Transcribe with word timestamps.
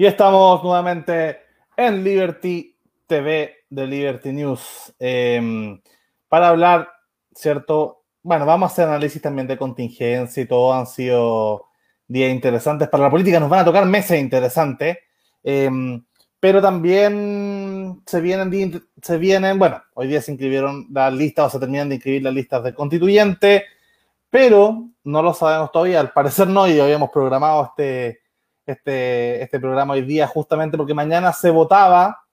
Y 0.00 0.06
estamos 0.06 0.62
nuevamente 0.62 1.40
en 1.76 2.04
Liberty 2.04 2.78
TV 3.08 3.64
de 3.68 3.84
Liberty 3.84 4.32
News 4.32 4.94
em, 4.96 5.82
para 6.28 6.50
hablar, 6.50 6.88
¿cierto? 7.34 8.04
Bueno, 8.22 8.46
vamos 8.46 8.70
a 8.70 8.72
hacer 8.72 8.86
análisis 8.86 9.20
también 9.20 9.48
de 9.48 9.58
contingencia 9.58 10.40
y 10.40 10.46
todo. 10.46 10.72
Han 10.72 10.86
sido 10.86 11.64
días 12.06 12.30
interesantes 12.30 12.88
para 12.88 13.02
la 13.02 13.10
política. 13.10 13.40
Nos 13.40 13.50
van 13.50 13.58
a 13.58 13.64
tocar 13.64 13.86
meses 13.86 14.20
interesantes. 14.20 14.98
Em, 15.42 16.04
pero 16.38 16.62
también 16.62 18.00
se 18.06 18.20
vienen, 18.20 18.80
se 19.02 19.18
vienen, 19.18 19.58
bueno, 19.58 19.82
hoy 19.94 20.06
día 20.06 20.22
se 20.22 20.30
inscribieron 20.30 20.86
las 20.92 21.12
listas 21.12 21.46
o 21.46 21.50
se 21.50 21.58
terminan 21.58 21.88
de 21.88 21.96
inscribir 21.96 22.22
las 22.22 22.34
listas 22.34 22.62
de 22.62 22.72
constituyente, 22.72 23.64
pero 24.30 24.90
no 25.02 25.22
lo 25.22 25.34
sabemos 25.34 25.72
todavía. 25.72 25.98
Al 25.98 26.12
parecer 26.12 26.46
no, 26.46 26.68
y 26.68 26.78
habíamos 26.78 27.10
programado 27.10 27.64
este 27.64 28.27
este, 28.72 29.42
este 29.42 29.60
programa 29.60 29.94
hoy 29.94 30.02
día, 30.02 30.26
justamente 30.26 30.76
porque 30.76 30.94
mañana 30.94 31.32
se 31.32 31.50
votaba 31.50 32.24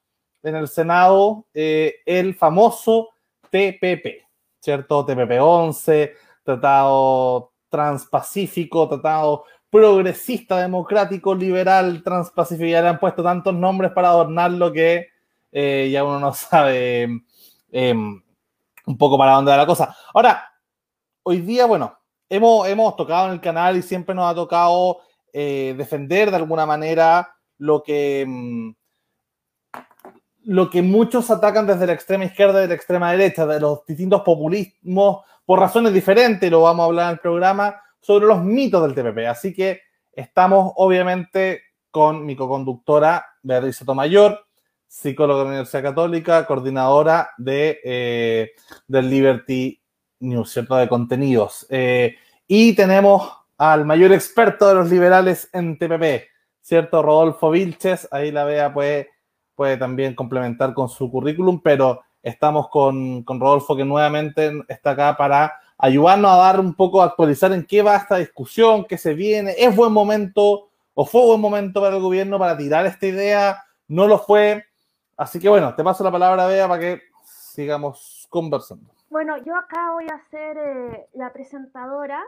en 0.44 0.56
el 0.56 0.68
Senado 0.68 1.46
eh, 1.54 1.96
el 2.06 2.36
famoso 2.36 3.10
TPP, 3.50 4.26
¿cierto? 4.60 5.06
TPP 5.06 5.40
11, 5.40 6.14
Tratado 6.44 7.54
Transpacífico, 7.70 8.88
Tratado 8.88 9.46
Progresista, 9.70 10.60
Democrático, 10.60 11.34
Liberal, 11.34 12.04
Transpacífico, 12.04 12.68
ya 12.68 12.82
le 12.82 12.90
han 12.90 13.00
puesto 13.00 13.24
tantos 13.24 13.54
nombres 13.54 13.92
para 13.92 14.10
adornarlo 14.10 14.72
que 14.72 15.08
eh, 15.52 15.90
ya 15.92 16.04
uno 16.04 16.20
no 16.20 16.34
sabe 16.34 17.04
em, 17.72 18.22
un 18.86 18.98
poco 18.98 19.18
para 19.18 19.34
dónde 19.34 19.52
va 19.52 19.58
la 19.58 19.66
cosa. 19.66 19.96
Ahora, 20.14 20.52
hoy 21.24 21.42
día, 21.42 21.66
bueno, 21.66 21.98
hemos, 22.30 22.68
hemos 22.68 22.96
tocado 22.96 23.28
en 23.28 23.34
el 23.34 23.42
canal 23.42 23.78
y 23.78 23.82
siempre 23.82 24.14
nos 24.14 24.32
ha 24.32 24.36
tocado 24.36 25.00
eh, 25.38 25.76
defender 25.78 26.30
de 26.30 26.38
alguna 26.38 26.66
manera 26.66 27.36
lo 27.58 27.84
que, 27.84 28.24
mm, 28.26 28.70
lo 30.46 30.70
que 30.70 30.82
muchos 30.82 31.30
atacan 31.30 31.68
desde 31.68 31.88
la 31.88 31.92
extrema 31.92 32.24
izquierda 32.24 32.60
y 32.60 32.62
de 32.62 32.68
la 32.70 32.76
extrema 32.76 33.12
derecha, 33.12 33.46
de 33.46 33.60
los 33.60 33.86
distintos 33.86 34.22
populismos, 34.22 35.26
por 35.46 35.60
razones 35.60 35.94
diferentes, 35.94 36.50
lo 36.50 36.62
vamos 36.62 36.84
a 36.84 36.86
hablar 36.86 37.06
en 37.08 37.12
el 37.16 37.20
programa, 37.20 37.82
sobre 38.00 38.28
los 38.28 38.42
mitos 38.46 38.82
del 38.82 38.96
TPP. 38.96 39.28
Así 39.28 39.54
que 39.54 39.82
estamos 40.14 40.72
obviamente 40.78 41.64
con 41.92 42.26
mi 42.26 42.38
co-conductora 42.38 43.26
Beatriz 43.44 43.76
Sotomayor, 43.76 44.40
psicóloga 44.88 45.40
de 45.40 45.44
la 45.44 45.50
Universidad 45.50 45.84
Católica, 45.84 46.46
coordinadora 46.46 47.32
de, 47.38 47.82
eh, 47.84 48.52
del 48.88 49.10
Liberty 49.10 49.82
News, 50.22 50.50
¿cierto? 50.50 50.78
De 50.78 50.88
contenidos. 50.88 51.68
Eh, 51.70 52.16
y 52.48 52.74
tenemos 52.74 53.45
al 53.58 53.86
mayor 53.86 54.12
experto 54.12 54.68
de 54.68 54.76
los 54.76 54.90
liberales 54.90 55.50
en 55.54 55.78
TPP, 55.78 56.28
¿cierto? 56.62 57.02
Rodolfo 57.02 57.52
Vilches, 57.52 58.08
ahí 58.12 58.32
la 58.32 58.44
vea 58.44 58.74
puede, 58.74 59.10
puede 59.56 59.78
también 59.78 60.16
complementar 60.16 60.74
con 60.74 60.90
su 60.90 61.10
currículum, 61.10 61.62
pero 61.62 62.02
estamos 62.22 62.70
con, 62.70 63.24
con 63.24 63.40
Rodolfo 63.40 63.76
que 63.76 63.86
nuevamente 63.86 64.52
está 64.68 64.92
acá 64.92 65.16
para 65.16 65.54
ayudarnos 65.78 66.32
a 66.32 66.38
dar 66.38 66.60
un 66.60 66.74
poco, 66.74 67.02
a 67.02 67.06
actualizar 67.06 67.52
en 67.54 67.66
qué 67.66 67.82
va 67.82 67.96
esta 67.96 68.18
discusión, 68.18 68.86
qué 68.86 68.98
se 68.98 69.14
viene, 69.14 69.56
es 69.58 69.76
buen 69.76 69.94
momento 69.94 70.70
o 70.94 71.06
fue 71.06 71.26
buen 71.26 71.42
momento 71.42 71.82
para 71.82 71.98
el 71.98 72.02
gobierno 72.02 72.40
para 72.40 72.58
tirar 72.58 72.86
esta 72.86 73.06
idea, 73.06 73.64
no 73.88 74.08
lo 74.08 74.18
fue. 74.18 74.66
Así 75.18 75.40
que 75.40 75.50
bueno, 75.50 75.76
te 75.76 75.84
paso 75.84 76.04
la 76.04 76.12
palabra, 76.12 76.48
Bea, 76.48 76.68
para 76.68 76.80
que 76.80 77.02
sigamos 77.24 78.28
conversando. 78.30 78.90
Bueno, 79.10 79.38
yo 79.38 79.56
acá 79.56 79.92
voy 79.94 80.08
a 80.08 80.20
ser 80.30 80.58
eh, 80.58 81.08
la 81.14 81.32
presentadora 81.32 82.22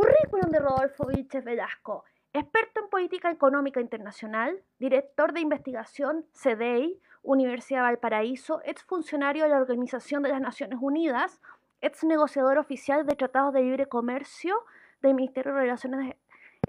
currículum 0.00 0.50
de 0.50 0.60
Rodolfo 0.60 1.04
Vilches 1.08 1.44
Velasco, 1.44 2.04
experto 2.32 2.80
en 2.80 2.88
política 2.88 3.30
económica 3.30 3.82
internacional, 3.82 4.62
director 4.78 5.34
de 5.34 5.40
investigación 5.40 6.24
CDEI, 6.32 6.98
Universidad 7.22 7.82
Valparaíso, 7.82 8.62
exfuncionario 8.64 9.44
de 9.44 9.50
la 9.50 9.58
Organización 9.58 10.22
de 10.22 10.30
las 10.30 10.40
Naciones 10.40 10.78
Unidas, 10.80 11.42
ex 11.82 12.02
negociador 12.04 12.56
oficial 12.56 13.04
de 13.04 13.14
tratados 13.14 13.52
de 13.52 13.60
libre 13.60 13.88
comercio 13.88 14.64
del 15.02 15.12
Ministerio 15.12 15.52
de 15.52 15.60
Relaciones 15.60 16.16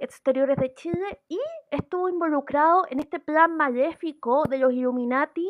Exteriores 0.02 0.58
de 0.58 0.74
Chile 0.74 1.20
y 1.30 1.40
estuvo 1.70 2.10
involucrado 2.10 2.86
en 2.90 3.00
este 3.00 3.20
plan 3.20 3.56
maléfico 3.56 4.44
de 4.50 4.58
los 4.58 4.74
Illuminati 4.74 5.48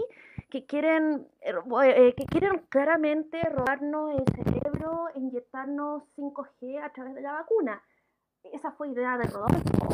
que 0.50 0.66
quieren, 0.66 1.26
eh, 1.42 1.54
eh, 1.86 2.14
que 2.18 2.26
quieren 2.26 2.60
claramente 2.68 3.42
robarnos 3.50 4.12
el 4.12 4.44
cerebro, 4.44 5.08
inyectarnos 5.16 6.04
5G 6.18 6.84
a 6.84 6.92
través 6.92 7.16
de 7.16 7.22
la 7.22 7.32
vacuna. 7.32 7.82
Esa 8.44 8.74
fue 8.74 8.90
idea 8.90 9.18
de 9.18 9.24
Rodolfo. 9.24 9.88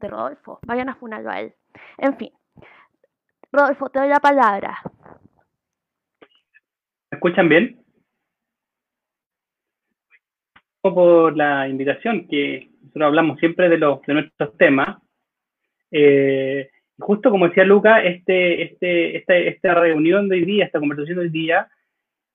De 0.00 0.08
Rodolfo. 0.08 0.58
Vayan 0.66 0.88
a 0.88 0.96
funarlo 0.96 1.30
a 1.30 1.40
él. 1.40 1.54
En 1.98 2.16
fin. 2.16 2.32
Rodolfo, 3.52 3.90
te 3.90 4.00
doy 4.00 4.08
la 4.08 4.18
palabra. 4.18 4.76
¿Me 7.12 7.16
escuchan 7.16 7.48
bien? 7.48 7.78
por 10.82 11.36
la 11.36 11.68
invitación, 11.68 12.26
que 12.26 12.71
nosotros 12.82 13.06
hablamos 13.06 13.38
siempre 13.38 13.68
de, 13.68 13.78
los, 13.78 14.02
de 14.02 14.14
nuestros 14.14 14.56
temas. 14.56 14.98
Eh, 15.90 16.70
justo 16.98 17.30
como 17.30 17.48
decía 17.48 17.64
Luca, 17.64 18.02
este, 18.02 18.62
este, 18.62 19.16
esta, 19.18 19.36
esta 19.36 19.74
reunión 19.74 20.28
de 20.28 20.36
hoy 20.36 20.44
día, 20.44 20.64
esta 20.64 20.78
conversación 20.80 21.18
de 21.18 21.24
hoy 21.24 21.30
día, 21.30 21.68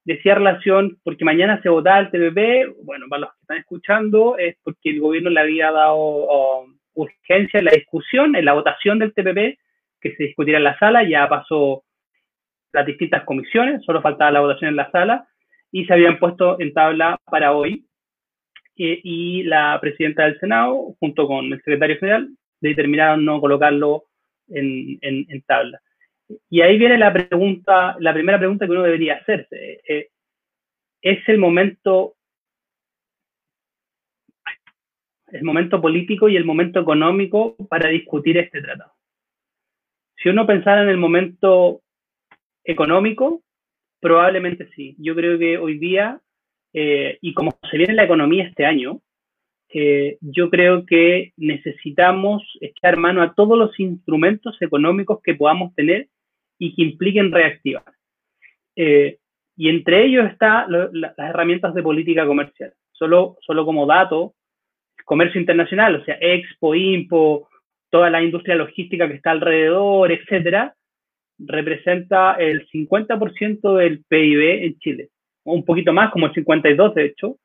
decía 0.07 0.35
relación, 0.35 0.97
porque 1.03 1.25
mañana 1.25 1.61
se 1.61 1.69
votaba 1.69 1.99
el 1.99 2.09
TPP, 2.09 2.83
bueno, 2.85 3.07
para 3.09 3.21
los 3.21 3.29
que 3.31 3.41
están 3.41 3.57
escuchando, 3.57 4.37
es 4.37 4.55
porque 4.63 4.91
el 4.91 5.01
gobierno 5.01 5.29
le 5.29 5.41
había 5.41 5.69
dado 5.71 6.65
urgencia 6.93 7.59
en 7.59 7.65
la 7.65 7.71
discusión, 7.71 8.35
en 8.35 8.45
la 8.45 8.53
votación 8.53 8.99
del 8.99 9.13
TPP, 9.13 9.59
que 9.99 10.15
se 10.15 10.23
discutiera 10.23 10.59
en 10.59 10.63
la 10.63 10.79
sala, 10.79 11.03
ya 11.03 11.27
pasó 11.27 11.83
las 12.71 12.85
distintas 12.85 13.23
comisiones, 13.23 13.83
solo 13.83 14.01
faltaba 14.01 14.31
la 14.31 14.39
votación 14.39 14.69
en 14.69 14.75
la 14.77 14.89
sala, 14.91 15.27
y 15.71 15.85
se 15.85 15.93
habían 15.93 16.19
puesto 16.19 16.59
en 16.59 16.73
tabla 16.73 17.19
para 17.25 17.53
hoy. 17.53 17.86
Eh, 18.77 19.01
y 19.03 19.43
la 19.43 19.79
presidenta 19.81 20.23
del 20.25 20.39
Senado, 20.39 20.95
junto 20.99 21.27
con 21.27 21.45
el 21.45 21.57
secretario 21.57 21.97
general, 21.97 22.29
determinaron 22.61 23.25
no 23.25 23.41
colocarlo 23.41 24.05
en, 24.49 24.99
tabla. 25.45 25.81
Y 26.49 26.61
ahí 26.61 26.77
viene 26.77 26.97
la 26.97 27.11
pregunta, 27.11 27.95
la 27.99 28.13
primera 28.13 28.37
pregunta 28.37 28.65
que 28.65 28.71
uno 28.71 28.83
debería 28.83 29.15
hacerse. 29.15 29.81
Eh, 29.87 30.09
¿Es 31.01 31.27
el 31.27 31.37
momento, 31.37 32.15
el 35.27 35.43
momento 35.43 35.81
político 35.81 36.27
y 36.29 36.35
el 36.35 36.45
momento 36.45 36.79
económico 36.79 37.55
para 37.69 37.89
discutir 37.89 38.37
este 38.37 38.61
tratado? 38.61 38.93
Si 40.17 40.29
uno 40.29 40.45
pensara 40.45 40.83
en 40.83 40.89
el 40.89 40.97
momento 40.97 41.81
económico, 42.63 43.43
probablemente 43.99 44.69
sí. 44.75 44.95
Yo 44.99 45.15
creo 45.15 45.37
que 45.37 45.57
hoy 45.57 45.77
día, 45.77 46.19
eh, 46.73 47.17
y 47.21 47.33
como 47.33 47.57
se 47.69 47.77
viene 47.77 47.93
la 47.93 48.03
economía 48.05 48.45
este 48.45 48.65
año, 48.65 49.01
yo 50.21 50.49
creo 50.49 50.85
que 50.85 51.33
necesitamos 51.35 52.41
echar 52.61 52.97
mano 52.97 53.21
a 53.21 53.33
todos 53.33 53.57
los 53.57 53.77
instrumentos 53.79 54.59
económicos 54.61 55.19
que 55.21 55.35
podamos 55.35 55.75
tener 55.75 56.07
y 56.57 56.73
que 56.73 56.83
impliquen 56.83 57.31
reactivar. 57.31 57.83
Eh, 58.75 59.17
y 59.55 59.69
entre 59.69 60.05
ellos 60.05 60.29
están 60.31 60.67
las 60.93 61.13
herramientas 61.17 61.73
de 61.73 61.81
política 61.81 62.25
comercial. 62.25 62.73
Solo, 62.91 63.37
solo 63.41 63.65
como 63.65 63.87
dato, 63.87 64.35
comercio 65.03 65.39
internacional, 65.41 65.95
o 65.95 66.05
sea, 66.05 66.17
Expo, 66.21 66.75
Impo, 66.75 67.49
toda 67.89 68.09
la 68.09 68.21
industria 68.21 68.55
logística 68.55 69.07
que 69.07 69.15
está 69.15 69.31
alrededor, 69.31 70.11
etcétera, 70.11 70.75
representa 71.39 72.33
el 72.33 72.67
50% 72.69 73.77
del 73.77 74.03
PIB 74.07 74.63
en 74.65 74.79
Chile, 74.79 75.09
un 75.53 75.65
poquito 75.65 75.93
más, 75.93 76.11
como 76.11 76.27
el 76.27 76.33
52% 76.33 76.93
de 76.93 77.05
hecho, 77.05 77.37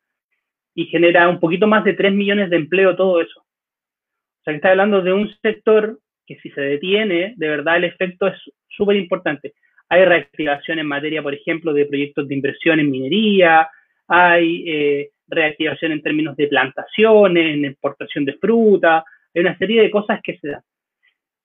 y 0.74 0.86
genera 0.86 1.28
un 1.28 1.40
poquito 1.40 1.66
más 1.66 1.84
de 1.84 1.94
3 1.94 2.12
millones 2.12 2.50
de 2.50 2.56
empleo 2.56 2.96
todo 2.96 3.20
eso. 3.20 3.40
O 3.40 4.44
sea 4.44 4.52
que 4.52 4.56
está 4.56 4.70
hablando 4.70 5.02
de 5.02 5.12
un 5.12 5.32
sector 5.40 5.98
que 6.26 6.36
si 6.36 6.50
se 6.50 6.60
detiene, 6.60 7.34
de 7.36 7.48
verdad 7.48 7.76
el 7.76 7.84
efecto 7.84 8.26
es 8.26 8.34
súper 8.68 8.96
importante. 8.96 9.54
Hay 9.88 10.04
reactivación 10.04 10.78
en 10.78 10.86
materia, 10.86 11.22
por 11.22 11.34
ejemplo, 11.34 11.72
de 11.72 11.86
proyectos 11.86 12.26
de 12.26 12.34
inversión 12.34 12.80
en 12.80 12.90
minería, 12.90 13.68
hay 14.08 14.64
eh, 14.66 15.10
reactivación 15.28 15.92
en 15.92 16.02
términos 16.02 16.36
de 16.36 16.48
plantaciones, 16.48 17.54
en 17.54 17.64
exportación 17.64 18.24
de 18.24 18.34
fruta, 18.34 19.04
hay 19.34 19.40
una 19.40 19.56
serie 19.58 19.82
de 19.82 19.90
cosas 19.90 20.20
que 20.22 20.38
se 20.38 20.48
dan. 20.48 20.62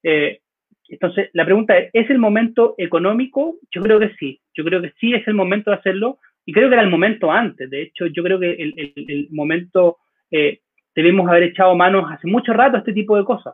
Eh, 0.04 0.40
entonces, 0.90 1.30
la 1.34 1.46
pregunta 1.46 1.78
es, 1.78 1.90
¿es 1.94 2.10
el 2.10 2.18
momento 2.18 2.76
económico? 2.78 3.58
Yo 3.72 3.82
creo 3.82 4.00
que 4.00 4.14
sí, 4.20 4.40
yo 4.54 4.64
creo 4.64 4.82
que 4.82 4.94
sí 5.00 5.14
es 5.14 5.28
el 5.28 5.34
momento 5.34 5.72
de 5.72 5.78
hacerlo, 5.78 6.20
y 6.48 6.54
creo 6.54 6.70
que 6.70 6.76
era 6.76 6.84
el 6.84 6.90
momento 6.90 7.30
antes. 7.30 7.70
De 7.70 7.82
hecho, 7.82 8.08
yo 8.08 8.24
creo 8.24 8.40
que 8.40 8.54
el, 8.54 9.28
momento 9.32 9.98
eh, 10.32 10.62
debemos 10.96 11.28
haber 11.28 11.44
echado 11.44 11.76
manos 11.76 12.10
hace 12.10 12.26
mucho 12.26 12.54
rato 12.54 12.78
a 12.78 12.80
este 12.80 12.94
tipo 12.94 13.18
de 13.18 13.26
cosas. 13.26 13.54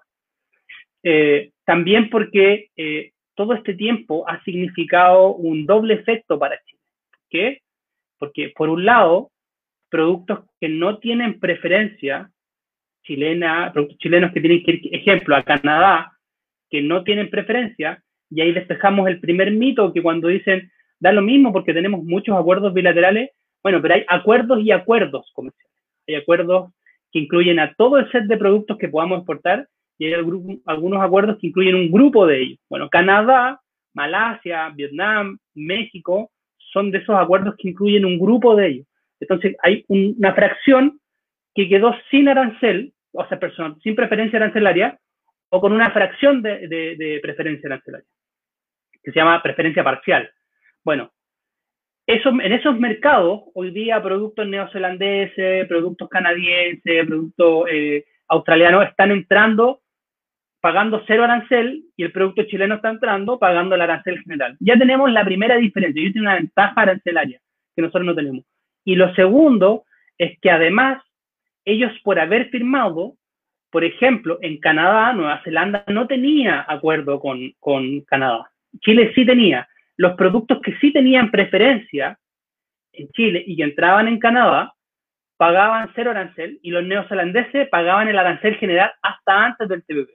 Eh, 1.02 1.54
también 1.66 2.12
porque 2.12 2.70
eh, 2.78 3.12
todo 3.34 3.56
este 3.56 3.74
tiempo 3.74 4.30
ha 4.30 4.44
significado 4.44 5.34
un 5.34 5.66
doble 5.66 5.96
efecto 5.96 6.38
para 6.38 6.62
Chile. 6.66 6.82
¿Qué? 7.32 7.62
Porque 8.20 8.54
por 8.56 8.70
un 8.70 8.86
lado, 8.86 9.32
productos 9.90 10.42
que 10.62 10.70
no 10.70 11.00
tienen 11.00 11.40
preferencia 11.40 12.30
chilenas, 13.02 13.74
productos 13.74 13.98
chilenos 13.98 14.32
que 14.32 14.40
tienen 14.40 14.64
que 14.64 14.72
ir, 14.72 14.96
ejemplo, 14.96 15.36
a 15.36 15.42
Canadá, 15.42 16.12
que 16.70 16.84
no 16.84 17.04
tienen 17.04 17.32
preferencia, 17.32 18.04
y 18.30 18.42
ahí 18.42 18.52
despejamos 18.52 19.10
el 19.10 19.20
primer 19.20 19.52
mito 19.52 19.92
que 19.92 20.04
cuando 20.04 20.28
dicen, 20.28 20.72
da 21.04 21.12
lo 21.12 21.22
mismo 21.22 21.52
porque 21.52 21.74
tenemos 21.74 22.02
muchos 22.06 22.34
acuerdos 22.38 22.74
bilaterales, 22.74 23.32
bueno, 23.62 23.82
pero 23.82 23.96
hay 23.96 24.06
acuerdos 24.08 24.62
y 24.62 24.72
acuerdos 24.72 25.30
comerciales. 25.34 25.76
Hay 26.08 26.16
acuerdos 26.16 26.72
que 27.12 27.20
incluyen 27.20 27.60
a 27.60 27.74
todo 27.74 27.98
el 27.98 28.10
set 28.10 28.24
de 28.24 28.38
productos 28.38 28.78
que 28.78 28.88
podamos 28.88 29.18
exportar 29.18 29.68
y 29.98 30.06
hay 30.06 30.14
algunos 30.14 31.02
acuerdos 31.02 31.38
que 31.40 31.48
incluyen 31.48 31.76
un 31.76 31.92
grupo 31.92 32.26
de 32.26 32.42
ellos. 32.42 32.60
Bueno, 32.70 32.90
Canadá, 32.90 33.60
Malasia, 33.94 34.70
Vietnam, 34.70 35.38
México, 35.54 36.32
son 36.72 36.90
de 36.90 37.00
esos 37.00 37.16
acuerdos 37.16 37.56
que 37.58 37.70
incluyen 37.70 38.06
un 38.06 38.18
grupo 38.18 38.56
de 38.56 38.68
ellos. 38.68 38.88
Entonces, 39.20 39.58
hay 39.62 39.84
una 39.90 40.34
fracción 40.34 41.00
que 41.54 41.68
quedó 41.68 41.94
sin 42.10 42.30
arancel, 42.30 42.94
o 43.12 43.26
sea, 43.28 43.38
sin 43.84 43.96
preferencia 43.96 44.38
arancelaria, 44.38 44.98
o 45.50 45.60
con 45.60 45.74
una 45.74 45.92
fracción 45.92 46.42
de, 46.42 47.20
preferencia 47.22 47.68
arancelaria, 47.68 48.08
que 49.04 49.12
se 49.12 49.20
llama 49.20 49.44
preferencia 49.44 49.84
parcial. 49.84 50.32
Bueno, 50.84 51.12
en 52.06 52.52
esos 52.52 52.78
mercados, 52.78 53.44
hoy 53.54 53.72
día 53.72 54.04
productos 54.04 54.46
neozelandeses, 54.46 55.68
productos 55.68 56.10
canadienses, 56.10 57.08
productos 57.08 57.66
eh, 57.72 58.06
australianos 58.28 58.86
están 58.88 59.12
entrando 59.12 59.80
pagando 60.60 61.04
cero 61.08 61.24
arancel 61.24 61.84
y 61.96 62.04
el 62.04 62.12
producto 62.12 62.44
chileno 62.44 62.76
está 62.76 62.90
entrando 62.90 63.40
pagando 63.40 63.76
el 63.76 63.82
arancel 63.82 64.20
general. 64.22 64.58
Ya 64.60 64.78
tenemos 64.78 65.12
la 65.12 65.24
primera 65.24 65.58
diferencia, 65.58 66.02
yo 66.02 66.12
tengo 66.12 66.24
una 66.26 66.36
ventaja 66.36 66.82
arancelaria 66.82 67.40
que 67.76 67.82
nosotros 67.82 68.06
no 68.06 68.16
tenemos. 68.16 68.46
Y 68.86 68.96
lo 68.96 69.14
segundo 69.16 69.86
es 70.18 70.38
que 70.40 70.52
además 70.52 71.02
ellos 71.66 71.92
por 72.04 72.20
haber 72.20 72.50
firmado, 72.50 73.16
por 73.72 73.84
ejemplo, 73.84 74.38
en 74.42 74.60
Canadá, 74.60 75.14
Nueva 75.14 75.42
Zelanda 75.44 75.84
no 75.88 76.08
tenía 76.08 76.66
acuerdo 76.68 77.20
con, 77.20 77.54
con 77.60 78.02
Canadá. 78.02 78.50
Chile 78.82 79.12
sí 79.16 79.26
tenía. 79.26 79.68
Los 79.98 80.16
productos 80.16 80.60
que 80.62 80.76
sí 80.78 80.92
tenían 80.92 81.32
preferencia 81.32 82.18
en 82.94 83.10
Chile 83.10 83.44
y 83.46 83.56
que 83.56 83.64
entraban 83.64 84.08
en 84.08 84.20
Canadá, 84.20 84.74
pagaban 85.38 85.92
cero 85.96 86.12
arancel 86.12 86.60
y 86.62 86.72
los 86.72 86.84
neozelandeses 86.84 87.68
pagaban 87.70 88.08
el 88.08 88.18
arancel 88.18 88.56
general 88.56 88.92
hasta 89.02 89.46
antes 89.46 89.68
del 89.68 89.84
TPP. 89.84 90.12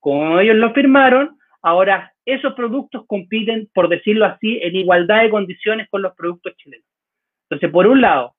Como 0.00 0.38
ellos 0.40 0.56
lo 0.56 0.72
firmaron, 0.72 1.38
ahora 1.62 2.12
esos 2.24 2.54
productos 2.54 3.04
compiten, 3.06 3.68
por 3.74 3.88
decirlo 3.88 4.26
así, 4.26 4.60
en 4.62 4.76
igualdad 4.76 5.22
de 5.22 5.30
condiciones 5.30 5.88
con 5.90 6.02
los 6.02 6.14
productos 6.14 6.56
chilenos. 6.56 6.86
Entonces, 7.48 7.70
por 7.70 7.86
un 7.86 8.00
lado, 8.00 8.34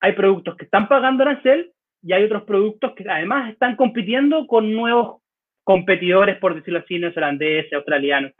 hay 0.00 0.12
productos 0.12 0.56
que 0.56 0.64
están 0.64 0.88
pagando 0.88 1.22
arancel 1.22 1.72
y 2.02 2.12
hay 2.12 2.24
otros 2.24 2.44
productos 2.44 2.94
que 2.94 3.04
además 3.08 3.50
están 3.50 3.76
compitiendo 3.76 4.46
con 4.46 4.72
nuevos 4.72 5.22
competidores, 5.62 6.38
por 6.38 6.54
decirlo 6.54 6.80
así, 6.80 6.98
neozelandeses, 6.98 7.72
australianos. 7.72 8.32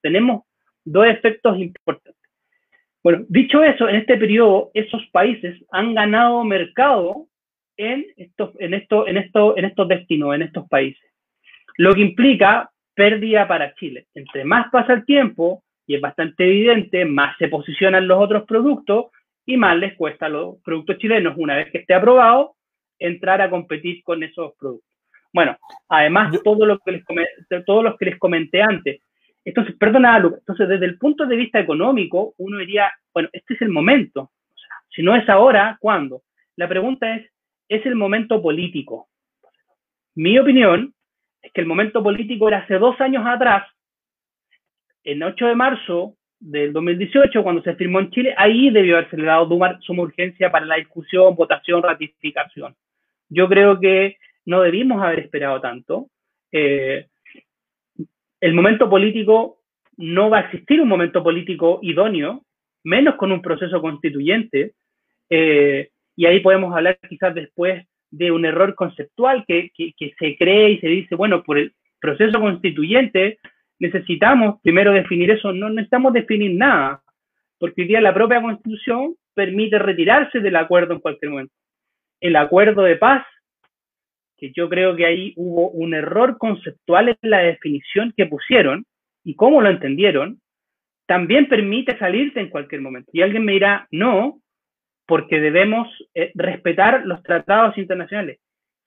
tenemos 0.00 0.42
dos 0.84 1.06
efectos 1.06 1.58
importantes. 1.58 2.22
Bueno, 3.02 3.24
dicho 3.28 3.62
eso, 3.62 3.88
en 3.88 3.96
este 3.96 4.16
periodo, 4.16 4.70
esos 4.74 5.04
países 5.10 5.60
han 5.70 5.94
ganado 5.94 6.44
mercado 6.44 7.26
en 7.76 8.06
estos, 8.16 8.50
en 8.60 8.74
esto, 8.74 9.08
en 9.08 9.16
esto, 9.16 9.56
en 9.56 9.64
estos 9.64 9.88
destinos, 9.88 10.34
en 10.34 10.42
estos 10.42 10.68
países. 10.68 11.10
Lo 11.78 11.94
que 11.94 12.02
implica 12.02 12.70
pérdida 12.94 13.48
para 13.48 13.74
Chile. 13.74 14.06
Entre 14.14 14.44
más 14.44 14.70
pasa 14.70 14.92
el 14.92 15.04
tiempo, 15.04 15.64
y 15.86 15.96
es 15.96 16.00
bastante 16.00 16.44
evidente, 16.44 17.04
más 17.04 17.36
se 17.38 17.48
posicionan 17.48 18.06
los 18.06 18.22
otros 18.22 18.44
productos 18.44 19.06
y 19.44 19.56
más 19.56 19.76
les 19.76 19.96
cuesta 19.96 20.26
a 20.26 20.28
los 20.28 20.58
productos 20.62 20.98
chilenos, 20.98 21.34
una 21.36 21.56
vez 21.56 21.70
que 21.70 21.78
esté 21.78 21.94
aprobado, 21.94 22.54
entrar 22.98 23.40
a 23.40 23.50
competir 23.50 24.02
con 24.04 24.22
esos 24.22 24.52
productos. 24.58 24.88
Bueno, 25.32 25.56
además, 25.88 26.32
todo 26.44 26.66
lo 26.66 26.78
que 26.78 26.92
les 26.92 27.04
todos 27.66 27.82
los 27.82 27.96
que 27.96 28.04
les 28.04 28.18
comenté 28.18 28.62
antes. 28.62 29.00
Entonces, 29.44 29.74
perdona, 29.76 30.16
entonces 30.16 30.68
desde 30.68 30.86
el 30.86 30.98
punto 30.98 31.26
de 31.26 31.36
vista 31.36 31.58
económico, 31.58 32.34
uno 32.38 32.58
diría, 32.58 32.92
bueno, 33.12 33.28
este 33.32 33.54
es 33.54 33.62
el 33.62 33.70
momento. 33.70 34.30
si 34.88 35.02
no 35.02 35.16
es 35.16 35.28
ahora, 35.28 35.78
¿cuándo? 35.80 36.22
La 36.56 36.68
pregunta 36.68 37.16
es, 37.16 37.30
¿es 37.68 37.84
el 37.86 37.94
momento 37.94 38.42
político? 38.42 39.08
Mi 40.14 40.38
opinión 40.38 40.94
es 41.40 41.50
que 41.52 41.62
el 41.62 41.66
momento 41.66 42.02
político 42.02 42.48
era 42.48 42.58
hace 42.58 42.78
dos 42.78 43.00
años 43.00 43.24
atrás, 43.26 43.66
el 45.04 45.22
8 45.22 45.46
de 45.46 45.54
marzo 45.54 46.16
del 46.38 46.72
2018, 46.72 47.42
cuando 47.42 47.62
se 47.62 47.74
firmó 47.74 48.00
en 48.00 48.10
Chile, 48.10 48.34
ahí 48.36 48.70
debió 48.70 48.96
haberse 48.96 49.16
dado 49.16 49.48
suma 49.80 50.02
urgencia 50.02 50.50
para 50.50 50.66
la 50.66 50.76
discusión, 50.76 51.34
votación, 51.34 51.82
ratificación. 51.82 52.74
Yo 53.28 53.48
creo 53.48 53.80
que 53.80 54.18
no 54.44 54.60
debimos 54.60 55.02
haber 55.02 55.20
esperado 55.20 55.60
tanto. 55.60 56.08
Eh, 56.50 57.06
el 58.42 58.54
momento 58.54 58.90
político 58.90 59.60
no 59.96 60.28
va 60.28 60.38
a 60.38 60.40
existir 60.42 60.80
un 60.80 60.88
momento 60.88 61.22
político 61.22 61.78
idóneo, 61.80 62.44
menos 62.82 63.14
con 63.14 63.30
un 63.30 63.40
proceso 63.40 63.80
constituyente. 63.80 64.72
Eh, 65.30 65.90
y 66.16 66.26
ahí 66.26 66.40
podemos 66.40 66.74
hablar 66.74 66.98
quizás 67.08 67.34
después 67.36 67.86
de 68.10 68.32
un 68.32 68.44
error 68.44 68.74
conceptual 68.74 69.44
que, 69.46 69.70
que, 69.76 70.14
se 70.18 70.36
cree 70.36 70.72
y 70.72 70.80
se 70.80 70.88
dice, 70.88 71.14
bueno, 71.14 71.44
por 71.44 71.56
el 71.56 71.72
proceso 72.00 72.40
constituyente 72.40 73.38
necesitamos 73.78 74.60
primero 74.60 74.92
definir 74.92 75.30
eso, 75.30 75.52
no 75.52 75.70
necesitamos 75.70 76.12
definir 76.12 76.52
nada, 76.56 77.00
porque 77.58 77.82
hoy 77.82 77.88
día 77.88 78.00
la 78.00 78.12
propia 78.12 78.42
constitución 78.42 79.14
permite 79.34 79.78
retirarse 79.78 80.40
del 80.40 80.56
acuerdo 80.56 80.94
en 80.94 81.00
cualquier 81.00 81.30
momento. 81.30 81.54
El 82.20 82.34
acuerdo 82.34 82.82
de 82.82 82.96
paz, 82.96 83.24
que 84.42 84.50
yo 84.56 84.68
creo 84.68 84.96
que 84.96 85.06
ahí 85.06 85.32
hubo 85.36 85.70
un 85.70 85.94
error 85.94 86.36
conceptual 86.36 87.10
en 87.10 87.30
la 87.30 87.38
definición 87.38 88.12
que 88.16 88.26
pusieron 88.26 88.84
y 89.22 89.36
cómo 89.36 89.60
lo 89.62 89.70
entendieron, 89.70 90.40
también 91.06 91.46
permite 91.46 91.96
salirse 91.96 92.40
en 92.40 92.48
cualquier 92.48 92.80
momento. 92.80 93.08
Y 93.12 93.22
alguien 93.22 93.44
me 93.44 93.52
dirá, 93.52 93.86
no, 93.92 94.40
porque 95.06 95.38
debemos 95.38 95.86
eh, 96.12 96.32
respetar 96.34 97.06
los 97.06 97.22
tratados 97.22 97.78
internacionales. 97.78 98.40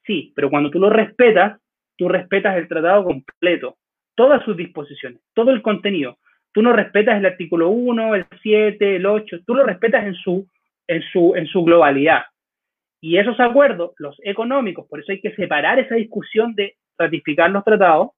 Sí, 0.06 0.34
pero 0.36 0.50
cuando 0.50 0.70
tú 0.70 0.78
lo 0.78 0.90
respetas, 0.90 1.58
tú 1.96 2.10
respetas 2.10 2.58
el 2.58 2.68
tratado 2.68 3.06
completo 3.06 3.78
todas 4.14 4.44
sus 4.44 4.58
disposiciones, 4.58 5.22
todo 5.34 5.52
el 5.52 5.62
contenido. 5.62 6.18
Tú 6.52 6.62
no 6.62 6.74
respetas 6.74 7.18
el 7.18 7.26
artículo 7.26 7.70
1, 7.70 8.16
el 8.16 8.26
7, 8.42 8.98
el 8.98 9.06
8, 9.06 9.38
tú 9.46 9.56
lo 9.56 9.64
respetas 9.64 10.06
en 10.06 10.16
su, 10.16 10.50
en 10.88 11.02
su, 11.14 11.34
en 11.36 11.48
su 11.48 11.64
globalidad. 11.64 12.24
Y 13.08 13.20
esos 13.20 13.40
acuerdos, 13.40 13.92
los 14.00 14.20
económicos, 14.24 14.88
por 14.88 15.00
eso 15.00 15.12
hay 15.12 15.22
que 15.22 15.36
separar 15.36 15.78
esa 15.78 15.94
discusión 15.94 16.56
de 16.56 16.74
ratificar 16.98 17.52
los 17.52 17.64
tratados. 17.64 18.10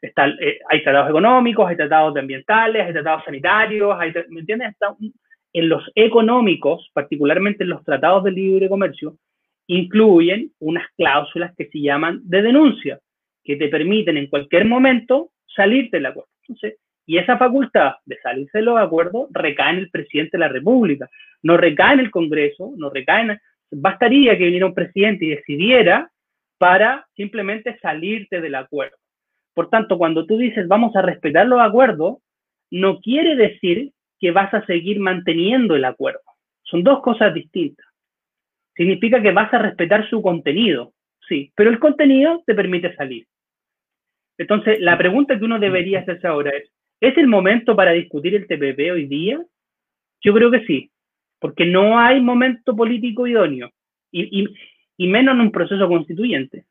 Está, 0.00 0.28
eh, 0.28 0.60
hay 0.68 0.84
tratados 0.84 1.10
económicos, 1.10 1.68
hay 1.68 1.74
tratados 1.74 2.16
ambientales, 2.16 2.86
hay 2.86 2.92
tratados 2.92 3.24
sanitarios, 3.24 3.98
¿me 4.28 4.38
entiendes? 4.38 4.76
en 5.52 5.68
los 5.68 5.82
económicos, 5.96 6.88
particularmente 6.92 7.64
en 7.64 7.70
los 7.70 7.82
tratados 7.82 8.22
de 8.22 8.30
libre 8.30 8.68
comercio, 8.68 9.16
incluyen 9.66 10.52
unas 10.60 10.86
cláusulas 10.96 11.52
que 11.56 11.66
se 11.66 11.80
llaman 11.80 12.20
de 12.22 12.42
denuncia 12.42 13.00
que 13.42 13.56
te 13.56 13.66
permiten 13.66 14.16
en 14.16 14.28
cualquier 14.28 14.64
momento 14.66 15.30
salirte 15.44 15.96
del 15.96 16.06
acuerdo. 16.06 16.30
y 17.04 17.18
esa 17.18 17.36
facultad 17.36 17.94
de 18.04 18.16
salirse 18.18 18.58
de 18.58 18.64
los 18.64 18.78
acuerdos 18.78 19.28
recae 19.32 19.72
en 19.72 19.78
el 19.78 19.90
presidente 19.90 20.36
de 20.36 20.40
la 20.40 20.48
República, 20.48 21.10
no 21.42 21.56
recae 21.56 21.94
en 21.94 22.00
el 22.00 22.12
Congreso, 22.12 22.72
no 22.76 22.90
recae 22.90 23.22
en... 23.22 23.40
Bastaría 23.70 24.36
que 24.36 24.44
viniera 24.44 24.66
un 24.66 24.74
presidente 24.74 25.24
y 25.24 25.30
decidiera 25.30 26.10
para 26.58 27.06
simplemente 27.14 27.78
salirte 27.80 28.40
del 28.40 28.54
acuerdo. 28.54 28.96
Por 29.54 29.70
tanto, 29.70 29.98
cuando 29.98 30.26
tú 30.26 30.36
dices 30.38 30.68
vamos 30.68 30.94
a 30.96 31.02
respetar 31.02 31.46
los 31.46 31.60
acuerdos, 31.60 32.18
no 32.70 33.00
quiere 33.00 33.36
decir 33.36 33.92
que 34.18 34.30
vas 34.30 34.52
a 34.54 34.64
seguir 34.66 35.00
manteniendo 35.00 35.76
el 35.76 35.84
acuerdo. 35.84 36.20
Son 36.62 36.82
dos 36.82 37.00
cosas 37.00 37.32
distintas. 37.34 37.86
Significa 38.74 39.22
que 39.22 39.32
vas 39.32 39.52
a 39.54 39.58
respetar 39.58 40.08
su 40.10 40.20
contenido, 40.20 40.92
sí, 41.28 41.52
pero 41.54 41.70
el 41.70 41.78
contenido 41.78 42.42
te 42.46 42.54
permite 42.54 42.94
salir. 42.96 43.26
Entonces, 44.38 44.80
la 44.80 44.98
pregunta 44.98 45.38
que 45.38 45.44
uno 45.44 45.58
debería 45.58 46.00
hacerse 46.00 46.26
ahora 46.26 46.50
es, 46.50 46.70
¿es 47.00 47.16
el 47.16 47.26
momento 47.26 47.74
para 47.74 47.92
discutir 47.92 48.34
el 48.34 48.46
TPP 48.46 48.92
hoy 48.92 49.06
día? 49.06 49.40
Yo 50.20 50.34
creo 50.34 50.50
que 50.50 50.66
sí, 50.66 50.90
porque 51.38 51.66
no 51.66 51.98
hay 51.98 52.20
momento 52.20 52.74
político 52.74 53.26
idóneo, 53.26 53.70
y, 54.10 54.48
menos 54.98 55.34
en 55.34 55.40
un 55.40 55.52
proceso 55.52 55.88
constituyente. 55.88 56.64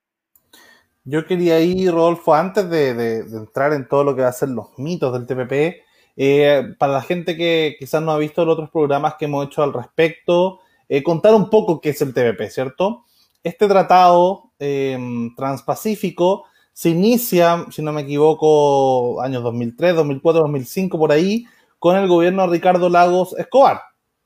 Yo 1.04 1.26
quería 1.26 1.62
ir, 1.62 1.92
Rodolfo, 1.92 2.34
antes 2.34 2.70
de, 2.70 3.20
entrar 3.20 3.74
en 3.74 3.88
todo 3.88 4.04
lo 4.04 4.16
que 4.16 4.24
va 4.24 4.30
a 4.30 4.34
ser 4.34 4.50
los 4.50 4.78
mitos 4.78 5.14
del 5.14 5.28
TPP, 5.28 5.84
eh, 6.18 6.74
para 6.80 6.94
la 6.94 7.02
gente 7.02 7.36
que 7.36 7.76
quizás 7.78 8.02
no 8.02 8.12
ha 8.12 8.18
visto 8.18 8.44
los 8.44 8.54
otros 8.54 8.72
programas 8.72 9.16
que 9.16 9.26
hemos 9.26 9.46
hecho 9.46 9.62
al 9.62 9.74
respecto, 9.74 10.60
eh, 10.88 11.04
contar 11.04 11.36
un 11.36 11.50
poco 11.50 11.82
qué 11.82 11.90
es 11.90 12.02
el 12.02 12.14
TPP, 12.14 12.50
¿cierto? 12.50 13.06
Este 13.44 13.68
tratado 13.68 14.52
eh, 14.60 14.98
transpacífico 15.36 16.46
se 16.76 16.90
inicia, 16.90 17.66
si 17.72 17.82
no 17.82 17.94
me 17.94 18.02
equivoco, 18.02 19.22
años 19.22 19.44
2003, 19.44 19.96
2004, 19.96 20.42
2005, 20.42 20.98
por 20.98 21.12
ahí, 21.12 21.46
con 21.80 21.96
el 21.96 22.08
gobierno 22.08 22.42
de 22.44 22.54
Ricardo 22.54 22.90
Lagos 22.90 23.34
Escobar, 23.38 23.80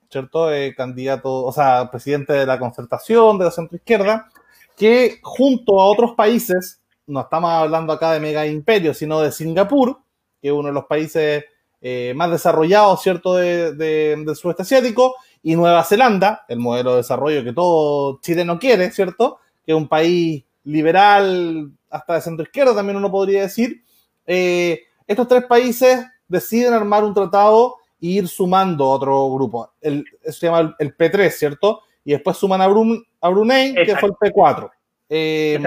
¿cierto? 0.09 0.51
Eh, 0.51 0.73
candidato, 0.75 1.43
o 1.43 1.51
sea, 1.51 1.89
presidente 1.91 2.33
de 2.33 2.45
la 2.45 2.59
concertación, 2.59 3.37
de 3.37 3.45
la 3.45 3.51
centroizquierda, 3.51 4.29
que 4.75 5.19
junto 5.21 5.79
a 5.79 5.85
otros 5.85 6.13
países, 6.13 6.81
no 7.07 7.21
estamos 7.21 7.51
hablando 7.51 7.93
acá 7.93 8.13
de 8.13 8.19
mega 8.19 8.45
imperio, 8.45 8.93
sino 8.93 9.19
de 9.21 9.31
Singapur, 9.31 9.99
que 10.41 10.47
es 10.47 10.53
uno 10.53 10.69
de 10.69 10.73
los 10.73 10.85
países 10.85 11.45
eh, 11.81 12.13
más 12.15 12.31
desarrollados, 12.31 13.01
¿cierto?, 13.01 13.35
de, 13.35 13.73
del 13.73 14.35
sudeste 14.35 14.63
asiático, 14.63 15.15
y 15.41 15.55
Nueva 15.55 15.83
Zelanda, 15.83 16.45
el 16.47 16.59
modelo 16.59 16.91
de 16.91 16.97
desarrollo 16.97 17.43
que 17.43 17.53
todo 17.53 18.19
Chile 18.21 18.43
no 18.43 18.59
quiere, 18.59 18.91
¿cierto?, 18.91 19.39
que 19.65 19.71
es 19.71 19.77
un 19.77 19.87
país 19.87 20.43
liberal, 20.63 21.71
hasta 21.89 22.15
de 22.15 22.21
centro 22.21 22.43
izquierda 22.43 22.75
también 22.75 22.97
uno 22.97 23.11
podría 23.11 23.41
decir. 23.41 23.83
Eh, 24.25 24.81
estos 25.07 25.27
tres 25.27 25.45
países 25.45 26.05
deciden 26.27 26.73
armar 26.73 27.03
un 27.03 27.13
tratado 27.13 27.78
e 28.01 28.07
ir 28.07 28.27
sumando 28.27 28.89
otro 28.89 29.29
grupo. 29.31 29.73
El, 29.81 30.05
se 30.23 30.47
llama 30.47 30.75
el, 30.79 30.95
P3, 30.95 31.29
¿cierto? 31.29 31.81
Y 32.03 32.11
después 32.11 32.37
suman 32.37 32.61
a, 32.61 32.67
Brunei, 32.67 33.73
que 33.73 33.95
fue 33.95 34.09
el 34.09 34.15
P4. 34.15 34.69
Eh, 35.09 35.59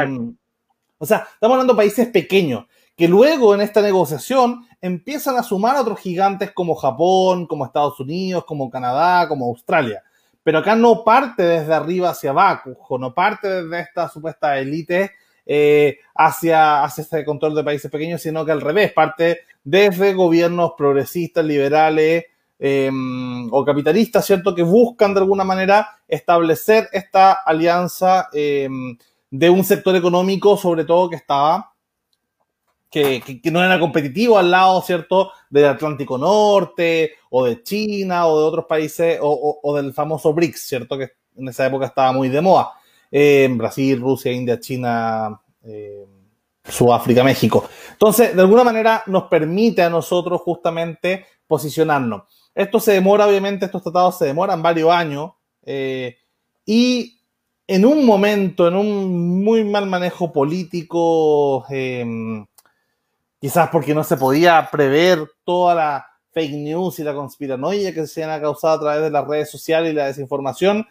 o 0.98 1.06
sea, 1.06 1.26
estamos 1.34 1.54
hablando 1.54 1.72
de 1.72 1.78
países 1.78 2.08
pequeños, 2.08 2.66
que 2.96 3.08
luego 3.08 3.54
en 3.54 3.60
esta 3.60 3.82
negociación 3.82 4.66
empiezan 4.80 5.36
a 5.36 5.42
sumar 5.42 5.76
otros 5.76 5.98
gigantes 5.98 6.52
como 6.52 6.74
Japón, 6.74 7.46
como 7.46 7.64
Estados 7.64 7.98
Unidos, 8.00 8.44
como 8.44 8.70
Canadá, 8.70 9.26
como 9.28 9.46
Australia. 9.46 10.02
Pero 10.42 10.58
acá 10.58 10.74
no 10.74 11.04
parte 11.04 11.42
desde 11.42 11.74
arriba 11.74 12.10
hacia 12.10 12.30
abajo, 12.30 12.98
no 12.98 13.14
parte 13.14 13.48
desde 13.48 13.80
esta 13.80 14.08
supuesta 14.08 14.58
élite 14.58 15.12
eh, 15.44 15.98
hacia, 16.14 16.84
hacia 16.84 17.02
este 17.02 17.24
control 17.24 17.54
de 17.54 17.64
países 17.64 17.90
pequeños, 17.90 18.22
sino 18.22 18.44
que 18.44 18.52
al 18.52 18.60
revés, 18.60 18.92
parte 18.92 19.40
desde 19.64 20.14
gobiernos 20.14 20.72
progresistas, 20.76 21.44
liberales 21.44 22.24
em, 22.58 23.48
o 23.52 23.64
capitalistas, 23.64 24.26
¿cierto? 24.26 24.54
Que 24.54 24.62
buscan 24.62 25.14
de 25.14 25.20
alguna 25.20 25.44
manera 25.44 25.88
establecer 26.08 26.88
esta 26.92 27.32
alianza 27.32 28.28
em, 28.32 28.96
de 29.30 29.50
un 29.50 29.64
sector 29.64 29.96
económico, 29.96 30.56
sobre 30.56 30.84
todo 30.84 31.10
que 31.10 31.16
estaba 31.16 31.72
que, 32.92 33.40
no 33.50 33.64
era 33.64 33.80
competitivo 33.80 34.38
al 34.38 34.50
lado, 34.50 34.82
¿cierto?, 34.82 35.32
del 35.48 35.64
Atlántico 35.64 36.18
Norte, 36.18 37.12
o 37.30 37.46
de 37.46 37.62
China, 37.62 38.26
o 38.26 38.38
de 38.38 38.46
otros 38.46 38.66
países, 38.66 39.18
o, 39.22 39.74
del 39.74 39.94
famoso 39.94 40.34
BRICS, 40.34 40.60
¿cierto?, 40.60 40.98
que 40.98 41.12
en 41.36 41.48
esa 41.48 41.66
época 41.66 41.86
estaba 41.86 42.12
muy 42.12 42.28
de 42.28 42.42
moda. 42.42 42.72
Eh, 43.10 43.48
Brasil, 43.50 43.98
Rusia, 43.98 44.30
India, 44.30 44.60
China, 44.60 45.40
eh, 45.64 46.04
Sudáfrica, 46.64 47.24
México. 47.24 47.68
Entonces, 47.92 48.34
de 48.34 48.42
alguna 48.42 48.64
manera 48.64 49.02
nos 49.06 49.24
permite 49.24 49.82
a 49.82 49.90
nosotros 49.90 50.40
justamente 50.42 51.26
posicionarnos. 51.46 52.22
Esto 52.54 52.80
se 52.80 52.92
demora, 52.92 53.26
obviamente, 53.26 53.66
estos 53.66 53.82
tratados 53.82 54.18
se 54.18 54.26
demoran 54.26 54.62
varios 54.62 54.90
años, 54.90 55.32
eh, 55.64 56.16
y 56.64 57.18
en 57.66 57.86
un 57.86 58.04
momento, 58.04 58.68
en 58.68 58.76
un 58.76 59.42
muy 59.42 59.64
mal 59.64 59.86
manejo 59.86 60.32
político, 60.32 61.64
quizás 63.40 63.68
porque 63.70 63.94
no 63.94 64.04
se 64.04 64.16
podía 64.16 64.68
prever 64.70 65.26
toda 65.44 65.74
la 65.74 66.06
fake 66.32 66.52
news 66.52 66.98
y 66.98 67.04
la 67.04 67.14
conspiranoia 67.14 67.94
que 67.94 68.06
se 68.06 68.24
han 68.24 68.40
causado 68.40 68.74
a 68.74 68.80
través 68.80 69.02
de 69.02 69.10
las 69.10 69.26
redes 69.26 69.50
sociales 69.50 69.92
y 69.92 69.94
la 69.94 70.06
desinformación, 70.06 70.86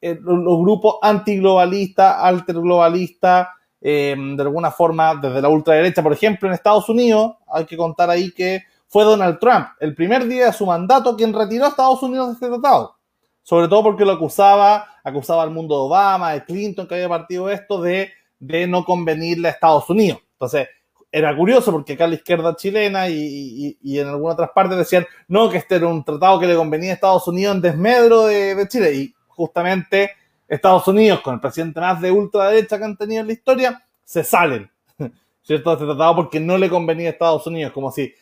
eh, 0.00 0.18
los 0.20 0.58
grupos 0.60 0.96
antiglobalistas, 1.02 2.16
alterglobalistas, 2.18 3.48
eh, 3.80 4.16
de 4.18 4.42
alguna 4.42 4.70
forma 4.70 5.14
desde 5.16 5.42
la 5.42 5.48
ultraderecha, 5.48 6.02
por 6.02 6.12
ejemplo, 6.12 6.48
en 6.48 6.54
Estados 6.54 6.88
Unidos, 6.88 7.34
hay 7.52 7.64
que 7.64 7.76
contar 7.76 8.10
ahí 8.10 8.32
que 8.32 8.62
fue 8.88 9.04
Donald 9.04 9.38
Trump, 9.38 9.66
el 9.80 9.94
primer 9.94 10.26
día 10.26 10.46
de 10.46 10.52
su 10.52 10.66
mandato, 10.66 11.16
quien 11.16 11.32
retiró 11.32 11.64
a 11.66 11.68
Estados 11.68 12.02
Unidos 12.02 12.28
de 12.28 12.32
este 12.34 12.48
tratado. 12.48 12.96
Sobre 13.42 13.68
todo 13.68 13.82
porque 13.82 14.04
lo 14.04 14.12
acusaba, 14.12 14.86
acusaba 15.04 15.42
al 15.42 15.50
mundo 15.50 15.74
de 15.74 15.80
Obama, 15.82 16.32
de 16.32 16.44
Clinton, 16.44 16.86
que 16.86 16.94
había 16.94 17.08
partido 17.08 17.50
esto, 17.50 17.80
de, 17.80 18.10
de 18.38 18.66
no 18.66 18.84
convenirle 18.84 19.48
a 19.48 19.52
Estados 19.52 19.88
Unidos. 19.90 20.20
Entonces, 20.32 20.68
era 21.16 21.34
curioso 21.34 21.72
porque 21.72 21.94
acá 21.94 22.06
la 22.06 22.16
izquierda 22.16 22.56
chilena 22.56 23.08
y, 23.08 23.78
en 23.82 24.06
algunas 24.06 24.34
otras 24.34 24.50
partes 24.54 24.76
decían, 24.76 25.06
no, 25.28 25.48
que 25.48 25.58
este 25.58 25.76
era 25.76 25.86
un 25.86 26.04
tratado 26.04 26.38
que 26.38 26.46
le 26.46 26.56
convenía 26.56 26.90
a 26.90 26.94
Estados 26.94 27.26
Unidos 27.28 27.56
en 27.56 27.62
desmedro 27.62 28.26
de, 28.26 28.66
Chile. 28.68 28.94
Y 28.94 29.14
justamente 29.28 30.10
Estados 30.48 30.86
Unidos, 30.88 31.20
con 31.20 31.34
el 31.34 31.40
presidente 31.40 31.80
más 31.80 32.00
de 32.00 32.10
ultraderecha 32.10 32.78
que 32.78 32.84
han 32.84 32.96
tenido 32.96 33.20
en 33.20 33.26
la 33.26 33.32
historia, 33.32 33.84
se 34.04 34.22
salen, 34.22 34.70
¿cierto? 35.42 35.72
Este 35.72 35.84
tratado 35.84 36.16
porque 36.16 36.40
no 36.40 36.56
le 36.56 36.70
convenía 36.70 37.08
a 37.08 37.12
Estados 37.12 37.46
Unidos, 37.46 37.72
como 37.72 37.90
si, 37.90 38.12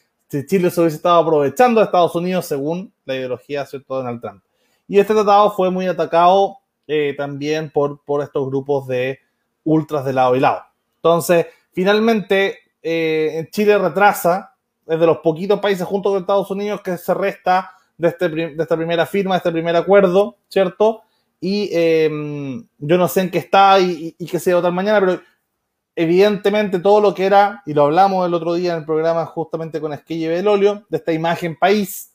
Chile 0.47 0.71
se 0.71 0.81
hubiese 0.81 0.97
estado 0.97 1.21
aprovechando 1.21 1.81
de 1.81 1.85
Estados 1.85 2.15
Unidos 2.17 2.47
según 2.47 2.93
la 3.05 3.15
ideología, 3.15 3.65
¿cierto?, 3.67 3.95
de 3.95 4.03
Donald 4.03 4.21
Trump. 4.21 4.43
Y 4.89 4.99
este 4.99 5.15
tratado 5.15 5.53
fue 5.53 5.71
muy 5.71 5.87
atacado 5.87 6.59
eh, 6.89 7.15
también 7.17 7.71
por, 7.71 8.03
por 8.05 8.23
estos 8.23 8.47
grupos 8.49 8.89
de 8.89 9.21
ultras 9.63 10.05
de 10.05 10.13
lado 10.13 10.35
y 10.35 10.41
lado. 10.41 10.63
Entonces, 10.97 11.47
finalmente, 11.73 12.59
eh, 12.83 13.49
Chile 13.51 13.79
retrasa, 13.79 14.55
es 14.87 15.01
de 15.01 15.07
los 15.07 15.19
poquitos 15.19 15.61
países 15.61 15.87
junto 15.87 16.11
con 16.11 16.21
Estados 16.21 16.51
Unidos 16.51 16.81
que 16.83 16.99
se 16.99 17.15
resta 17.15 17.71
de, 17.97 18.09
este, 18.09 18.29
de 18.29 18.57
esta 18.63 18.77
primera 18.77 19.07
firma, 19.07 19.35
de 19.35 19.39
este 19.39 19.53
primer 19.53 19.77
acuerdo, 19.77 20.37
¿cierto? 20.49 21.03
Y 21.47 21.69
em, 21.73 22.67
yo 22.79 22.97
no 22.97 23.07
sé 23.07 23.21
en 23.21 23.31
qué 23.31 23.37
está 23.37 23.79
y, 23.79 24.13
qué 24.13 24.39
se 24.39 24.55
va 24.55 24.61
votar 24.61 24.73
mañana, 24.73 24.99
pero 24.99 25.21
evidentemente 25.95 26.79
todo 26.79 27.03
lo 27.03 27.13
que 27.13 27.27
era, 27.27 27.63
y 27.67 27.75
lo 27.75 27.85
hablamos 27.85 28.27
el 28.27 28.33
otro 28.33 28.55
día 28.55 28.73
en 28.73 28.79
el 28.79 28.87
programa 28.87 29.27
justamente 29.27 29.79
con 29.79 29.93
Esquilla 29.93 30.25
y 30.25 30.31
Belolio, 30.31 30.87
de 30.89 30.97
esta 30.97 31.13
imagen 31.13 31.59
país, 31.59 32.15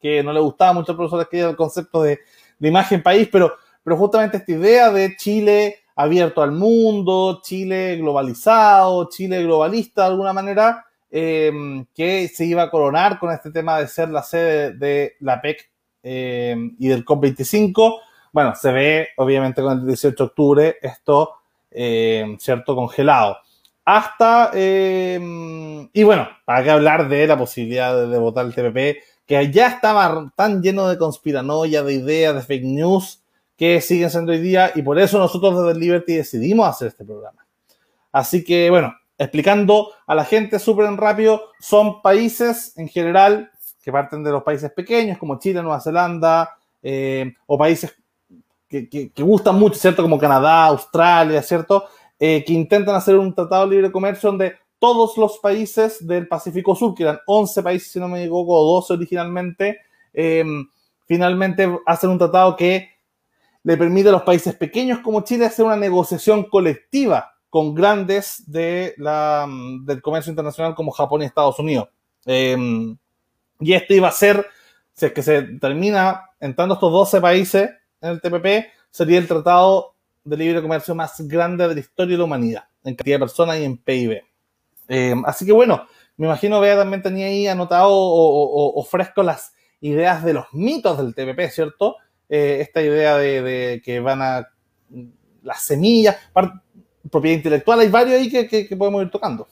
que 0.00 0.20
no 0.24 0.32
le 0.32 0.40
gustaba 0.40 0.72
mucho 0.72 0.90
al 0.90 0.96
profesor 0.96 1.20
Esquilla 1.20 1.50
el 1.50 1.54
concepto 1.54 2.02
de, 2.02 2.18
de 2.58 2.68
imagen 2.68 3.04
país, 3.04 3.28
pero, 3.30 3.54
pero 3.84 3.96
justamente 3.96 4.38
esta 4.38 4.50
idea 4.50 4.90
de 4.90 5.14
Chile 5.16 5.76
abierto 5.94 6.42
al 6.42 6.50
mundo, 6.50 7.38
Chile 7.44 7.94
globalizado, 7.98 9.08
Chile 9.08 9.44
globalista 9.44 10.02
de 10.02 10.08
alguna 10.08 10.32
manera, 10.32 10.84
em, 11.08 11.86
que 11.94 12.26
se 12.26 12.44
iba 12.44 12.64
a 12.64 12.70
coronar 12.72 13.20
con 13.20 13.30
este 13.30 13.52
tema 13.52 13.78
de 13.78 13.86
ser 13.86 14.08
la 14.08 14.24
sede 14.24 14.72
de 14.72 15.14
la 15.20 15.40
PEC 15.40 15.70
em, 16.02 16.74
y 16.80 16.88
del 16.88 17.04
COP25. 17.04 18.00
Bueno, 18.36 18.54
se 18.54 18.70
ve 18.70 19.08
obviamente 19.16 19.62
con 19.62 19.78
el 19.78 19.86
18 19.86 20.14
de 20.14 20.28
octubre 20.28 20.76
esto, 20.82 21.36
em, 21.70 22.36
¿cierto?, 22.38 22.76
congelado. 22.76 23.38
Hasta, 23.82 24.50
y 24.54 26.02
bueno, 26.02 26.28
para 26.44 26.62
qué 26.62 26.70
hablar 26.70 27.08
de 27.08 27.26
la 27.26 27.38
posibilidad 27.38 27.96
de, 27.96 28.08
de 28.08 28.18
votar 28.18 28.44
el 28.44 28.54
TPP, 28.54 29.02
que 29.24 29.50
ya 29.50 29.68
estaba 29.68 30.30
tan 30.36 30.60
lleno 30.62 30.86
de 30.86 30.98
conspiranoia, 30.98 31.82
de 31.82 31.94
ideas, 31.94 32.34
de 32.34 32.42
fake 32.42 32.64
news, 32.64 33.22
que 33.56 33.80
siguen 33.80 34.10
siendo 34.10 34.32
hoy 34.32 34.40
día 34.40 34.70
y 34.74 34.82
por 34.82 34.98
eso 34.98 35.18
nosotros 35.18 35.64
desde 35.64 35.80
Liberty 35.80 36.16
decidimos 36.16 36.68
hacer 36.68 36.88
este 36.88 37.06
programa. 37.06 37.46
Así 38.12 38.44
que, 38.44 38.68
bueno, 38.68 38.94
explicando 39.16 39.92
a 40.06 40.14
la 40.14 40.26
gente 40.26 40.58
súper 40.58 40.84
rápido, 40.92 41.52
son 41.58 42.02
países 42.02 42.76
en 42.76 42.88
general 42.88 43.50
que 43.82 43.90
parten 43.90 44.22
de 44.22 44.30
los 44.30 44.42
países 44.42 44.70
pequeños 44.72 45.16
como 45.16 45.38
Chile, 45.38 45.62
Nueva 45.62 45.80
Zelanda, 45.80 46.54
eh, 46.82 47.32
o 47.46 47.56
países 47.56 47.96
que, 48.68 49.10
gustan 49.18 49.58
mucho, 49.58 49.78
¿cierto? 49.78 50.02
Como 50.02 50.18
Canadá, 50.18 50.66
Australia, 50.66 51.42
¿cierto? 51.42 51.84
Eh, 52.18 52.44
que 52.44 52.52
intentan 52.52 52.94
hacer 52.94 53.16
un 53.16 53.34
tratado 53.34 53.66
de 53.66 53.76
libre 53.76 53.92
comercio 53.92 54.30
donde 54.30 54.54
todos 54.78 55.16
los 55.16 55.38
países 55.38 56.06
del 56.06 56.28
Pacífico 56.28 56.74
Sur, 56.74 56.94
que 56.94 57.02
eran 57.02 57.18
11 57.26 57.62
países, 57.62 57.92
si 57.92 58.00
no 58.00 58.08
me 58.08 58.20
equivoco, 58.20 58.52
o 58.52 58.74
12 58.76 58.94
originalmente, 58.94 59.78
eh, 60.12 60.44
finalmente 61.06 61.78
hacen 61.86 62.10
un 62.10 62.18
tratado 62.18 62.56
que 62.56 62.90
le 63.62 63.76
permite 63.76 64.08
a 64.08 64.12
los 64.12 64.22
países 64.22 64.54
pequeños 64.54 65.00
como 65.00 65.22
Chile 65.22 65.46
hacer 65.46 65.64
una 65.64 65.76
negociación 65.76 66.44
colectiva 66.44 67.32
con 67.50 67.74
grandes 67.74 68.44
de 68.46 68.94
la, 68.98 69.46
mm, 69.48 69.84
del 69.84 70.02
comercio 70.02 70.30
internacional 70.30 70.74
como 70.74 70.90
Japón 70.92 71.22
y 71.22 71.24
Estados 71.24 71.58
Unidos. 71.58 71.88
Em, 72.24 72.96
y 73.60 73.72
esto 73.72 73.94
iba 73.94 74.08
a 74.08 74.12
ser, 74.12 74.46
si 74.92 75.06
es 75.06 75.12
que 75.12 75.22
se 75.22 75.42
termina 75.58 76.30
entrando 76.38 76.74
estos 76.74 76.92
12 76.92 77.20
países 77.20 77.70
el 78.12 78.20
TPP, 78.20 78.70
sería 78.90 79.18
el 79.18 79.28
tratado 79.28 79.94
de 80.24 80.36
libre 80.36 80.62
comercio 80.62 80.94
más 80.94 81.20
grande 81.28 81.68
de 81.68 81.74
la 81.74 81.80
historia 81.80 82.14
de 82.14 82.18
la 82.18 82.24
humanidad, 82.24 82.64
en 82.84 82.94
cantidad 82.94 83.16
de 83.16 83.20
personas 83.20 83.58
y 83.58 83.64
en 83.64 83.78
PIB. 83.78 84.22
Em, 84.88 85.24
así 85.24 85.44
que 85.46 85.52
bueno, 85.52 85.86
me 86.16 86.26
imagino 86.26 86.60
Bea 86.60 86.76
también 86.76 87.02
tenía 87.02 87.26
ahí 87.26 87.46
anotado 87.46 87.90
o, 87.90 88.80
o, 88.80 88.84
fresco 88.84 89.22
las 89.22 89.54
ideas 89.80 90.24
de 90.24 90.32
los 90.32 90.46
mitos 90.52 90.96
del 90.98 91.14
TPP, 91.14 91.50
¿cierto? 91.50 91.96
Eh, 92.28 92.58
esta 92.60 92.82
idea 92.82 93.16
de, 93.16 93.82
que 93.84 94.00
van 94.00 94.22
a 94.22 94.48
las 95.42 95.62
semillas, 95.62 96.16
propiedad 97.10 97.36
intelectual, 97.36 97.80
hay 97.80 97.88
varios 97.88 98.20
ahí 98.20 98.48
que, 98.48 98.76
podemos 98.76 99.02
ir 99.02 99.10
tocando. 99.10 99.46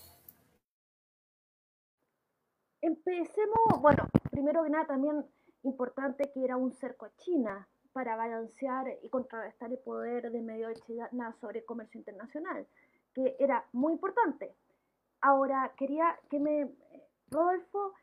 Empecemos, 2.80 3.80
bueno, 3.80 4.08
primero 4.30 4.64
que 4.64 4.70
nada 4.70 4.86
también 4.86 5.24
importante 5.62 6.30
que 6.32 6.44
era 6.44 6.56
un 6.56 6.72
cerco 6.72 7.06
a 7.06 7.12
China 7.16 7.68
para 7.94 8.16
balancear 8.16 8.86
y 9.02 9.08
contrarrestar 9.08 9.72
el 9.72 9.78
poder 9.78 10.30
de 10.30 10.42
medio 10.42 10.68
de 10.68 10.74
China 10.74 11.34
sobre 11.40 11.60
el 11.60 11.64
comercio 11.64 11.98
internacional, 11.98 12.66
que 13.14 13.36
era 13.38 13.64
muy 13.72 13.94
importante. 13.94 14.54
Ahora, 15.22 15.72
quería 15.78 16.14
que 16.28 16.38
me, 16.38 16.70
Rodolfo, 17.30 17.94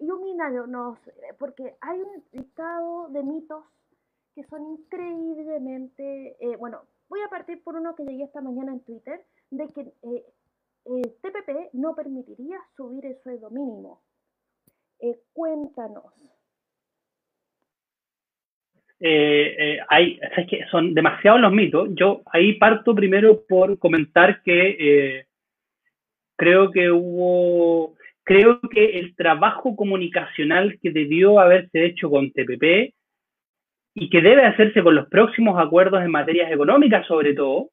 ilumínanos, 0.00 0.98
porque 1.38 1.76
hay 1.80 2.00
un 2.00 2.24
listado 2.32 3.08
de 3.10 3.22
mitos 3.22 3.64
que 4.34 4.42
son 4.44 4.66
increíblemente, 4.66 6.36
eh, 6.40 6.56
bueno, 6.56 6.82
Voy 7.08 7.20
a 7.20 7.28
partir 7.28 7.62
por 7.62 7.76
uno 7.76 7.94
que 7.94 8.04
llegué 8.04 8.24
esta 8.24 8.40
mañana 8.40 8.72
en 8.72 8.80
Twitter, 8.80 9.24
de 9.50 9.68
que 9.68 9.94
eh, 10.02 10.26
el 10.84 11.14
TPP 11.22 11.72
no 11.74 11.94
permitiría 11.94 12.58
subir 12.76 13.06
el 13.06 13.16
sueldo 13.22 13.50
mínimo. 13.50 14.00
Eh, 14.98 15.22
cuéntanos. 15.32 16.12
Eh, 19.00 19.78
hay, 19.88 20.18
es 20.36 20.46
que 20.46 20.64
son 20.70 20.94
demasiados 20.94 21.40
los 21.40 21.52
mitos. 21.52 21.88
Yo 21.94 22.22
ahí 22.32 22.54
parto 22.54 22.94
primero 22.94 23.42
por 23.48 23.78
comentar 23.78 24.42
que 24.42 25.26
creo 26.36 26.70
que 26.70 26.90
hubo, 26.90 27.94
creo 28.24 28.60
que 28.70 28.98
el 28.98 29.14
trabajo 29.14 29.76
comunicacional 29.76 30.78
que 30.82 30.90
debió 30.90 31.38
haberse 31.38 31.84
hecho 31.84 32.10
con 32.10 32.30
TPP 32.32 32.94
y 33.94 34.10
que 34.10 34.20
debe 34.20 34.44
hacerse 34.44 34.82
con 34.82 34.94
los 34.94 35.08
próximos 35.08 35.58
acuerdos 35.58 36.02
en 36.02 36.10
materias 36.10 36.50
económicas, 36.50 37.06
sobre 37.06 37.34
todo, 37.34 37.70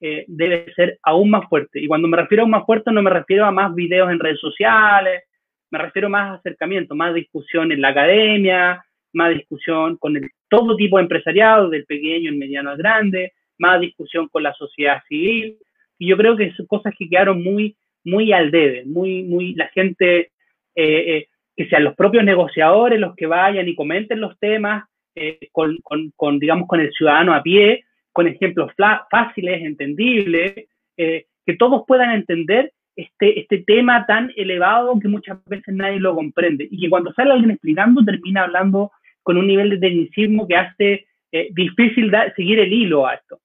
eh, 0.00 0.24
debe 0.26 0.72
ser 0.74 0.98
aún 1.02 1.30
más 1.30 1.48
fuerte. 1.48 1.80
Y 1.80 1.86
cuando 1.86 2.08
me 2.08 2.16
refiero 2.16 2.42
a 2.42 2.44
aún 2.44 2.50
más 2.50 2.66
fuerte, 2.66 2.90
no 2.90 3.02
me 3.02 3.10
refiero 3.10 3.46
a 3.46 3.52
más 3.52 3.74
videos 3.74 4.10
en 4.10 4.18
redes 4.18 4.40
sociales, 4.40 5.24
me 5.70 5.78
refiero 5.78 6.08
a 6.08 6.10
más 6.10 6.38
acercamiento, 6.40 6.96
más 6.96 7.14
discusión 7.14 7.70
en 7.70 7.80
la 7.80 7.88
academia, 7.88 8.84
más 9.12 9.34
discusión 9.34 9.96
con 9.96 10.16
el, 10.16 10.30
todo 10.48 10.76
tipo 10.76 10.96
de 10.96 11.04
empresariado, 11.04 11.68
del 11.68 11.84
pequeño, 11.84 12.30
el 12.30 12.36
mediano 12.36 12.70
al 12.70 12.78
grande, 12.78 13.32
más 13.58 13.80
discusión 13.80 14.28
con 14.28 14.42
la 14.42 14.54
sociedad 14.54 15.02
civil. 15.08 15.56
Y 15.98 16.08
yo 16.08 16.16
creo 16.16 16.36
que 16.36 16.52
son 16.52 16.66
cosas 16.66 16.94
que 16.98 17.08
quedaron 17.08 17.42
muy, 17.42 17.76
muy 18.04 18.32
al 18.32 18.50
debe, 18.50 18.84
muy, 18.86 19.22
muy, 19.22 19.54
la 19.54 19.68
gente, 19.68 20.18
eh, 20.20 20.30
eh, 20.74 21.28
que 21.56 21.68
sean 21.68 21.84
los 21.84 21.94
propios 21.94 22.24
negociadores 22.24 22.98
los 22.98 23.14
que 23.14 23.26
vayan 23.26 23.68
y 23.68 23.74
comenten 23.74 24.20
los 24.20 24.38
temas, 24.38 24.84
eh, 25.14 25.38
con, 25.52 25.76
con, 26.16 26.38
digamos, 26.38 26.68
con 26.68 26.80
el 26.80 26.92
ciudadano 26.92 27.34
a 27.34 27.42
pie, 27.42 27.84
con 28.12 28.26
ejemplos 28.26 28.72
fáciles, 29.10 29.62
entendibles, 29.62 30.66
eh, 30.96 31.26
que 31.46 31.56
todos 31.56 31.84
puedan 31.86 32.10
entender 32.12 32.72
este, 32.96 33.40
este 33.40 33.58
tema 33.58 34.04
tan 34.06 34.32
elevado 34.36 34.98
que 35.00 35.08
muchas 35.08 35.42
veces 35.46 35.74
nadie 35.74 36.00
lo 36.00 36.14
comprende 36.14 36.68
y 36.70 36.80
que 36.80 36.90
cuando 36.90 37.12
sale 37.12 37.32
alguien 37.32 37.52
explicando 37.52 38.04
termina 38.04 38.42
hablando 38.42 38.90
con 39.22 39.36
un 39.36 39.46
nivel 39.46 39.70
de 39.70 39.78
tecnicismo 39.78 40.46
que 40.46 40.56
hace 40.56 41.06
eh, 41.32 41.48
difícil 41.52 42.12
seguir 42.36 42.58
el 42.58 42.72
hilo 42.72 43.06
a 43.06 43.14
esto. 43.14 43.40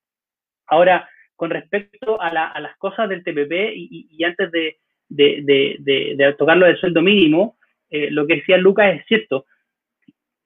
Ahora, 0.66 1.08
con 1.36 1.50
respecto 1.50 2.20
a, 2.20 2.32
las 2.32 2.76
cosas 2.78 3.08
del 3.08 3.22
TPP 3.22 3.74
y, 3.74 4.24
antes 4.24 4.50
de, 4.50 4.76
de, 5.08 5.76
de, 5.78 6.34
tocar 6.38 6.56
lo 6.56 6.66
del 6.66 6.78
sueldo 6.78 7.02
mínimo, 7.02 7.56
lo 7.90 8.26
que 8.26 8.36
decía 8.36 8.56
Lucas 8.56 8.96
es 8.96 9.06
cierto 9.06 9.44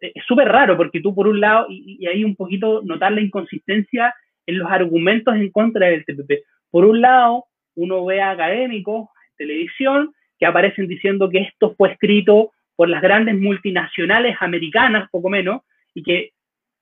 es 0.01 0.25
súper 0.27 0.49
raro 0.49 0.77
porque 0.77 1.01
tú 1.01 1.15
por 1.15 1.29
un 1.29 1.41
lado, 1.41 1.67
y, 1.69 1.99
y, 2.01 2.07
ahí 2.07 2.25
un 2.25 2.37
poquito 2.37 2.83
notar 2.83 3.13
la 3.13 3.21
inconsistencia 3.21 4.15
en 4.47 4.59
los 4.59 4.71
argumentos 4.71 5.35
en 5.35 5.51
contra 5.51 5.89
del 5.89 6.05
TPP. 6.05 6.45
Por 6.71 6.85
un 6.85 7.01
lado, 7.01 7.45
uno 7.75 8.05
ve 8.05 8.21
a 8.21 8.31
académicos 8.31 9.09
televisión 9.37 10.13
que 10.39 10.47
aparecen 10.47 10.87
diciendo 10.87 11.29
que 11.31 11.39
esto 11.39 11.75
fue 11.77 11.93
escrito 11.93 12.53
por 12.81 12.89
las 12.89 13.03
grandes 13.03 13.39
multinacionales 13.39 14.39
americanas, 14.41 15.11
poco 15.11 15.29
menos, 15.29 15.61
y 15.93 16.03
que 16.03 16.31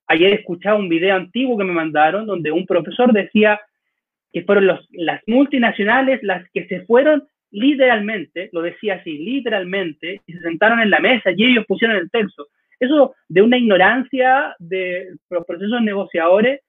ayer 0.07 0.33
escuchaba 0.33 0.79
un 0.79 0.89
video 0.89 1.17
antiguo 1.17 1.59
que 1.59 1.65
me 1.65 1.73
mandaron 1.73 2.25
donde 2.25 2.53
un 2.53 2.67
profesor 2.67 3.13
decía 3.13 3.61
que 4.33 4.45
fueron 4.45 4.69
los, 4.69 4.87
las 4.93 5.21
multinacionales 5.27 6.23
las 6.23 6.49
que 6.53 6.69
se 6.69 6.83
fueron 6.83 7.25
literalmente, 7.51 8.49
lo 8.53 8.63
decía 8.63 8.95
así, 8.95 9.19
literalmente, 9.19 10.21
y 10.25 10.35
se 10.35 10.39
sentaron 10.39 10.79
en 10.79 10.91
la 10.91 11.01
mesa 11.01 11.33
y 11.33 11.45
ellos 11.45 11.65
pusieron 11.67 11.97
el 11.97 12.09
texto. 12.13 12.47
Eso 12.79 13.17
de 13.29 13.43
una 13.43 13.59
ignorancia 13.59 14.55
de 14.61 15.17
los 15.31 15.45
procesos 15.45 15.83
negociadores. 15.83 16.61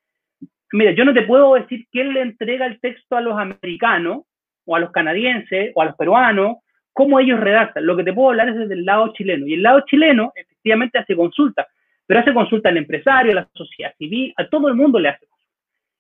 Mira, 0.72 0.94
yo 0.94 1.06
no 1.06 1.14
te 1.14 1.22
puedo 1.22 1.54
decir 1.54 1.86
quién 1.92 2.16
le 2.16 2.22
entrega 2.22 2.66
el 2.66 2.80
texto 2.80 3.16
a 3.16 3.22
los 3.22 3.38
americanos 3.38 4.24
o 4.66 4.76
a 4.76 4.80
los 4.80 4.90
canadienses 4.90 5.72
o 5.76 5.84
a 5.84 5.86
los 5.86 5.96
peruanos, 5.98 6.58
cómo 6.94 7.20
ellos 7.20 7.40
redactan. 7.40 7.86
Lo 7.86 7.96
que 7.96 8.04
te 8.04 8.14
puedo 8.14 8.30
hablar 8.30 8.50
es 8.50 8.56
desde 8.56 8.74
el 8.74 8.86
lado 8.86 9.14
chileno. 9.14 9.48
Y 9.48 9.54
el 9.54 9.64
lado 9.64 9.82
chileno 9.86 10.32
efectivamente 10.36 11.00
hace 11.00 11.16
consulta, 11.16 11.68
pero 12.06 12.20
hace 12.20 12.34
consulta 12.34 12.70
al 12.70 12.78
empresario, 12.78 13.32
a 13.32 13.36
la 13.36 13.50
sociedad 13.54 13.94
civil, 13.98 14.34
a 14.38 14.48
todo 14.48 14.68
el 14.68 14.76
mundo 14.76 15.00
le 15.00 15.10
hace. 15.10 15.28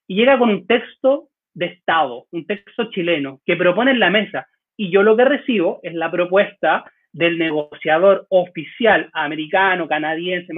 Y 0.07 0.15
llega 0.15 0.37
con 0.37 0.49
un 0.49 0.65
texto 0.65 1.29
de 1.53 1.67
Estado, 1.67 2.25
un 2.31 2.45
texto 2.45 2.89
chileno, 2.91 3.41
que 3.45 3.55
propone 3.55 3.91
en 3.91 3.99
la 3.99 4.09
mesa. 4.09 4.47
Y 4.75 4.89
yo 4.89 5.03
lo 5.03 5.15
que 5.15 5.25
recibo 5.25 5.79
es 5.83 5.93
la 5.93 6.09
propuesta 6.09 6.85
del 7.11 7.37
negociador 7.37 8.25
oficial 8.29 9.09
americano, 9.13 9.87
canadiense, 9.87 10.53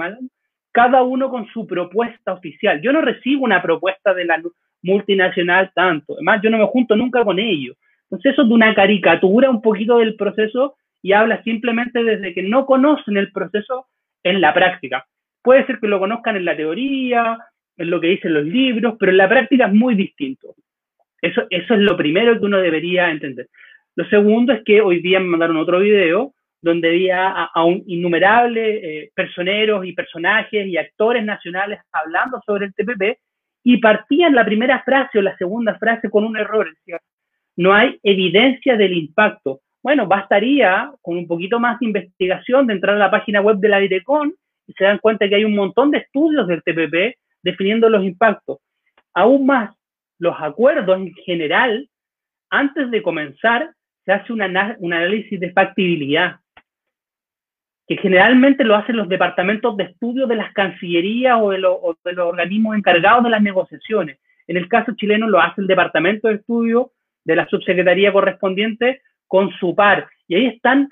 cada 0.70 1.02
uno 1.02 1.30
con 1.30 1.46
su 1.48 1.66
propuesta 1.66 2.32
oficial. 2.32 2.80
Yo 2.80 2.92
no 2.92 3.00
recibo 3.00 3.44
una 3.44 3.62
propuesta 3.62 4.14
de 4.14 4.24
la 4.24 4.42
multinacional 4.82 5.70
tanto, 5.74 6.14
además 6.14 6.40
yo 6.42 6.50
no 6.50 6.58
me 6.58 6.66
junto 6.66 6.96
nunca 6.96 7.24
con 7.24 7.38
ellos. 7.38 7.76
Entonces 8.12 8.34
eso 8.34 8.42
es 8.42 8.50
una 8.50 8.74
caricatura 8.74 9.48
un 9.48 9.62
poquito 9.62 9.96
del 9.96 10.16
proceso 10.16 10.76
y 11.00 11.12
habla 11.12 11.42
simplemente 11.44 12.04
desde 12.04 12.34
que 12.34 12.42
no 12.42 12.66
conocen 12.66 13.16
el 13.16 13.32
proceso 13.32 13.86
en 14.22 14.42
la 14.42 14.52
práctica. 14.52 15.06
Puede 15.42 15.64
ser 15.64 15.80
que 15.80 15.88
lo 15.88 15.98
conozcan 15.98 16.36
en 16.36 16.44
la 16.44 16.54
teoría, 16.54 17.38
en 17.78 17.90
lo 17.90 18.02
que 18.02 18.08
dicen 18.08 18.34
los 18.34 18.44
libros, 18.44 18.96
pero 19.00 19.12
en 19.12 19.16
la 19.16 19.30
práctica 19.30 19.64
es 19.64 19.72
muy 19.72 19.94
distinto. 19.94 20.54
Eso, 21.22 21.46
eso 21.48 21.72
es 21.72 21.80
lo 21.80 21.96
primero 21.96 22.38
que 22.38 22.44
uno 22.44 22.58
debería 22.58 23.10
entender. 23.10 23.48
Lo 23.96 24.04
segundo 24.10 24.52
es 24.52 24.62
que 24.62 24.82
hoy 24.82 25.00
día 25.00 25.18
me 25.18 25.28
mandaron 25.28 25.56
otro 25.56 25.80
video 25.80 26.34
donde 26.60 26.90
había 26.90 27.30
a, 27.30 27.64
un 27.64 27.82
innumerable 27.86 29.04
eh, 29.04 29.10
personeros 29.14 29.86
y 29.86 29.94
personajes 29.94 30.66
y 30.66 30.76
actores 30.76 31.24
nacionales 31.24 31.80
hablando 31.90 32.42
sobre 32.44 32.66
el 32.66 32.74
TPP 32.74 33.18
y 33.64 33.78
partían 33.78 34.34
la 34.34 34.44
primera 34.44 34.82
frase 34.82 35.18
o 35.18 35.22
la 35.22 35.34
segunda 35.38 35.78
frase 35.78 36.10
con 36.10 36.24
un 36.24 36.36
error. 36.36 36.68
No 37.56 37.72
hay 37.72 37.98
evidencia 38.02 38.76
del 38.76 38.94
impacto. 38.94 39.60
Bueno, 39.82 40.06
bastaría 40.06 40.92
con 41.00 41.16
un 41.16 41.26
poquito 41.26 41.58
más 41.58 41.78
de 41.80 41.86
investigación 41.86 42.66
de 42.66 42.74
entrar 42.74 42.96
a 42.96 42.98
la 42.98 43.10
página 43.10 43.40
web 43.40 43.56
de 43.58 43.68
la 43.68 43.78
Direcon 43.78 44.34
y 44.66 44.72
se 44.74 44.84
dan 44.84 44.98
cuenta 44.98 45.28
que 45.28 45.34
hay 45.34 45.44
un 45.44 45.54
montón 45.54 45.90
de 45.90 45.98
estudios 45.98 46.46
del 46.46 46.62
TPP 46.62 47.18
definiendo 47.42 47.88
los 47.88 48.04
impactos. 48.04 48.58
Aún 49.14 49.46
más, 49.46 49.74
los 50.18 50.36
acuerdos 50.38 50.96
en 50.96 51.12
general, 51.14 51.88
antes 52.48 52.90
de 52.90 53.02
comenzar, 53.02 53.72
se 54.04 54.12
hace 54.12 54.32
un 54.32 54.42
análisis 54.42 55.38
de 55.38 55.52
factibilidad 55.52 56.36
que 57.86 57.96
generalmente 57.96 58.64
lo 58.64 58.76
hacen 58.76 58.96
los 58.96 59.08
departamentos 59.08 59.76
de 59.76 59.84
estudio 59.84 60.26
de 60.26 60.36
las 60.36 60.52
cancillerías 60.52 61.38
o 61.40 61.50
de, 61.50 61.58
los 61.58 61.78
organismos 62.04 62.76
encargados 62.76 63.24
de 63.24 63.30
las 63.30 63.42
negociaciones. 63.42 64.18
En 64.46 64.56
el 64.56 64.68
caso 64.68 64.92
chileno 64.94 65.28
lo 65.28 65.40
hace 65.40 65.60
el 65.60 65.66
departamento 65.66 66.28
de 66.28 66.34
estudio 66.34 66.92
de 67.24 67.36
la 67.36 67.46
subsecretaría 67.46 68.12
correspondiente 68.12 69.02
con 69.26 69.50
su 69.58 69.74
par. 69.74 70.08
Y 70.28 70.34
ahí 70.34 70.46
están 70.46 70.88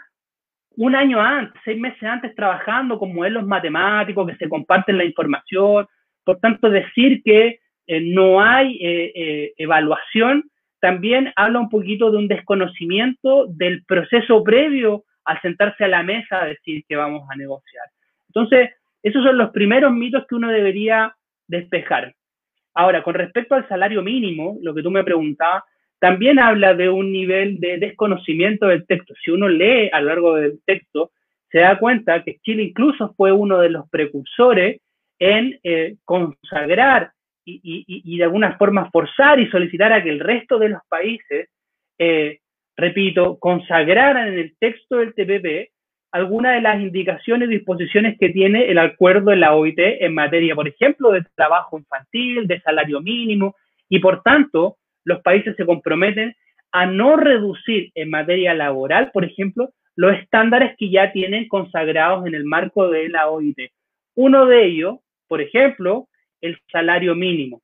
un 0.77 0.95
año 0.95 1.21
antes, 1.21 1.61
seis 1.65 1.79
meses 1.79 2.03
antes, 2.03 2.35
trabajando 2.35 2.99
con 2.99 3.15
modelos 3.15 3.47
matemáticos 3.47 4.29
que 4.29 4.37
se 4.37 4.49
comparten 4.49 4.99
la 4.99 5.05
información. 5.05 5.87
Por 6.25 6.39
tanto, 6.39 6.71
decir 6.71 7.23
que 7.25 7.61
eh, 7.87 8.01
no 8.01 8.41
hay 8.41 8.79
eh, 8.81 9.13
eh, 9.15 9.53
evaluación 9.57 10.51
también 10.81 11.33
habla 11.37 11.61
un 11.61 11.69
poquito 11.69 12.11
de 12.11 12.17
un 12.17 12.27
desconocimiento 12.27 13.47
del 13.47 13.85
proceso 13.85 14.43
previo 14.43 15.05
al 15.25 15.41
sentarse 15.43 15.85
a 15.85 15.89
la 15.89 16.03
mesa 16.03 16.43
a 16.43 16.47
decir 16.47 16.85
que 16.89 16.97
vamos 16.97 17.29
a 17.31 17.37
negociar. 17.37 17.85
Entonces, 18.29 18.71
esos 19.03 19.23
son 19.23 19.37
los 19.37 19.51
primeros 19.51 19.93
mitos 19.93 20.27
que 20.27 20.35
uno 20.35 20.49
debería 20.49 21.15
despejar. 21.47 22.15
Ahora, 22.75 23.03
con 23.03 23.15
respecto 23.15 23.55
al 23.55 23.69
salario 23.69 24.03
mínimo, 24.03 24.59
lo 24.63 24.75
que 24.75 24.83
tú 24.83 24.91
me 24.91 25.05
preguntabas, 25.05 25.65
también 26.01 26.39
habla 26.39 26.75
de 26.75 26.89
un 26.89 27.13
nivel 27.13 27.61
de 27.61 27.79
desconocimiento 27.79 28.67
del 28.67 28.87
texto. 28.87 29.15
Si 29.23 29.31
uno 29.31 29.49
lee 29.49 29.91
a 29.93 30.01
lo 30.01 30.09
largo 30.09 30.35
del 30.35 30.61
texto, 30.65 31.13
se 31.51 31.61
da 31.61 31.79
cuenta 31.79 32.25
que 32.25 32.39
Chile 32.43 32.65
incluso 32.65 33.15
fue 33.17 33.31
uno 33.31 33.59
de 33.59 33.71
los 33.71 33.89
precursores 33.91 34.81
en 35.19 35.61
eh, 35.63 35.97
consagrar 36.05 37.13
y, 37.45 38.17
de 38.17 38.25
alguna 38.25 38.57
forma 38.57 38.91
forzar 38.91 39.41
y 39.41 39.51
solicitar 39.51 39.93
a 39.93 40.03
que 40.03 40.11
el 40.11 40.21
resto 40.21 40.59
de 40.59 40.69
los 40.69 40.81
países 40.89 41.49
eh, 41.99 42.39
repito, 42.81 43.39
consagraran 43.39 44.29
en 44.29 44.39
el 44.39 44.57
texto 44.59 44.97
del 44.97 45.15
TPP 45.15 45.71
algunas 46.13 46.55
de 46.55 46.63
las 46.63 46.81
indicaciones 46.81 47.49
y 47.49 47.53
disposiciones 47.53 48.19
que 48.19 48.31
tiene 48.31 48.69
el 48.69 48.79
acuerdo 48.79 49.31
de 49.31 49.37
la 49.37 49.55
OIT 49.55 49.79
en 49.79 50.15
materia, 50.15 50.57
por 50.57 50.67
ejemplo, 50.67 51.13
de 51.13 51.23
trabajo 51.37 51.79
infantil, 51.79 52.49
de 52.49 52.61
salario 52.63 53.01
mínimo, 53.01 53.55
y 53.89 54.01
por 54.01 54.23
tanto, 54.23 54.79
los 55.05 55.21
países 55.23 55.57
se 55.57 55.67
comprometen 55.67 56.35
a 56.73 56.87
no 56.87 57.17
reducir 57.17 57.91
en 57.95 58.11
materia 58.11 58.55
laboral, 58.55 59.11
por 59.13 59.25
ejemplo, 59.25 59.71
los 59.97 60.15
estándares 60.15 60.77
que 60.79 60.91
ya 60.91 61.13
tienen 61.13 61.49
consagrados 61.49 62.27
en 62.27 62.35
el 62.35 62.45
marco 62.45 62.89
de 62.89 63.09
la 63.09 63.29
OIT. 63.29 63.59
Uno 64.15 64.47
de 64.47 64.65
ellos, 64.67 64.99
por 65.29 65.41
ejemplo, 65.41 66.09
el 66.41 66.59
salario 66.71 67.15
mínimo, 67.15 67.61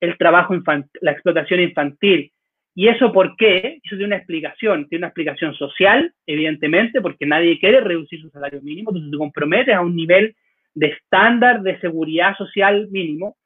el 0.00 0.16
trabajo 0.18 0.54
infantil, 0.54 0.90
la 1.00 1.12
explotación 1.12 1.60
infantil, 1.60 2.32
¿Y 2.78 2.86
eso 2.86 3.12
por 3.12 3.34
qué? 3.34 3.80
Eso 3.82 3.96
tiene 3.96 4.04
una 4.04 4.18
explicación, 4.18 4.88
tiene 4.88 5.00
una 5.00 5.08
explicación 5.08 5.52
social, 5.54 6.14
evidentemente, 6.28 7.00
porque 7.00 7.26
nadie 7.26 7.58
quiere 7.58 7.80
reducir 7.80 8.20
su 8.20 8.30
salario 8.30 8.62
mínimo, 8.62 8.90
entonces 8.90 9.10
te 9.10 9.18
comprometes 9.18 9.74
a 9.74 9.80
un 9.80 9.96
nivel 9.96 10.36
de 10.74 10.86
estándar 10.86 11.62
de 11.62 11.80
seguridad 11.80 12.36
social 12.36 12.86
mínimo, 12.92 13.36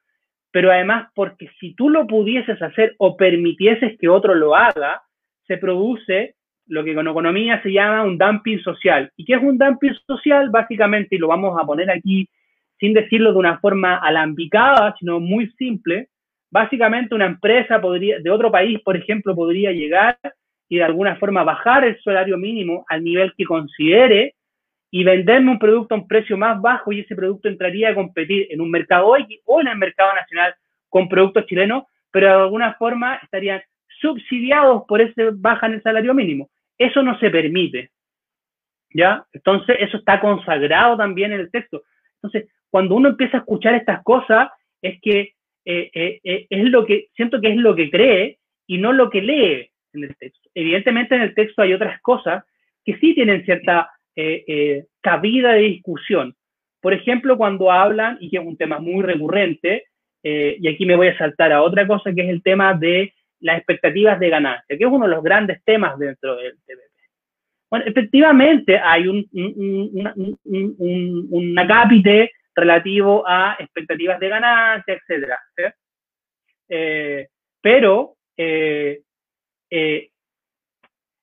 pero 0.53 0.71
además 0.71 1.09
porque 1.15 1.51
si 1.59 1.75
tú 1.75 1.91
lo 1.91 2.07
pudieses 2.07 2.61
hacer 2.63 2.95
o 2.99 3.17
permitieses 3.17 3.99
que 3.99 4.09
otro 4.09 4.35
lo 4.35 4.55
haga, 4.55 5.03
se 5.47 5.57
produce 5.57 6.35
lo 6.67 6.85
que 6.85 6.95
con 6.95 7.09
economía 7.09 7.61
se 7.63 7.73
llama 7.73 8.05
un 8.05 8.19
dumping 8.19 8.61
social. 8.61 9.11
¿Y 9.17 9.25
qué 9.25 9.35
es 9.35 9.43
un 9.43 9.59
dumping 9.59 9.95
social? 10.07 10.51
Básicamente, 10.51 11.17
y 11.17 11.19
lo 11.19 11.29
vamos 11.29 11.59
a 11.61 11.67
poner 11.67 11.91
aquí 11.91 12.29
sin 12.79 12.93
decirlo 12.93 13.33
de 13.33 13.39
una 13.39 13.59
forma 13.59 13.97
alambicada, 13.97 14.95
sino 14.99 15.21
muy 15.21 15.51
simple, 15.53 16.09
básicamente 16.51 17.15
una 17.15 17.27
empresa 17.27 17.81
podría, 17.81 18.19
de 18.19 18.31
otro 18.31 18.51
país, 18.51 18.81
por 18.85 18.97
ejemplo, 18.97 19.35
podría 19.35 19.71
llegar 19.73 20.19
y 20.69 20.77
de 20.77 20.83
alguna 20.83 21.17
forma 21.17 21.45
bajar 21.45 21.85
el 21.85 22.01
salario 22.03 22.37
mínimo 22.37 22.85
al 22.89 23.05
nivel 23.05 23.33
que 23.37 23.45
considere 23.45 24.35
y 24.95 25.05
venderme 25.05 25.51
un 25.51 25.59
producto 25.59 25.95
a 25.95 25.99
un 25.99 26.07
precio 26.07 26.37
más 26.37 26.61
bajo 26.61 26.93
y 26.93 27.01
ese 27.01 27.17
producto 27.17 27.49
entraría 27.49 27.89
a 27.89 27.95
competir 27.95 28.47
en 28.51 28.61
un 28.61 28.71
mercado 28.71 29.17
X 29.17 29.41
o 29.47 29.61
en 29.63 29.69
el 29.69 29.79
mercado 29.79 30.13
nacional 30.15 30.55
con 30.91 31.09
productos 31.09 31.47
chilenos, 31.47 31.85
pero 32.11 32.27
de 32.27 32.33
alguna 32.35 32.75
forma 32.75 33.17
estarían 33.17 33.63
subsidiados 34.03 34.83
por 34.87 35.01
ese 35.01 35.31
baja 35.33 35.67
en 35.67 35.75
el 35.75 35.83
salario 35.83 36.13
mínimo. 36.13 36.51
Eso 36.77 37.03
no 37.03 37.19
se 37.19 37.31
permite. 37.31 37.91
¿Ya? 38.91 39.25
Entonces, 39.33 39.79
eso 39.81 39.97
está 39.97 40.21
consagrado 40.21 40.99
también 40.99 41.33
en 41.33 41.41
el 41.41 41.51
texto. 41.51 41.85
Entonces, 42.17 42.53
cuando 42.69 42.95
uno 42.95 43.09
empieza 43.09 43.39
a 43.39 43.41
escuchar 43.41 43.75
estas 43.75 44.03
cosas, 44.03 44.51
es 44.83 45.01
que 45.01 45.33
eh, 45.65 45.91
eh, 45.95 46.21
eh, 46.23 46.47
es 46.51 46.65
lo 46.65 46.85
que, 46.85 47.07
siento 47.17 47.41
que 47.41 47.49
es 47.49 47.57
lo 47.57 47.75
que 47.75 47.91
cree 47.91 48.41
y 48.67 48.77
no 48.77 48.93
lo 48.93 49.09
que 49.09 49.23
lee 49.23 49.71
en 49.95 50.05
el 50.05 50.15
texto. 50.17 50.51
Evidentemente 50.55 51.15
en 51.15 51.23
el 51.23 51.35
texto 51.35 51.63
hay 51.63 51.73
otras 51.73 51.99
cosas 52.03 52.45
que 52.85 52.99
sí 52.99 53.15
tienen 53.15 53.43
cierta 53.47 53.91
cabida 55.01 55.53
de 55.53 55.61
discusión. 55.61 56.35
Por 56.81 56.93
ejemplo, 56.93 57.37
cuando 57.37 57.71
hablan, 57.71 58.19
y 58.21 58.31
que 58.31 58.39
es 58.39 58.45
un 58.45 58.57
tema 58.57 58.79
muy 58.79 59.03
recurrente, 59.03 59.87
y 60.23 60.69
aquí 60.69 60.87
me 60.87 60.97
voy 60.97 61.09
a 61.09 61.19
saltar 61.19 61.53
a 61.53 61.63
otra 61.63 61.87
cosa, 61.87 62.13
que 62.13 62.23
es 62.23 62.29
el 62.29 62.43
tema 62.43 62.75
de 62.75 63.13
las 63.41 63.59
expectativas 63.59 64.19
de 64.21 64.31
ganancia, 64.31 64.77
que 64.77 64.85
es 64.85 64.91
uno 64.91 65.07
de 65.07 65.15
los 65.15 65.23
grandes 65.23 65.63
temas 65.65 65.99
dentro 65.99 66.37
del 66.37 66.57
TPP. 66.67 66.93
Bueno, 67.71 67.87
efectivamente 67.87 68.79
hay 68.79 69.09
un, 69.09 69.27
un, 69.33 70.37
un, 70.45 71.27
un 71.31 71.55
relativo 72.55 73.25
a 73.27 73.57
expectativas 73.59 74.21
de 74.21 74.29
ganancia, 74.29 74.95
etcétera. 74.95 75.39
Eh, 76.69 77.29
pero 77.61 78.17
eh, 78.37 79.03
eh, 79.71 80.11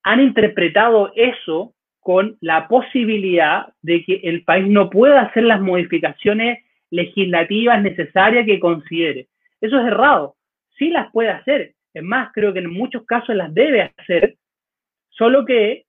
han 0.02 0.20
interpretado 0.20 1.12
eso 1.14 1.74
con 2.00 2.36
la 2.40 2.66
posibilidad 2.66 3.68
de 3.82 4.04
que 4.04 4.20
el 4.24 4.42
país 4.44 4.66
no 4.66 4.90
pueda 4.90 5.20
hacer 5.20 5.44
las 5.44 5.60
modificaciones 5.60 6.64
legislativas 6.90 7.80
necesarias 7.82 8.46
que 8.46 8.58
considere. 8.58 9.28
Eso 9.60 9.78
es 9.78 9.86
errado. 9.86 10.36
Sí 10.78 10.88
las 10.88 11.12
puede 11.12 11.28
hacer. 11.28 11.74
Es 11.92 12.02
más, 12.02 12.32
creo 12.32 12.52
que 12.52 12.60
en 12.60 12.72
muchos 12.72 13.04
casos 13.04 13.36
las 13.36 13.52
debe 13.52 13.92
hacer, 13.96 14.36
solo 15.10 15.44
que 15.44 15.84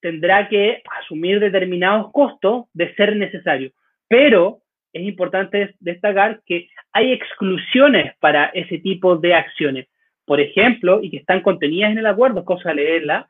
tendrá 0.00 0.48
que 0.48 0.82
asumir 1.00 1.38
determinados 1.38 2.10
costos 2.10 2.64
de 2.74 2.92
ser 2.94 3.14
necesario. 3.14 3.70
Pero 4.08 4.62
es 4.92 5.02
importante 5.04 5.74
destacar 5.78 6.42
que 6.44 6.68
hay 6.92 7.12
exclusiones 7.12 8.14
para 8.18 8.46
ese 8.46 8.78
tipo 8.78 9.16
de 9.16 9.34
acciones. 9.34 9.86
Por 10.24 10.40
ejemplo, 10.40 11.00
y 11.02 11.10
que 11.10 11.18
están 11.18 11.40
contenidas 11.40 11.92
en 11.92 11.98
el 11.98 12.06
acuerdo, 12.06 12.44
cosa 12.44 12.70
de 12.70 12.74
leerla, 12.76 13.28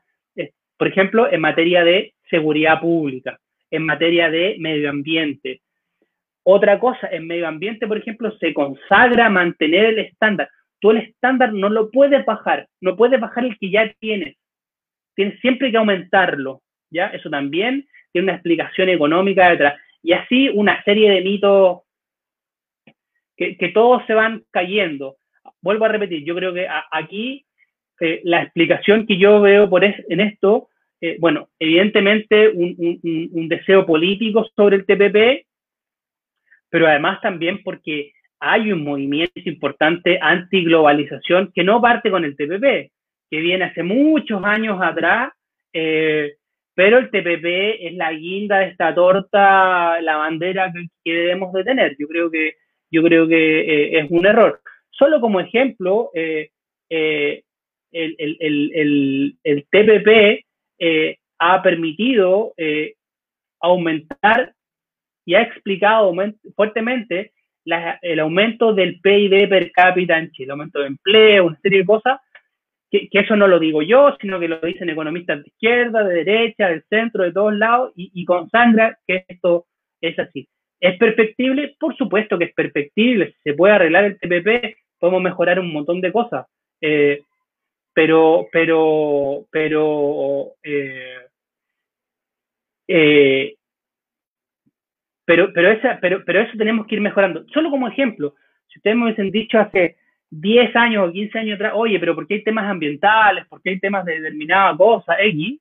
por 0.83 0.89
ejemplo, 0.89 1.31
en 1.31 1.39
materia 1.39 1.81
de 1.85 2.13
seguridad 2.29 2.81
pública, 2.81 3.39
en 3.71 3.85
materia 3.85 4.29
de 4.29 4.57
medio 4.59 4.89
ambiente. 4.89 5.61
Otra 6.43 6.77
cosa, 6.77 7.07
en 7.07 7.25
medio 7.25 7.47
ambiente, 7.47 7.87
por 7.87 7.97
ejemplo, 7.97 8.37
se 8.37 8.53
consagra 8.53 9.29
mantener 9.29 9.85
el 9.85 9.99
estándar. 9.99 10.49
Tú 10.81 10.91
el 10.91 10.97
estándar 10.97 11.53
no 11.53 11.69
lo 11.69 11.89
puedes 11.89 12.25
bajar, 12.25 12.67
no 12.81 12.97
puedes 12.97 13.17
bajar 13.17 13.45
el 13.45 13.57
que 13.57 13.69
ya 13.69 13.93
tienes. 13.97 14.35
Tienes 15.15 15.39
siempre 15.39 15.71
que 15.71 15.77
aumentarlo, 15.77 16.61
¿ya? 16.91 17.07
Eso 17.07 17.29
también 17.29 17.87
tiene 18.11 18.25
una 18.25 18.33
explicación 18.33 18.89
económica 18.89 19.51
detrás. 19.51 19.79
Y 20.01 20.11
así 20.11 20.49
una 20.49 20.83
serie 20.83 21.11
de 21.11 21.21
mitos 21.21 21.83
que, 23.37 23.71
todos 23.73 24.05
se 24.05 24.13
van 24.13 24.43
cayendo. 24.51 25.15
Vuelvo 25.61 25.85
a 25.85 25.87
repetir, 25.87 26.25
yo 26.25 26.35
creo 26.35 26.53
que 26.53 26.67
aquí 26.91 27.45
eh, 28.01 28.19
la 28.25 28.41
explicación 28.41 29.07
que 29.07 29.17
yo 29.17 29.39
veo 29.39 29.69
por 29.69 29.85
en 29.85 30.19
esto, 30.19 30.67
eh, 31.05 31.17
bueno, 31.19 31.49
evidentemente 31.59 32.47
un, 32.47 33.49
deseo 33.49 33.85
político 33.85 34.47
sobre 34.55 34.77
el 34.77 34.85
TPP, 34.85 35.45
pero 36.69 36.87
además 36.87 37.19
también 37.19 37.61
porque 37.61 38.13
hay 38.39 38.71
un 38.71 38.85
movimiento 38.85 39.41
importante 39.43 40.17
anti-globalización 40.21 41.51
que 41.53 41.65
no 41.65 41.81
parte 41.81 42.09
con 42.09 42.23
el 42.23 42.37
TPP, 42.37 42.93
que 43.29 43.39
viene 43.41 43.65
hace 43.65 43.83
muchos 43.83 44.41
años 44.45 44.79
atrás 44.81 45.33
eh, 45.73 46.35
pero 46.73 46.99
el 46.99 47.11
TPP 47.11 47.85
es 47.85 47.95
la 47.95 48.13
guinda 48.13 48.59
de 48.59 48.67
esta 48.67 48.95
torta, 48.95 49.99
la 49.99 50.15
bandera 50.15 50.71
que, 51.03 51.13
debemos 51.13 51.51
de 51.51 51.65
tener. 51.65 51.97
Yo 51.99 52.07
creo 52.07 52.31
que, 52.31 52.53
yo 52.89 53.03
creo 53.03 53.27
que 53.27 53.59
eh, 53.59 53.99
es 53.99 54.09
un 54.09 54.25
error. 54.25 54.61
Solo 54.89 55.19
como 55.19 55.41
ejemplo, 55.41 56.11
el, 56.13 56.49
el, 57.91 58.37
el, 58.39 59.35
el, 59.43 59.65
TPP 59.69 60.45
ha 61.39 61.61
permitido 61.61 62.53
aumentar 63.61 64.53
y 65.25 65.35
ha 65.35 65.41
explicado 65.41 66.13
fuertemente 66.55 67.31
el 68.01 68.19
aumento 68.19 68.73
del 68.73 68.99
PIB 68.99 69.47
per 69.49 69.71
cápita 69.71 70.17
en 70.17 70.31
Chile, 70.31 70.51
aumento 70.51 70.79
de 70.79 70.87
empleo, 70.87 71.47
una 71.47 71.59
serie 71.61 71.79
de 71.79 71.85
cosas 71.85 72.19
que, 72.93 73.19
eso 73.19 73.35
no 73.35 73.47
lo 73.47 73.59
digo 73.59 73.81
yo, 73.81 74.15
sino 74.21 74.39
que 74.39 74.47
lo 74.47 74.59
dicen 74.59 74.89
economistas 74.89 75.41
de 75.41 75.49
izquierda, 75.49 76.03
de 76.03 76.23
derecha, 76.23 76.69
del 76.69 76.83
centro, 76.89 77.23
de 77.23 77.31
todos 77.31 77.53
lados, 77.55 77.91
y, 77.95 78.11
y 78.13 78.25
consangra 78.25 78.99
que 79.07 79.25
esto 79.27 79.65
es 79.99 80.17
así. 80.19 80.47
¿Es 80.79 80.97
perfectible? 80.97 81.75
Por 81.79 81.95
supuesto 81.95 82.37
que 82.37 82.45
es 82.45 82.53
perfectible. 82.53 83.35
Se 83.43 83.53
puede 83.53 83.73
arreglar 83.73 84.05
el 84.05 84.19
TPP, 84.19 84.77
podemos 84.99 85.23
mejorar 85.23 85.59
un 85.59 85.73
montón 85.73 86.01
de 86.01 86.11
cosas. 86.11 86.45
Eh, 86.81 87.21
pero, 87.93 88.47
pero, 88.51 89.45
pero, 89.51 90.55
eh, 90.63 91.17
eh, 92.87 93.55
pero, 95.25 95.53
pero, 95.53 95.71
esa, 95.71 95.99
pero, 96.01 96.23
pero 96.25 96.41
eso 96.41 96.57
tenemos 96.57 96.87
que 96.87 96.95
ir 96.95 97.01
mejorando. 97.01 97.45
Solo 97.53 97.69
como 97.69 97.87
ejemplo, 97.87 98.35
si 98.67 98.79
ustedes 98.79 98.97
me 98.97 99.05
hubiesen 99.05 99.31
dicho 99.31 99.59
hace 99.59 99.97
10 100.31 100.75
años 100.75 101.07
o 101.07 101.11
15 101.11 101.39
años 101.39 101.55
atrás, 101.55 101.73
oye, 101.75 101.99
pero 101.99 102.15
¿por 102.15 102.27
qué 102.27 102.35
hay 102.35 102.43
temas 102.43 102.65
ambientales? 102.65 103.45
¿Por 103.47 103.61
qué 103.61 103.71
hay 103.71 103.79
temas 103.79 104.03
de 104.05 104.19
determinada 104.19 104.75
cosa, 104.75 105.15
X? 105.19 105.59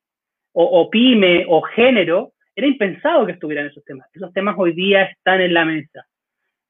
O, 0.54 0.90
pyme 0.90 1.46
o 1.48 1.62
género, 1.62 2.32
era 2.54 2.66
impensado 2.66 3.24
que 3.24 3.32
estuvieran 3.32 3.66
esos 3.66 3.82
temas. 3.84 4.06
Esos 4.12 4.32
temas 4.34 4.54
hoy 4.58 4.72
día 4.74 5.04
están 5.04 5.40
en 5.40 5.54
la 5.54 5.64
mesa. 5.64 6.06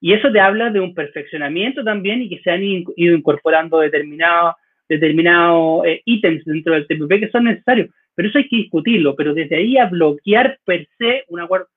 Y 0.01 0.13
eso 0.13 0.31
te 0.31 0.39
habla 0.39 0.71
de 0.71 0.79
un 0.79 0.95
perfeccionamiento 0.95 1.83
también 1.83 2.23
y 2.23 2.29
que 2.29 2.41
se 2.43 2.51
han 2.51 2.63
ido 2.63 3.17
incorporando 3.17 3.81
determinados 3.81 4.55
determinados 4.89 5.87
eh, 5.87 6.03
ítems 6.05 6.45
dentro 6.45 6.75
del 6.75 6.87
TPP 6.87 7.21
que 7.21 7.31
son 7.31 7.45
necesarios. 7.45 7.91
Pero 8.15 8.29
eso 8.29 8.39
hay 8.39 8.49
que 8.49 8.57
discutirlo. 8.57 9.17
Pero 9.17 9.35
desde 9.35 9.57
ahí 9.57 9.79
a 9.79 9.87
bloquear 9.87 10.59
per 10.65 10.87
se 10.99 11.25
un 11.29 11.41
acuerdo, 11.41 11.69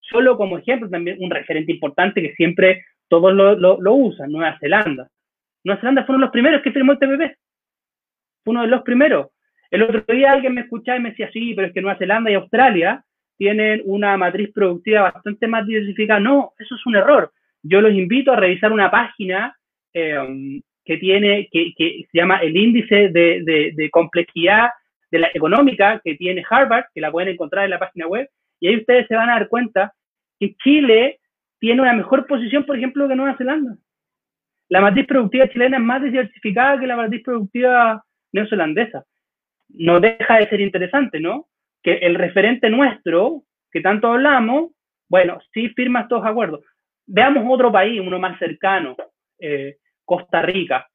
solo 0.00 0.36
como 0.36 0.58
ejemplo 0.58 0.88
también 0.88 1.18
un 1.20 1.30
referente 1.30 1.72
importante 1.72 2.22
que 2.22 2.34
siempre 2.34 2.84
todos 3.08 3.32
lo, 3.34 3.94
usan, 3.94 4.32
Nueva 4.32 4.58
Zelanda. 4.58 5.08
Nueva 5.64 5.80
Zelanda 5.80 6.04
fueron 6.04 6.22
los 6.22 6.30
primeros 6.30 6.62
que 6.62 6.72
firmó 6.72 6.92
el 6.92 6.98
TPP. 6.98 7.36
Fue 8.44 8.52
uno 8.52 8.62
de 8.62 8.68
los 8.68 8.82
primeros. 8.82 9.28
El 9.70 9.82
otro 9.82 10.04
día 10.08 10.32
alguien 10.32 10.54
me 10.54 10.62
escuchaba 10.62 10.98
y 10.98 11.02
me 11.02 11.10
decía, 11.10 11.30
sí, 11.32 11.54
pero 11.54 11.68
es 11.68 11.74
que 11.74 11.80
Nueva 11.80 11.98
Zelanda 11.98 12.30
y 12.30 12.34
Australia 12.34 13.04
tienen 13.36 13.82
una 13.84 14.16
matriz 14.16 14.52
productiva 14.52 15.02
bastante 15.02 15.46
más 15.46 15.66
diversificada. 15.66 16.20
No, 16.20 16.52
eso 16.58 16.74
es 16.74 16.86
un 16.86 16.96
error. 16.96 17.32
Yo 17.62 17.80
los 17.80 17.92
invito 17.92 18.32
a 18.32 18.36
revisar 18.36 18.72
una 18.72 18.90
página 18.90 19.56
eh, 19.92 20.62
que 20.86 20.96
tiene, 20.96 21.48
que, 21.52 21.74
se 21.76 22.18
llama 22.18 22.38
el 22.38 22.56
índice 22.56 23.10
de, 23.10 23.90
complejidad 23.90 24.70
de 25.10 25.18
la 25.18 25.30
económica 25.34 26.00
que 26.02 26.14
tiene 26.14 26.44
Harvard, 26.48 26.86
que 26.94 27.00
la 27.00 27.12
pueden 27.12 27.30
encontrar 27.30 27.64
en 27.64 27.70
la 27.70 27.78
página 27.78 28.06
web, 28.06 28.28
y 28.60 28.68
ahí 28.68 28.76
ustedes 28.76 29.06
se 29.08 29.14
van 29.14 29.28
a 29.28 29.34
dar 29.34 29.48
cuenta 29.48 29.92
que 30.40 30.54
Chile 30.62 31.18
tiene 31.58 31.82
una 31.82 31.92
mejor 31.92 32.26
posición, 32.26 32.64
por 32.64 32.76
ejemplo, 32.76 33.08
que 33.08 33.16
Nueva 33.16 33.36
Zelanda 33.36 33.76
la 34.68 34.80
matriz 34.80 35.06
productiva 35.06 35.48
chilena 35.48 35.76
es 35.76 35.82
más 35.82 36.02
diversificada 36.02 36.78
que 36.78 36.86
la 36.86 36.96
matriz 36.96 37.22
productiva 37.22 38.04
neozelandesa. 38.32 39.04
No 39.68 40.00
deja 40.00 40.38
de 40.38 40.48
ser 40.48 40.60
interesante, 40.60 41.20
¿no? 41.20 41.46
Que 41.82 41.94
el 41.94 42.16
referente 42.16 42.68
nuestro, 42.68 43.42
que 43.70 43.80
tanto 43.80 44.08
hablamos, 44.08 44.72
bueno, 45.08 45.38
sí 45.52 45.68
firma 45.70 46.02
estos 46.02 46.24
acuerdos. 46.24 46.64
Veamos 47.06 47.44
otro 47.48 47.70
país, 47.70 48.00
uno 48.00 48.18
más 48.18 48.38
cercano, 48.38 48.96
eh, 49.38 49.76
Costa 50.06 50.40
Rica. 50.40 50.88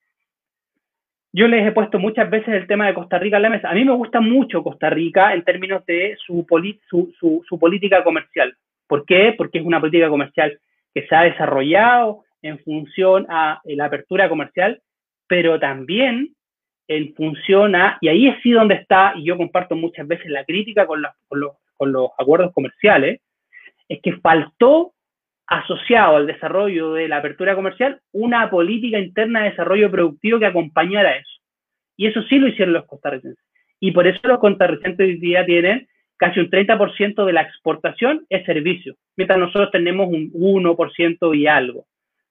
Yo 1.34 1.48
les 1.48 1.66
he 1.66 1.72
puesto 1.72 2.00
muchas 2.00 2.30
veces 2.30 2.50
el 2.50 2.68
tema 2.68 2.88
de 2.88 2.96
Costa 2.96 3.20
Rica 3.20 3.38
en 3.38 3.44
la 3.44 3.50
mesa. 3.50 3.70
A 3.70 3.74
mí 3.76 3.86
me 3.86 3.94
gusta 3.94 4.20
mucho 4.20 4.64
Costa 4.64 4.90
Rica 4.90 5.34
en 5.34 5.44
términos 5.44 5.86
de 5.86 6.18
su, 6.26 6.46
política 6.46 8.04
comercial. 8.04 8.56
¿Por 8.88 9.06
qué? 9.06 9.34
Porque 9.38 9.60
es 9.60 9.66
una 9.66 9.80
política 9.80 10.10
comercial 10.10 10.60
que 10.94 11.06
se 11.08 11.16
ha 11.16 11.22
desarrollado, 11.22 12.24
en 12.42 12.58
función 12.60 13.28
a 13.30 13.62
la 13.64 13.86
apertura 13.86 14.28
comercial, 14.28 14.82
pero 15.28 15.60
también 15.60 16.34
en 16.88 17.14
función 17.14 17.76
a, 17.76 17.98
y 18.02 18.08
ahí 18.08 18.28
es 18.28 18.42
sí 18.42 18.52
donde 18.52 18.76
está, 18.76 19.14
y 19.16 19.24
yo 19.24 19.38
comparto 19.38 19.76
muchas 19.76 20.08
veces 20.08 20.26
la 20.32 20.44
crítica 20.44 20.88
con 20.88 21.02
los 21.02 22.12
acuerdos 22.18 22.52
comerciales, 22.52 23.22
es 23.88 24.02
que 24.02 24.14
faltó 24.18 24.94
asociado 25.52 26.16
al 26.16 26.28
desarrollo 26.28 26.94
de 26.94 27.10
la 27.10 27.18
apertura 27.18 27.56
comercial 27.56 28.00
una 28.14 28.50
política 28.50 28.98
interna 28.98 29.44
de 29.44 29.50
desarrollo 29.50 29.92
productivo 29.92 30.40
que 30.40 30.46
acompañara 30.46 31.18
eso. 31.18 31.42
Y 31.98 32.08
eso 32.08 32.22
sí 32.24 32.40
lo 32.40 32.48
hicieron 32.48 32.74
los 32.74 32.86
costarricenses. 32.86 33.44
Y 33.78 33.92
por 33.92 34.08
eso 34.08 34.20
los 34.24 34.40
costarricenses 34.40 35.06
hoy 35.06 35.18
día 35.18 35.46
tienen 35.46 35.90
casi 36.16 36.40
un 36.40 36.50
30% 36.50 37.26
de 37.26 37.34
la 37.34 37.42
exportación 37.42 38.26
es 38.30 38.46
servicio, 38.46 38.96
mientras 39.18 39.40
nosotros 39.40 39.72
tenemos 39.72 40.08
un 40.08 40.32
1% 40.32 41.38
y 41.38 41.48
algo. 41.48 41.86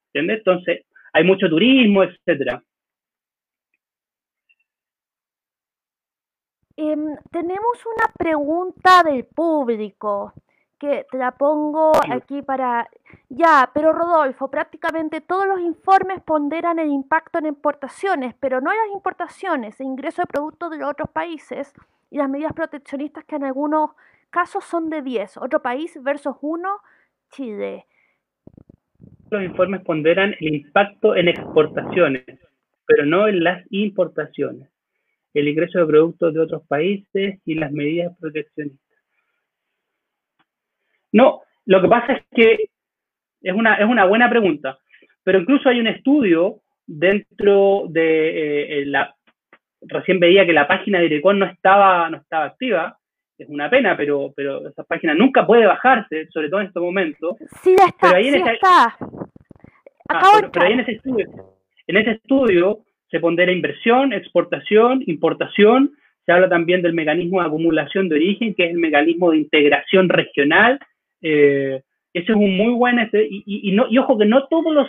¿Entiendes? 0.07 0.39
Entonces, 0.39 0.87
hay 1.13 1.25
mucho 1.25 1.49
turismo, 1.51 2.05
etcétera. 2.05 2.63
Em, 6.77 7.17
tenemos 7.31 7.85
una 7.85 8.11
pregunta 8.17 9.03
del 9.03 9.27
público 9.27 10.33
que 10.81 11.07
te 11.11 11.19
la 11.19 11.33
pongo 11.33 11.93
aquí 12.11 12.43
para... 12.43 12.89
Ya, 13.29 13.71
pero 13.73 13.93
Rodolfo, 13.93 14.51
prácticamente 14.51 15.21
todos 15.21 15.47
los 15.47 15.61
informes 15.61 16.23
ponderan 16.23 16.79
el 16.79 16.89
impacto 16.89 17.39
en 17.39 17.47
importaciones, 17.47 18.35
pero 18.41 18.61
no 18.61 18.73
en 18.73 18.79
las 18.79 18.95
importaciones, 18.95 19.79
el 19.79 19.89
ingreso 19.89 20.23
de 20.23 20.27
productos 20.27 20.71
de 20.71 20.79
los 20.79 20.91
otros 20.91 21.11
países 21.11 21.73
y 22.11 22.17
las 22.17 22.31
medidas 22.31 22.55
proteccionistas 22.55 23.25
que 23.25 23.37
en 23.37 23.45
algunos 23.45 23.91
casos 24.31 24.65
son 24.65 24.89
de 24.89 25.03
10. 25.03 25.37
Otro 25.37 25.61
país 25.61 26.03
versus 26.03 26.35
1, 26.41 26.69
Chile. 27.31 27.85
Los 29.31 29.43
informes 29.43 29.83
ponderan 29.83 30.35
el 30.41 30.55
impacto 30.55 31.15
en 31.15 31.29
exportaciones, 31.29 32.25
pero 32.87 33.05
no 33.05 33.29
en 33.29 33.45
las 33.45 33.65
importaciones. 33.71 34.69
El 35.35 35.47
ingreso 35.47 35.79
de 35.79 35.87
productos 35.87 36.33
de 36.33 36.41
otros 36.41 36.67
países 36.67 37.39
y 37.45 37.55
las 37.55 37.71
medidas 37.71 38.17
proteccionistas. 38.19 38.90
No, 41.13 41.43
lo 41.67 41.81
que 41.81 41.89
pasa 41.89 42.13
es 42.15 42.25
que 42.35 42.71
es 43.43 43.55
una, 43.55 43.77
es 43.77 43.87
una 43.87 44.05
buena 44.05 44.29
pregunta, 44.29 44.79
pero 45.23 45.41
incluso 45.41 45.69
hay 45.69 45.81
un 45.81 45.87
estudio 45.87 46.61
dentro 46.87 47.85
de 47.89 48.81
eh, 48.81 48.87
la... 48.87 49.15
Recién 49.83 50.21
veía 50.21 50.45
que 50.45 50.53
la 50.53 50.69
página 50.69 50.99
de 50.99 51.07
Irecon 51.07 51.39
no 51.39 51.47
estaba, 51.47 52.11
no 52.11 52.19
estaba 52.19 52.45
activa, 52.45 52.99
es 53.39 53.49
una 53.49 53.71
pena, 53.71 53.97
pero, 53.97 54.33
pero 54.37 54.69
esa 54.69 54.85
página 54.85 55.15
nunca 55.15 55.47
puede 55.47 55.65
bajarse, 55.65 56.29
sobre 56.29 56.51
todo 56.51 56.61
en 56.61 56.67
este 56.67 56.81
momento. 56.81 57.37
Sí, 57.63 57.75
está, 57.75 57.95
pero 58.01 58.17
ahí 58.17 58.29
está. 58.29 58.97
Ah, 60.11 60.41
pero, 60.53 60.67
ahí 60.67 60.73
en 60.75 60.81
ese 60.81 60.93
estudio, 60.93 61.27
en 61.87 61.97
ese 61.97 62.11
estudio 62.13 62.81
se 63.11 63.21
pondera 63.21 63.51
inversión, 63.51 64.13
exportación, 64.13 65.03
importación, 65.07 65.93
se 66.27 66.33
habla 66.33 66.49
también 66.49 66.83
del 66.83 66.93
mecanismo 66.93 67.41
de 67.41 67.47
acumulación 67.47 68.09
de 68.09 68.17
origen, 68.17 68.55
que 68.55 68.65
es 68.65 68.71
el 68.71 68.79
mecanismo 68.79 69.31
de 69.31 69.39
integración 69.39 70.09
regional, 70.09 70.79
eh, 71.23 71.83
ese 72.13 72.33
es 72.33 72.37
un 72.37 72.57
muy 72.57 72.73
buen, 72.75 72.99
este, 72.99 73.27
y, 73.31 73.73
no, 73.73 73.87
y 73.89 73.99
ojo 73.99 74.19
que 74.19 74.27
no 74.27 74.47
todos 74.49 74.75
los, 74.75 74.89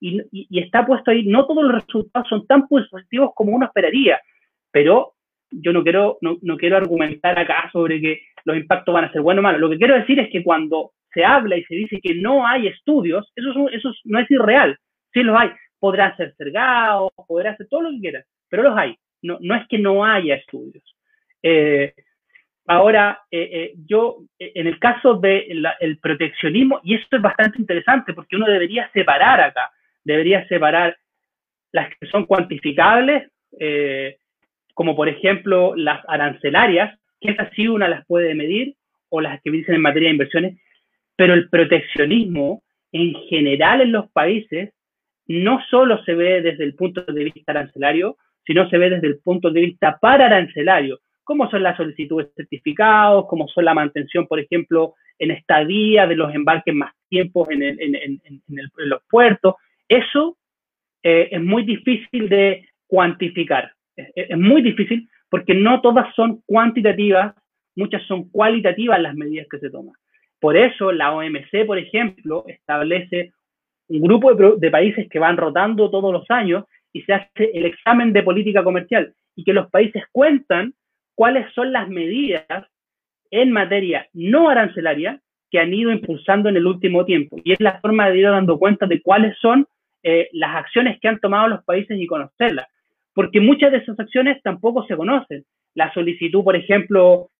y, 0.00 0.22
está 0.60 0.86
puesto 0.86 1.10
ahí, 1.10 1.24
no 1.24 1.46
todos 1.46 1.64
los 1.64 1.82
resultados 1.82 2.28
son 2.28 2.46
tan 2.46 2.68
positivos 2.68 3.30
como 3.34 3.52
uno 3.52 3.66
esperaría, 3.66 4.20
pero 4.70 5.14
yo 5.50 5.72
no 5.72 5.82
quiero, 5.82 6.18
no, 6.20 6.36
no 6.42 6.56
quiero 6.56 6.76
argumentar 6.76 7.38
acá 7.38 7.70
sobre 7.72 8.00
que 8.00 8.20
los 8.44 8.56
impactos 8.56 8.94
van 8.94 9.04
a 9.04 9.12
ser 9.12 9.22
buenos 9.22 9.42
o 9.42 9.44
malos. 9.44 9.60
Lo 9.60 9.70
que 9.70 9.78
quiero 9.78 9.94
decir 9.94 10.18
es 10.18 10.30
que 10.30 10.42
cuando 10.42 10.92
se 11.12 11.24
habla 11.24 11.56
y 11.56 11.64
se 11.64 11.74
dice 11.74 12.00
que 12.02 12.14
no 12.14 12.46
hay 12.46 12.66
estudios, 12.66 13.32
eso, 13.34 13.68
eso 13.70 13.92
no 14.04 14.18
es 14.18 14.30
irreal. 14.30 14.76
Sí 15.12 15.22
los 15.22 15.38
hay. 15.38 15.50
Podrá 15.78 16.14
ser 16.16 16.34
cergado, 16.36 17.10
podrá 17.26 17.52
hacer 17.52 17.66
todo 17.68 17.82
lo 17.82 17.90
que 17.90 18.00
quiera, 18.00 18.24
pero 18.48 18.62
los 18.62 18.76
hay. 18.76 18.96
No, 19.22 19.38
no 19.40 19.54
es 19.54 19.66
que 19.68 19.78
no 19.78 20.04
haya 20.04 20.34
estudios. 20.34 20.84
Eh, 21.42 21.94
Ahora, 22.70 23.22
eh, 23.30 23.48
eh, 23.50 23.74
yo, 23.86 24.18
eh, 24.38 24.52
en 24.54 24.66
el 24.66 24.78
caso 24.78 25.14
del 25.14 25.66
el 25.80 25.98
proteccionismo, 26.00 26.80
y 26.84 26.96
esto 26.96 27.16
es 27.16 27.22
bastante 27.22 27.58
interesante 27.58 28.12
porque 28.12 28.36
uno 28.36 28.44
debería 28.44 28.90
separar 28.92 29.40
acá, 29.40 29.70
debería 30.04 30.46
separar 30.48 30.94
las 31.72 31.88
que 31.96 32.06
son 32.08 32.26
cuantificables, 32.26 33.30
como 34.74 34.94
por 34.94 35.08
ejemplo 35.08 35.74
las 35.76 36.02
arancelarias, 36.08 36.98
que 37.20 37.30
esas 37.30 37.50
sí 37.54 37.68
una 37.68 37.88
las 37.88 38.04
puede 38.06 38.34
medir, 38.34 38.74
o 39.08 39.22
las 39.22 39.40
que 39.40 39.50
dicen 39.50 39.74
en 39.74 39.80
materia 39.80 40.08
de 40.08 40.14
inversiones, 40.14 40.60
pero 41.16 41.32
el 41.32 41.48
proteccionismo 41.48 42.62
en 42.92 43.14
general 43.30 43.80
en 43.80 43.92
los 43.92 44.10
países 44.10 44.74
no 45.26 45.60
solo 45.70 46.04
se 46.04 46.14
ve 46.14 46.42
desde 46.42 46.64
el 46.64 46.74
punto 46.74 47.00
de 47.02 47.24
vista 47.24 47.52
arancelario, 47.52 48.18
sino 48.46 48.68
se 48.68 48.76
ve 48.76 48.90
desde 48.90 49.08
el 49.08 49.18
punto 49.20 49.50
de 49.50 49.62
vista 49.62 49.98
para 50.00 50.26
arancelario 50.26 51.00
cómo 51.28 51.50
son 51.50 51.62
las 51.62 51.76
solicitudes 51.76 52.28
de 52.28 52.44
certificados, 52.44 53.26
cómo 53.28 53.48
son 53.48 53.66
la 53.66 53.74
mantención, 53.74 54.26
por 54.26 54.40
ejemplo, 54.40 54.94
en 55.18 55.30
estadía 55.30 56.06
de 56.06 56.16
los 56.16 56.34
embarques 56.34 56.74
más 56.74 56.94
tiempos 57.10 57.46
en, 57.50 57.60
los 58.78 59.02
puertos. 59.10 59.56
Eso 59.86 60.38
eh, 61.02 61.28
es 61.30 61.42
muy 61.42 61.64
difícil 61.64 62.30
de 62.30 62.66
cuantificar. 62.86 63.72
Es, 63.94 64.38
muy 64.38 64.62
difícil 64.62 65.06
porque 65.28 65.52
no 65.52 65.82
todas 65.82 66.14
son 66.14 66.40
cuantitativas, 66.46 67.34
muchas 67.76 68.02
son 68.04 68.30
cualitativas 68.30 68.98
las 68.98 69.14
medidas 69.14 69.48
que 69.50 69.58
se 69.58 69.68
toman. 69.68 69.96
Por 70.40 70.56
eso 70.56 70.92
la 70.92 71.12
OMC, 71.12 71.66
por 71.66 71.76
ejemplo, 71.76 72.44
establece 72.46 73.32
un 73.88 74.00
grupo 74.00 74.32
de 74.32 74.70
países 74.70 75.06
que 75.10 75.18
van 75.18 75.36
rotando 75.36 75.90
todos 75.90 76.10
los 76.10 76.24
años 76.30 76.64
y 76.90 77.02
se 77.02 77.12
hace 77.12 77.50
el 77.52 77.66
examen 77.66 78.14
de 78.14 78.22
política 78.22 78.64
comercial 78.64 79.12
y 79.36 79.44
que 79.44 79.52
los 79.52 79.68
países 79.70 80.04
cuentan 80.10 80.72
cuáles 81.18 81.52
son 81.52 81.72
las 81.72 81.88
medidas 81.88 82.46
en 83.32 83.50
materia 83.50 84.06
no 84.12 84.48
arancelaria 84.50 85.20
que 85.50 85.58
han 85.58 85.74
ido 85.74 85.90
impulsando 85.90 86.48
en 86.48 86.56
el 86.56 86.64
último 86.64 87.04
tiempo. 87.04 87.38
Y 87.42 87.50
es 87.54 87.60
la 87.60 87.80
forma 87.80 88.08
de 88.08 88.18
ir 88.18 88.26
dando 88.26 88.56
cuenta 88.56 88.86
de 88.86 89.02
cuáles 89.02 89.36
son 89.38 89.66
eh, 90.04 90.28
las 90.30 90.54
acciones 90.54 91.00
que 91.00 91.08
han 91.08 91.18
tomado 91.18 91.48
los 91.48 91.64
países 91.64 91.98
y 91.98 92.06
conocerlas. 92.06 92.68
Porque 93.14 93.40
muchas 93.40 93.72
de 93.72 93.78
esas 93.78 93.98
acciones 93.98 94.40
tampoco 94.44 94.86
se 94.86 94.96
conocen. 94.96 95.44
La 95.74 95.92
solicitud, 95.92 96.44
por 96.44 96.54
ejemplo, 96.54 97.30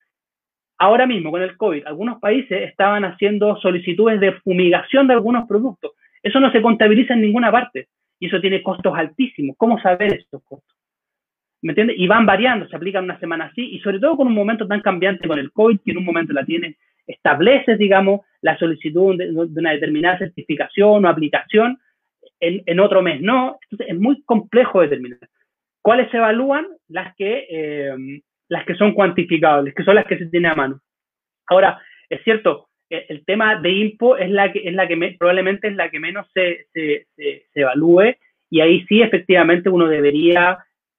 ahora 0.76 1.06
mismo 1.06 1.30
con 1.30 1.42
el 1.42 1.56
COVID, 1.56 1.86
algunos 1.86 2.18
países 2.18 2.62
estaban 2.62 3.04
haciendo 3.04 3.58
solicitudes 3.58 4.18
de 4.18 4.32
fumigación 4.40 5.06
de 5.06 5.14
algunos 5.14 5.46
productos. 5.46 5.92
Eso 6.20 6.40
no 6.40 6.50
se 6.50 6.62
contabiliza 6.62 7.14
en 7.14 7.20
ninguna 7.20 7.52
parte 7.52 7.86
y 8.18 8.26
eso 8.26 8.40
tiene 8.40 8.60
costos 8.60 8.92
altísimos. 8.96 9.54
¿Cómo 9.56 9.80
saber 9.80 10.14
estos 10.14 10.42
costos? 10.42 10.77
¿Me 11.62 11.72
entiendes? 11.72 11.98
Y 11.98 12.06
van 12.06 12.26
variando, 12.26 12.68
se 12.68 12.76
aplican 12.76 13.04
una 13.04 13.18
semana 13.18 13.46
así, 13.46 13.62
y 13.62 13.80
sobre 13.80 13.98
todo 13.98 14.16
con 14.16 14.26
un 14.26 14.34
momento 14.34 14.66
tan 14.66 14.80
cambiante 14.80 15.26
con 15.26 15.38
el 15.38 15.52
COVID, 15.52 15.80
que 15.84 15.90
en 15.90 15.98
un 15.98 16.04
momento 16.04 16.32
la 16.32 16.44
tienes, 16.44 16.76
estableces, 17.06 17.78
digamos, 17.78 18.20
la 18.42 18.56
solicitud 18.58 19.16
de, 19.16 19.30
una 19.30 19.72
determinada 19.72 20.18
certificación 20.18 21.04
o 21.04 21.08
aplicación, 21.08 21.78
en, 22.40 22.78
otro 22.78 23.02
mes 23.02 23.20
no, 23.20 23.58
entonces 23.62 23.94
es 23.94 24.00
muy 24.00 24.22
complejo 24.22 24.80
determinar. 24.80 25.18
¿Cuáles 25.82 26.08
se 26.10 26.18
evalúan? 26.18 26.68
Las 26.88 27.16
que, 27.16 27.46
eh, 27.50 28.20
las 28.48 28.64
que 28.64 28.76
son 28.76 28.92
cuantificables, 28.92 29.74
que 29.74 29.82
son 29.82 29.96
las 29.96 30.06
que 30.06 30.18
se 30.18 30.26
tienen 30.26 30.52
a 30.52 30.54
mano. 30.54 30.80
Ahora, 31.48 31.80
es 32.08 32.22
cierto, 32.22 32.68
e, 32.88 33.06
el 33.08 33.24
tema 33.24 33.56
de 33.60 33.70
IMPO 33.70 34.18
es 34.18 34.30
la 34.30 34.52
que, 34.52 34.60
es 34.60 34.74
la 34.74 34.86
que 34.86 35.16
probablemente 35.18 35.66
es 35.66 35.74
la 35.74 35.90
que 35.90 35.98
menos 35.98 36.30
se, 36.32 36.66
se, 36.72 37.06
se 37.16 37.60
evalúe, 37.60 38.14
y 38.50 38.60
ahí 38.60 38.86
sí 38.86 39.02
efectivamente 39.02 39.68
uno 39.68 39.88
debería 39.88 40.58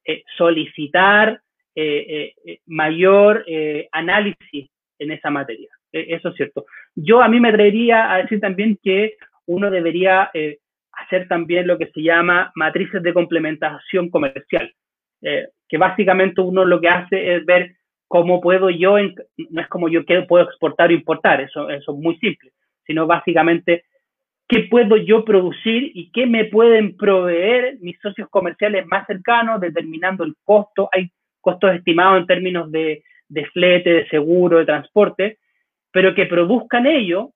eh, 0.09 0.23
solicitar 0.35 1.39
eh, 1.75 2.33
eh, 2.43 2.59
mayor 2.65 3.45
análisis 3.91 4.67
en 4.97 5.11
esa 5.11 5.29
materia. 5.29 5.69
E, 5.91 6.15
eso 6.15 6.29
es 6.29 6.35
cierto. 6.35 6.65
Yo 6.95 7.21
a 7.21 7.27
mí 7.27 7.39
me 7.39 7.49
atrevería 7.49 8.11
a 8.11 8.17
decir 8.17 8.39
también 8.39 8.79
que 8.81 9.17
uno 9.45 9.69
debería 9.69 10.31
hacer 10.93 11.27
también 11.27 11.67
lo 11.67 11.77
que 11.77 11.91
se 11.93 12.01
llama 12.01 12.51
matrices 12.55 13.03
de 13.03 13.13
complementación 13.13 14.09
comercial, 14.09 14.73
que 15.21 15.77
básicamente 15.77 16.41
uno 16.41 16.65
lo 16.65 16.81
que 16.81 16.89
hace 16.89 17.35
es 17.35 17.45
ver 17.45 17.75
cómo 18.07 18.41
puedo 18.41 18.71
yo, 18.71 18.97
no 19.51 19.61
es 19.61 19.67
como 19.67 19.89
yo 19.89 20.01
puedo 20.27 20.45
exportar 20.45 20.89
o 20.89 20.93
importar, 20.93 21.41
eso, 21.41 21.69
eso 21.69 21.93
es 21.93 21.97
muy 21.99 22.17
simple, 22.17 22.51
sino 22.85 23.05
básicamente 23.05 23.83
qué 24.49 24.61
puedo 24.61 24.97
yo 24.97 25.23
producir 25.23 25.91
y 25.93 26.09
qué 26.11 26.25
me 26.25 26.45
pueden 26.45 26.97
proveer 26.97 27.77
mis 27.81 27.99
socios 28.01 28.27
comerciales 28.29 28.85
más 28.87 29.05
cercanos, 29.05 29.61
determinando 29.61 30.23
el 30.23 30.33
costo. 30.43 30.89
Hay 30.91 31.11
costos 31.39 31.75
estimados 31.75 32.19
en 32.19 32.25
términos 32.25 32.71
de, 32.71 33.03
flete, 33.53 33.91
de 33.91 34.09
seguro, 34.09 34.57
de 34.57 34.65
transporte, 34.65 35.37
pero 35.91 36.15
que 36.15 36.25
produzcan 36.25 36.87
ello 36.87 37.29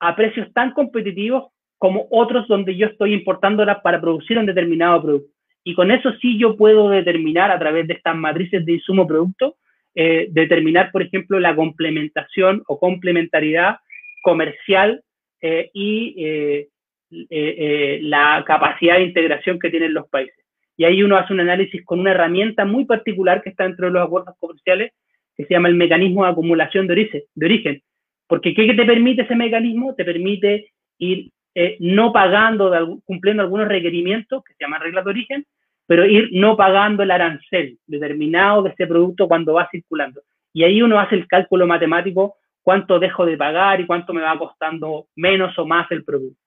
a 0.00 0.16
precios 0.16 0.50
tan 0.54 0.72
competitivos 0.72 1.52
como 1.76 2.06
otros 2.10 2.48
donde 2.48 2.74
yo 2.74 2.86
estoy 2.86 3.12
importándolas 3.12 3.80
para 3.82 4.00
producir 4.00 4.38
un 4.38 4.46
determinado 4.46 5.02
producto. 5.02 5.34
Y 5.62 5.74
con 5.74 5.90
eso 5.90 6.10
sí 6.22 6.38
yo 6.38 6.56
puedo 6.56 6.88
determinar 6.88 7.50
a 7.50 7.58
través 7.58 7.86
de 7.86 7.94
estas 7.94 8.16
matrices 8.16 8.64
de 8.64 8.72
insumo-producto, 8.72 9.56
eh, 9.94 10.28
determinar, 10.30 10.90
por 10.90 11.02
ejemplo, 11.02 11.38
la 11.38 11.54
complementación 11.54 12.62
o 12.66 12.78
complementariedad 12.78 13.76
comercial 14.22 15.02
eh, 15.40 15.70
y, 15.72 16.14
eh, 16.18 17.98
la 18.02 18.44
capacidad 18.46 18.96
de 18.96 19.04
integración 19.04 19.58
que 19.58 19.70
tienen 19.70 19.94
los 19.94 20.08
países. 20.08 20.44
Y 20.76 20.84
ahí 20.84 21.02
uno 21.02 21.16
hace 21.16 21.32
un 21.32 21.40
análisis 21.40 21.84
con 21.84 22.00
una 22.00 22.12
herramienta 22.12 22.64
muy 22.64 22.84
particular 22.84 23.42
que 23.42 23.50
está 23.50 23.64
dentro 23.64 23.86
de 23.86 23.92
los 23.92 24.06
acuerdos 24.06 24.34
comerciales, 24.38 24.92
que 25.36 25.44
se 25.44 25.54
llama 25.54 25.68
el 25.68 25.74
mecanismo 25.74 26.24
de 26.24 26.30
acumulación 26.30 26.86
de 26.86 26.92
origen. 26.92 27.22
De 27.34 27.46
origen. 27.46 27.82
Porque 28.26 28.54
¿qué 28.54 28.72
te 28.72 28.84
permite 28.84 29.22
ese 29.22 29.34
mecanismo? 29.34 29.94
Te 29.94 30.04
permite 30.04 30.70
ir 30.98 31.30
eh, 31.54 31.76
no 31.80 32.12
pagando, 32.12 33.00
cumpliendo 33.04 33.42
algunos 33.42 33.66
requerimientos, 33.66 34.44
que 34.44 34.54
se 34.54 34.64
llaman 34.64 34.82
reglas 34.82 35.04
de 35.04 35.10
origen, 35.10 35.46
pero 35.86 36.06
ir 36.06 36.28
no 36.32 36.56
pagando 36.56 37.02
el 37.02 37.10
arancel 37.10 37.78
determinado 37.86 38.62
de 38.62 38.70
ese 38.70 38.86
producto 38.86 39.26
cuando 39.26 39.54
va 39.54 39.68
circulando. 39.70 40.22
Y 40.52 40.62
ahí 40.62 40.80
uno 40.80 41.00
hace 41.00 41.16
el 41.16 41.26
cálculo 41.26 41.66
matemático, 41.66 42.36
cuánto 42.62 42.98
dejo 42.98 43.26
de 43.26 43.36
pagar 43.36 43.80
y 43.80 43.86
cuánto 43.86 44.12
me 44.12 44.22
va 44.22 44.38
costando 44.38 45.06
menos 45.16 45.58
o 45.58 45.66
más 45.66 45.90
el 45.90 46.04
producto. 46.04 46.40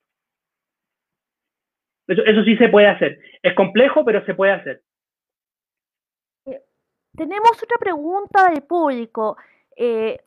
Eso, 2.07 2.43
sí 2.43 2.57
se 2.57 2.67
puede 2.67 2.87
hacer. 2.87 3.19
Es 3.41 3.53
complejo, 3.55 4.03
pero 4.03 4.23
se 4.25 4.33
puede 4.33 4.51
hacer. 4.51 4.81
Eh, 6.45 6.61
tenemos 7.15 7.51
otra 7.63 7.77
pregunta 7.77 8.49
del 8.49 8.63
público. 8.63 9.37
Eh, 9.75 10.19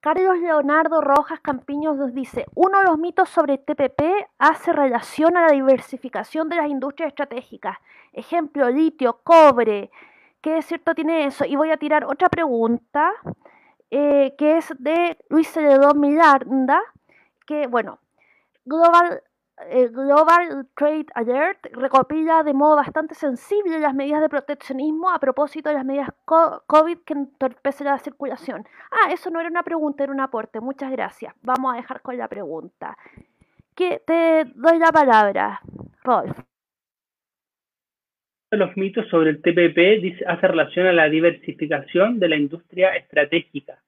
Carlos 0.00 0.36
Leonardo 0.40 1.00
Rojas 1.00 1.38
Campiños 1.40 1.96
nos 1.96 2.12
dice, 2.12 2.46
uno 2.56 2.80
de 2.80 2.86
los 2.86 2.98
mitos 2.98 3.28
sobre 3.28 3.58
TPP 3.58 4.02
hace 4.36 4.72
relación 4.72 5.36
a 5.36 5.46
la 5.46 5.52
diversificación 5.52 6.48
de 6.48 6.56
las 6.56 6.68
industrias 6.68 7.10
estratégicas. 7.10 7.78
Ejemplo, 8.12 8.68
litio, 8.68 9.20
cobre. 9.22 9.90
¿Qué 10.40 10.58
es 10.58 10.64
cierto 10.64 10.92
tiene 10.96 11.26
eso? 11.26 11.44
Y 11.44 11.54
voy 11.54 11.70
a 11.70 11.76
tirar 11.76 12.04
otra 12.04 12.28
pregunta, 12.28 13.12
eh, 13.94 14.34
que 14.38 14.56
es 14.56 14.72
de 14.78 15.18
Luis 15.28 15.48
Celedón 15.52 16.00
Miranda, 16.00 16.80
que, 17.46 17.66
bueno, 17.66 17.98
Global 18.64 19.22
el 19.68 19.90
Global 19.90 20.66
Trade 20.74 21.06
Alert 21.14 21.66
recopila 21.72 22.42
de 22.42 22.54
modo 22.54 22.74
bastante 22.74 23.14
sensible 23.14 23.78
las 23.78 23.94
medidas 23.94 24.22
de 24.22 24.30
proteccionismo 24.30 25.10
a 25.10 25.18
propósito 25.18 25.68
de 25.68 25.74
las 25.74 25.84
medidas 25.84 26.08
COVID 26.24 26.98
que 27.04 27.12
entorpecen 27.12 27.86
la 27.86 27.98
circulación. 27.98 28.66
Ah, 28.90 29.12
eso 29.12 29.30
no 29.30 29.40
era 29.40 29.50
una 29.50 29.62
pregunta, 29.62 30.04
era 30.04 30.12
un 30.12 30.20
aporte. 30.20 30.60
Muchas 30.60 30.90
gracias. 30.90 31.34
Vamos 31.42 31.74
a 31.74 31.76
dejar 31.76 32.00
con 32.00 32.16
la 32.16 32.28
pregunta. 32.28 32.96
Que 33.74 34.02
te 34.04 34.44
doy 34.56 34.78
la 34.78 34.90
palabra, 34.90 35.60
Rolf. 36.02 36.51
Los 38.52 38.76
mitos 38.76 39.08
sobre 39.08 39.30
el 39.30 39.42
TPP 39.42 40.22
hace 40.26 40.46
relación 40.46 40.86
a 40.86 40.92
la 40.92 41.08
diversificación 41.08 42.18
de 42.18 42.28
la 42.28 42.36
industria 42.36 42.90
estratégica. 42.94 43.78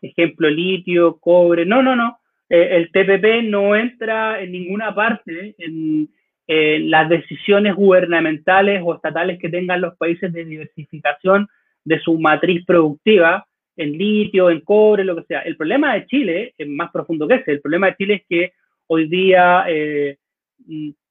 Ejemplo, 0.00 0.48
litio, 0.48 1.18
cobre. 1.18 1.66
No, 1.66 1.82
no, 1.82 1.96
no 1.96 2.18
eh, 2.52 2.76
el 2.76 2.92
TPP 2.92 3.44
no 3.48 3.74
entra 3.74 4.42
en 4.42 4.52
ninguna 4.52 4.94
parte 4.94 5.54
en, 5.58 6.08
las 6.46 7.08
decisiones 7.08 7.74
gubernamentales 7.74 8.82
o 8.84 8.94
estatales 8.94 9.38
que 9.38 9.48
tengan 9.48 9.80
los 9.80 9.96
países 9.96 10.30
de 10.30 10.44
diversificación 10.44 11.48
de 11.82 11.98
su 12.00 12.18
matriz 12.18 12.62
productiva 12.66 13.46
en 13.74 13.92
litio, 13.92 14.50
en 14.50 14.60
cobre, 14.60 15.02
lo 15.02 15.16
que 15.16 15.22
sea. 15.22 15.40
El 15.40 15.56
problema 15.56 15.94
de 15.94 16.04
Chile 16.06 16.54
es 16.58 16.68
más 16.68 16.90
profundo 16.90 17.26
que 17.26 17.36
ese. 17.36 17.52
El 17.52 17.62
problema 17.62 17.86
de 17.86 17.96
Chile 17.96 18.14
es 18.14 18.22
que 18.28 18.52
hoy 18.86 19.08
día 19.08 19.64
eh, 19.66 20.18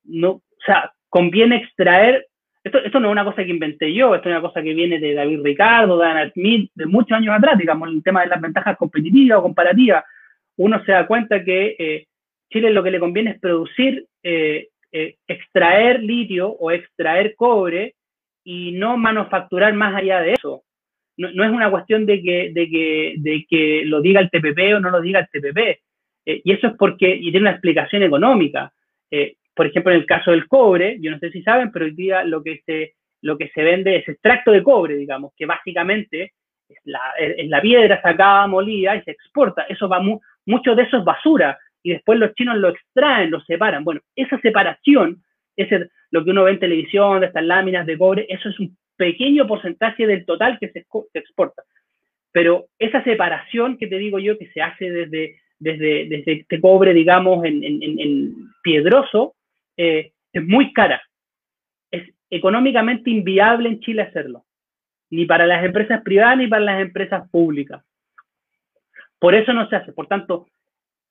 no, 0.03 0.29
o 0.29 0.43
sea, 0.63 0.93
conviene 1.09 1.55
extraer. 1.55 2.27
Esto, 2.63 2.77
esto 2.77 2.99
no 2.99 3.07
es 3.07 3.11
una 3.11 3.25
cosa 3.25 3.43
que 3.43 3.49
inventé 3.49 3.91
yo, 3.93 4.13
esto 4.13 4.29
es 4.29 4.33
una 4.33 4.41
cosa 4.41 4.61
que 4.61 4.73
viene 4.73 4.99
de 4.99 5.15
David 5.15 5.41
Ricardo, 5.43 5.97
de 5.97 6.05
Anna 6.07 6.31
Smith, 6.31 6.69
de 6.75 6.85
muchos 6.85 7.17
años 7.17 7.35
atrás, 7.35 7.57
digamos, 7.57 7.89
el 7.89 8.03
tema 8.03 8.21
de 8.21 8.27
las 8.27 8.39
ventajas 8.39 8.77
competitivas 8.77 9.39
o 9.39 9.43
comparativas 9.43 10.03
uno 10.57 10.83
se 10.85 10.91
da 10.91 11.07
cuenta 11.07 11.43
que 11.43 11.75
eh, 11.77 12.05
Chile 12.51 12.71
lo 12.71 12.83
que 12.83 12.91
le 12.91 12.99
conviene 12.99 13.31
es 13.31 13.39
producir, 13.39 14.05
eh, 14.23 14.67
eh, 14.91 15.15
extraer 15.27 16.03
litio 16.03 16.49
o 16.49 16.71
extraer 16.71 17.35
cobre 17.35 17.95
y 18.43 18.73
no 18.73 18.97
manufacturar 18.97 19.73
más 19.73 19.95
allá 19.95 20.21
de 20.21 20.33
eso. 20.33 20.63
No, 21.17 21.43
es 21.43 21.51
una 21.51 21.69
cuestión 21.69 22.05
de 22.05 22.21
que, 22.21 22.51
de, 22.53 22.69
que, 22.69 23.15
de 23.17 23.45
que 23.47 23.83
lo 23.85 24.01
diga 24.01 24.19
el 24.19 24.29
TPP 24.29 24.75
o 24.75 24.79
no 24.79 24.89
lo 24.89 25.01
diga 25.01 25.19
el 25.19 25.27
TPP. 25.27 25.79
y 26.25 26.51
eso 26.51 26.67
es 26.67 26.73
porque, 26.77 27.09
y 27.15 27.31
tiene 27.31 27.41
una 27.41 27.51
explicación 27.51 28.01
económica. 28.01 28.71
Por 29.55 29.67
ejemplo, 29.67 29.91
en 29.91 29.99
el 29.99 30.05
caso 30.05 30.31
del 30.31 30.47
cobre, 30.47 30.97
yo 31.01 31.11
no 31.11 31.19
sé 31.19 31.31
si 31.31 31.41
saben, 31.43 31.71
pero 31.71 31.85
hoy 31.85 31.91
día 31.91 32.23
lo 32.23 32.43
que 32.43 32.61
se, 32.65 32.93
lo 33.21 33.37
que 33.37 33.49
se 33.49 33.63
vende 33.63 33.97
es 33.97 34.07
extracto 34.07 34.51
de 34.51 34.63
cobre, 34.63 34.95
digamos, 34.95 35.33
que 35.35 35.45
básicamente 35.45 36.33
es 36.69 36.79
la, 36.85 37.01
es 37.17 37.49
la 37.49 37.61
piedra 37.61 38.01
sacada, 38.01 38.47
molida 38.47 38.95
y 38.95 39.01
se 39.03 39.11
exporta. 39.11 39.63
Eso 39.63 39.89
va 39.89 39.99
muy, 39.99 40.19
mucho 40.45 40.75
de 40.75 40.83
eso 40.83 40.97
es 40.97 41.03
basura 41.03 41.57
y 41.83 41.91
después 41.91 42.19
los 42.19 42.33
chinos 42.35 42.57
lo 42.57 42.69
extraen, 42.69 43.31
lo 43.31 43.41
separan. 43.41 43.83
Bueno, 43.83 44.01
esa 44.15 44.39
separación, 44.39 45.21
ese, 45.55 45.89
lo 46.11 46.23
que 46.23 46.31
uno 46.31 46.43
ve 46.43 46.51
en 46.51 46.59
televisión, 46.59 47.19
de 47.19 47.27
estas 47.27 47.43
láminas 47.43 47.85
de 47.85 47.97
cobre, 47.97 48.25
eso 48.29 48.49
es 48.49 48.59
un 48.59 48.77
pequeño 48.95 49.47
porcentaje 49.47 50.05
del 50.05 50.25
total 50.25 50.57
que 50.59 50.69
se, 50.69 50.85
exporta. 51.13 51.63
Pero 52.31 52.67
esa 52.77 53.03
separación 53.03 53.77
que 53.77 53.87
te 53.87 53.97
digo 53.97 54.19
yo 54.19 54.37
que 54.37 54.47
se 54.51 54.61
hace 54.61 54.89
desde, 54.89 55.39
desde, 55.59 56.07
desde 56.07 56.31
este 56.33 56.61
cobre, 56.61 56.93
digamos, 56.93 57.43
en, 57.43 57.63
en, 57.63 58.35
piedroso, 58.63 59.33
eh, 59.83 60.13
es 60.31 60.43
muy 60.45 60.73
cara. 60.73 61.01
Es 61.89 62.07
económicamente 62.29 63.09
inviable 63.09 63.67
en 63.67 63.79
Chile 63.79 64.03
hacerlo, 64.03 64.45
ni 65.09 65.25
para 65.25 65.47
las 65.47 65.63
empresas 65.65 66.01
privadas 66.03 66.37
ni 66.37 66.47
para 66.47 66.63
las 66.63 66.81
empresas 66.81 67.27
públicas. 67.31 67.83
Por 69.17 69.33
eso 69.33 69.53
no 69.53 69.67
se 69.69 69.75
hace. 69.75 69.91
Por 69.91 70.07
tanto, 70.07 70.47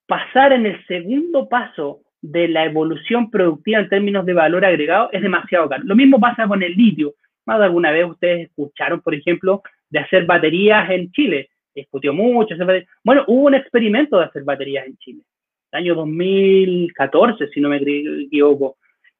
pasar 0.07 0.53
en 0.53 0.65
el 0.65 0.85
segundo 0.85 1.49
paso 1.49 2.01
de 2.21 2.47
la 2.47 2.63
evolución 2.63 3.29
productiva 3.29 3.79
en 3.79 3.89
términos 3.89 4.25
de 4.25 4.33
valor 4.33 4.63
agregado 4.63 5.09
es 5.11 5.21
demasiado 5.21 5.67
caro. 5.67 5.83
Lo 5.83 5.95
mismo 5.95 6.19
pasa 6.19 6.47
con 6.47 6.63
el 6.63 6.73
litio. 6.73 7.15
Más 7.45 7.59
de 7.59 7.65
alguna 7.65 7.91
vez 7.91 8.05
ustedes 8.05 8.47
escucharon, 8.47 9.01
por 9.01 9.13
ejemplo, 9.13 9.63
de 9.89 9.99
hacer 9.99 10.25
baterías 10.25 10.89
en 10.89 11.11
Chile. 11.11 11.49
Discutió 11.75 12.13
mucho. 12.13 12.55
Bueno, 13.03 13.25
hubo 13.27 13.47
un 13.47 13.55
experimento 13.55 14.17
de 14.17 14.25
hacer 14.25 14.43
baterías 14.43 14.85
en 14.85 14.97
Chile. 14.97 15.23
El 15.71 15.79
año 15.79 15.95
2014, 15.95 17.47
si 17.49 17.61
no 17.61 17.69
me 17.69 17.77
equivoco. 17.77 18.77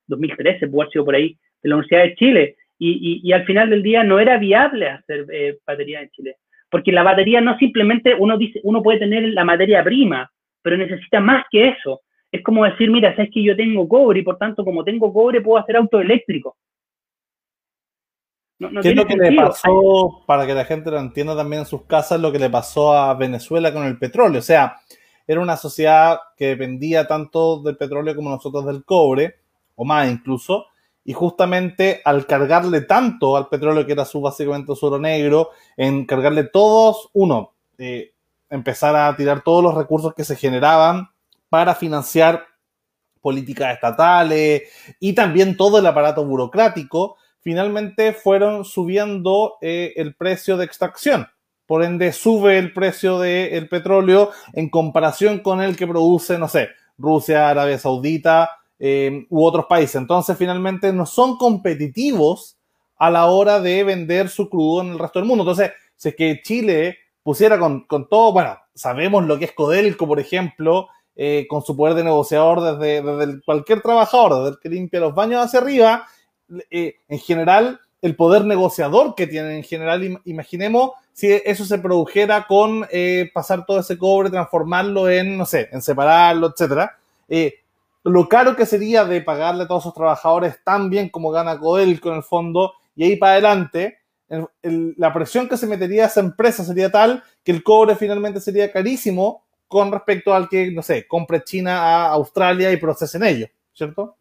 2013, 0.08 0.68
puede 0.68 0.84
haber 0.84 0.92
sido 0.92 1.06
por 1.06 1.16
ahí, 1.16 1.38
de 1.64 1.70
la 1.70 1.76
Universidad 1.76 2.04
de 2.04 2.16
Chile. 2.16 2.56
Y, 2.78 3.32
al 3.32 3.46
final 3.46 3.70
del 3.70 3.84
día 3.84 4.04
no 4.04 4.20
era 4.20 4.38
viable 4.38 4.90
hacer 4.90 5.26
eh, 5.32 5.60
baterías 5.66 6.04
en 6.04 6.10
Chile 6.10 6.36
porque 6.72 6.92
la 6.92 7.04
batería 7.04 7.42
no 7.42 7.58
simplemente 7.58 8.16
uno 8.18 8.38
dice, 8.38 8.62
uno 8.64 8.82
puede 8.82 9.00
tener 9.00 9.24
la 9.34 9.44
materia 9.44 9.84
prima, 9.84 10.32
pero 10.64 10.78
necesita 10.78 11.20
más 11.20 11.46
que 11.52 11.68
eso. 11.68 12.02
Es 12.32 12.42
como 12.44 12.64
decir, 12.64 12.90
mira, 12.90 13.14
sabes 13.14 13.30
que 13.32 13.44
yo 13.44 13.56
tengo 13.58 13.88
cobre 13.88 14.22
y 14.22 14.24
por 14.24 14.38
tanto, 14.38 14.64
como 14.64 14.84
tengo 14.86 15.12
cobre, 15.12 15.42
puedo 15.42 15.62
hacer 15.62 15.76
auto 15.76 16.00
eléctrico. 16.00 16.56
¿Qué 18.58 18.90
es 18.90 18.96
lo 18.96 19.06
que 19.06 19.18
le 19.18 19.36
pasó, 19.36 20.24
para 20.26 20.48
que 20.48 20.54
la 20.54 20.64
gente 20.64 20.92
lo 20.92 21.00
entienda 21.00 21.36
también 21.36 21.62
en 21.62 21.66
sus 21.66 21.86
casas, 21.86 22.22
lo 22.22 22.32
que 22.32 22.40
le 22.40 22.50
pasó 22.50 22.94
a 22.94 23.14
Venezuela 23.16 23.74
con 23.74 23.84
el 23.84 23.98
petróleo? 23.98 24.40
O 24.40 24.44
sea, 24.44 24.78
era 25.32 25.42
una 25.42 25.58
sociedad 25.58 26.20
que 26.36 26.48
dependía 26.48 27.08
tanto 27.08 27.62
del 27.62 27.78
petróleo 27.78 28.16
como 28.16 28.30
nosotros 28.30 28.66
del 28.66 28.84
cobre, 28.84 29.36
o 29.76 29.86
más 29.86 30.10
incluso, 30.10 30.66
y 31.04 31.14
justamente 31.14 32.02
al 32.06 32.26
cargarle 32.26 32.82
tanto 32.82 33.36
al 33.36 33.48
petróleo, 33.48 33.86
que 33.86 33.94
era 33.94 34.06
su 34.06 34.22
básicamente 34.22 34.76
su 34.76 34.86
oro 34.86 35.00
negro, 35.00 35.50
en 35.78 36.06
cargarle 36.06 36.44
todos, 36.46 37.10
uno, 37.14 37.54
eh, 37.78 38.14
empezar 38.50 38.96
a 38.96 39.16
tirar 39.16 39.42
todos 39.44 39.64
los 39.64 39.76
recursos 39.76 40.14
que 40.14 40.24
se 40.24 40.36
generaban 40.36 41.10
para 41.50 41.74
financiar 41.74 42.46
políticas 43.22 43.74
estatales 43.74 44.64
y 45.00 45.14
también 45.14 45.56
todo 45.56 45.80
el 45.80 45.86
aparato 45.86 46.26
burocrático, 46.26 47.18
finalmente 47.40 48.14
fueron 48.14 48.66
subiendo 48.66 49.56
eh, 49.62 49.94
el 49.96 50.16
precio 50.16 50.58
de 50.58 50.66
extracción. 50.66 51.28
Por 51.72 51.86
ende, 51.86 52.12
sube 52.12 52.58
el 52.58 52.74
precio 52.74 53.18
del 53.18 53.70
petróleo 53.70 54.32
en 54.52 54.68
comparación 54.68 55.40
con 55.40 55.62
el 55.62 55.78
que 55.78 55.88
produce, 55.88 56.38
no 56.38 56.50
sé, 56.50 56.68
Rusia, 56.98 57.50
Arabia 57.50 57.80
Saudita, 57.80 58.50
eh, 58.78 59.26
u 59.30 59.46
otros 59.46 59.68
países. 59.68 59.96
Entonces, 59.96 60.38
finalmente, 60.38 60.92
no 60.92 61.06
son 61.06 61.38
competitivos 61.38 62.58
a 62.98 63.10
la 63.10 63.28
hora 63.28 63.62
de 63.62 63.86
vender 63.86 64.28
su 64.28 64.50
crudo 64.50 64.82
en 64.82 64.90
el 64.90 65.00
resto 65.00 65.20
del 65.20 65.30
mundo. 65.30 65.44
Entonces, 65.44 65.72
si 65.96 66.10
es 66.10 66.16
que 66.18 66.42
Chile 66.44 66.98
pusiera 67.24 67.58
con, 67.58 67.88
todo, 68.10 68.34
bueno, 68.34 68.58
sabemos 68.76 69.24
lo 69.24 69.40
que 69.40 69.46
es 69.46 69.54
Codelco, 69.54 70.06
por 70.06 70.20
ejemplo, 70.20 70.90
eh, 71.16 71.48
con 71.50 71.62
su 71.62 71.78
poder 71.78 71.96
de 71.96 72.04
negociador 72.04 72.78
desde, 72.80 73.42
cualquier 73.46 73.80
trabajador, 73.80 74.40
desde 74.40 74.50
el 74.50 74.60
que 74.60 74.68
limpia 74.68 75.00
los 75.00 75.16
baños 75.16 75.46
hacia 75.46 75.62
arriba, 75.62 76.06
eh, 76.70 76.96
en 77.08 77.20
general, 77.20 77.80
el 78.02 78.16
poder 78.16 78.46
negociador 78.46 79.16
que 79.16 79.28
tienen 79.28 79.52
en 79.52 79.64
general, 79.64 80.22
imaginemos 80.26 80.92
si 81.14 81.32
eso 81.32 81.66
se 81.66 81.78
produjera 81.78 82.48
con 82.48 82.88
pasar 83.34 83.66
todo 83.66 83.80
ese 83.80 83.98
cobre, 83.98 84.30
transformarlo 84.30 85.10
en, 85.10 85.38
no 85.38 85.46
sé, 85.46 85.70
en 85.72 85.82
separarlo, 85.82 86.48
etcétera 86.48 86.98
lo 88.04 88.28
caro 88.28 88.56
que 88.56 88.66
sería 88.66 89.06
de 89.06 89.22
pagarle 89.22 89.64
a 89.64 89.68
todos 89.68 89.84
esos 89.84 89.94
trabajadores 89.94 90.58
tan 90.64 90.90
bien 90.90 91.10
como 91.10 91.32
gana 91.32 91.60
Codelco 91.60 92.10
en 92.10 92.16
el 92.16 92.24
fondo, 92.24 92.74
y 92.96 93.04
ahí 93.04 93.16
para 93.16 93.34
adelante, 93.34 94.00
la 94.64 95.14
presión 95.14 95.48
que 95.48 95.58
se 95.58 95.68
metería 95.68 96.06
a 96.06 96.08
esa 96.08 96.22
empresa 96.22 96.64
sería 96.64 96.90
tal 96.90 97.24
que 97.44 97.52
el 97.52 97.64
cobre 97.64 97.96
finalmente 97.96 98.40
sería 98.40 98.72
carísimo 98.72 99.44
con 99.68 99.92
respecto 99.92 100.34
al 100.34 100.50
que, 100.50 100.72
no 100.72 100.82
sé, 100.82 101.08
compre 101.08 101.44
China 101.44 101.82
a 101.82 102.08
Australia 102.08 102.72
y 102.72 102.78
procesen 102.78 103.24
ellos. 103.24 103.50
¿cierto? 103.74 104.18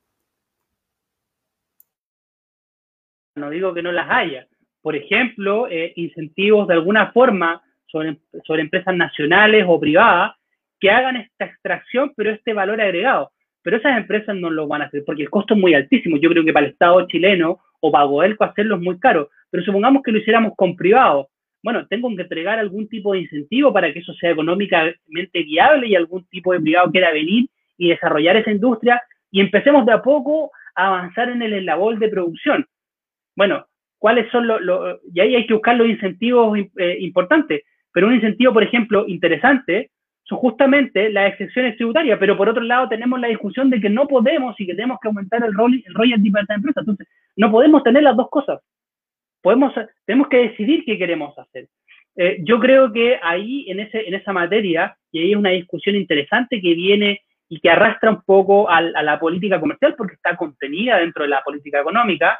No 3.34 3.50
digo 3.50 3.74
que 3.74 3.82
no 3.82 3.92
las 3.92 4.08
haya. 4.10 4.46
Por 4.82 4.96
ejemplo, 4.96 5.68
eh, 5.68 5.92
incentivos 5.96 6.66
de 6.68 6.74
alguna 6.74 7.12
forma 7.12 7.62
sobre, 7.86 8.16
empresas 8.62 8.94
nacionales 8.94 9.64
o 9.66 9.78
privadas 9.78 10.32
que 10.78 10.90
hagan 10.90 11.16
esta 11.16 11.44
extracción, 11.44 12.12
pero 12.16 12.30
este 12.30 12.52
valor 12.52 12.80
agregado. 12.80 13.32
Pero 13.62 13.76
esas 13.76 13.98
empresas 13.98 14.34
no 14.36 14.48
lo 14.48 14.66
van 14.66 14.82
a 14.82 14.86
hacer 14.86 15.02
porque 15.04 15.22
el 15.22 15.30
costo 15.30 15.54
es 15.54 15.60
muy 15.60 15.74
altísimo. 15.74 16.16
Yo 16.16 16.30
creo 16.30 16.44
que 16.44 16.52
para 16.52 16.66
el 16.66 16.72
Estado 16.72 17.06
chileno 17.06 17.58
o 17.80 17.92
para 17.92 18.04
Godelco 18.04 18.44
hacerlo 18.44 18.76
es 18.76 18.82
muy 18.82 18.98
caro. 18.98 19.28
Pero 19.50 19.64
supongamos 19.64 20.02
que 20.02 20.12
lo 20.12 20.18
hiciéramos 20.18 20.54
con 20.56 20.76
privados. 20.76 21.26
Bueno, 21.62 21.86
tengo 21.86 22.08
que 22.16 22.22
entregar 22.22 22.58
algún 22.58 22.88
tipo 22.88 23.12
de 23.12 23.20
incentivo 23.20 23.72
para 23.72 23.92
que 23.92 23.98
eso 23.98 24.14
sea 24.14 24.30
económicamente 24.30 25.42
viable 25.42 25.88
y 25.88 25.94
algún 25.94 26.24
tipo 26.28 26.54
de 26.54 26.60
privado 26.60 26.90
quiera 26.90 27.12
venir 27.12 27.50
y 27.76 27.90
desarrollar 27.90 28.36
esa 28.36 28.50
industria 28.50 29.02
y 29.30 29.40
empecemos 29.40 29.84
de 29.84 29.92
a 29.92 30.02
poco 30.02 30.50
a 30.74 30.86
avanzar 30.86 31.28
en 31.28 31.42
el 31.42 31.66
labor 31.66 31.98
de 31.98 32.08
producción. 32.08 32.66
Bueno, 33.36 33.66
¿cuáles 33.98 34.30
son 34.30 34.46
los...? 34.46 35.00
y 35.12 35.20
ahí 35.20 35.36
hay 35.36 35.46
que 35.46 35.54
buscar 35.54 35.76
los 35.76 35.88
incentivos 35.88 36.58
eh, 36.76 36.96
importantes. 37.00 37.62
Pero 37.92 38.06
un 38.06 38.14
incentivo, 38.14 38.52
por 38.52 38.62
ejemplo, 38.62 39.04
interesante 39.06 39.90
son 40.24 40.38
justamente 40.38 41.10
las 41.10 41.32
excepciones 41.32 41.76
tributarias, 41.76 42.18
pero 42.20 42.36
por 42.36 42.48
otro 42.48 42.62
lado 42.62 42.88
tenemos 42.88 43.18
la 43.18 43.28
discusión 43.28 43.68
de 43.68 43.80
que 43.80 43.90
no 43.90 44.06
podemos 44.06 44.58
y 44.60 44.66
que 44.66 44.74
tenemos 44.74 44.98
que 45.00 45.08
aumentar 45.08 45.44
el, 45.44 45.52
rol, 45.52 45.82
el 45.84 45.94
royalty 45.94 46.30
para 46.30 46.42
esta 46.42 46.54
empresa. 46.54 46.80
Entonces, 46.80 47.08
no 47.36 47.50
podemos 47.50 47.82
tener 47.82 48.04
las 48.04 48.16
dos 48.16 48.30
cosas. 48.30 48.60
Podemos, 49.42 49.74
tenemos 50.06 50.28
que 50.28 50.48
decidir 50.48 50.84
qué 50.84 50.96
queremos 50.96 51.36
hacer. 51.36 51.66
Eh, 52.16 52.38
yo 52.44 52.60
creo 52.60 52.92
que 52.92 53.18
ahí, 53.22 53.64
en, 53.68 53.80
ese, 53.80 54.06
en 54.06 54.14
esa 54.14 54.32
materia, 54.32 54.96
y 55.10 55.20
ahí 55.20 55.30
es 55.32 55.36
una 55.36 55.50
discusión 55.50 55.96
interesante 55.96 56.60
que 56.60 56.74
viene 56.74 57.22
y 57.48 57.58
que 57.58 57.70
arrastra 57.70 58.10
un 58.10 58.22
poco 58.22 58.70
a, 58.70 58.76
a 58.76 59.02
la 59.02 59.18
política 59.18 59.58
comercial 59.58 59.94
porque 59.96 60.14
está 60.14 60.36
contenida 60.36 60.98
dentro 60.98 61.24
de 61.24 61.30
la 61.30 61.42
política 61.42 61.80
económica, 61.80 62.38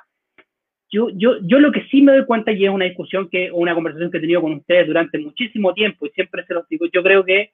yo, 0.91 1.09
yo, 1.11 1.39
yo 1.43 1.61
lo 1.61 1.71
que 1.71 1.85
sí 1.85 2.03
me 2.03 2.13
doy 2.13 2.27
cuenta, 2.27 2.53
y 2.53 2.65
es 2.65 2.71
una 2.71 2.85
discusión 2.85 3.29
que, 3.29 3.51
una 3.53 3.75
conversación 3.75 4.11
que 4.11 4.19
he 4.19 4.21
tenido 4.21 4.41
con 4.41 4.55
ustedes 4.55 4.87
durante 4.87 5.19
muchísimo 5.19 5.73
tiempo, 5.73 6.07
y 6.07 6.11
siempre 6.11 6.45
se 6.47 6.55
los 6.55 6.69
digo, 6.69 6.87
yo 6.93 7.03
creo 7.03 7.25
que 7.25 7.53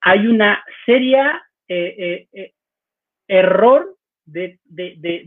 hay 0.00 0.26
una 0.26 0.62
seria 0.84 1.42
eh, 1.68 1.94
eh, 1.98 2.28
eh, 2.32 2.52
error 3.26 3.94
de, 4.24 4.58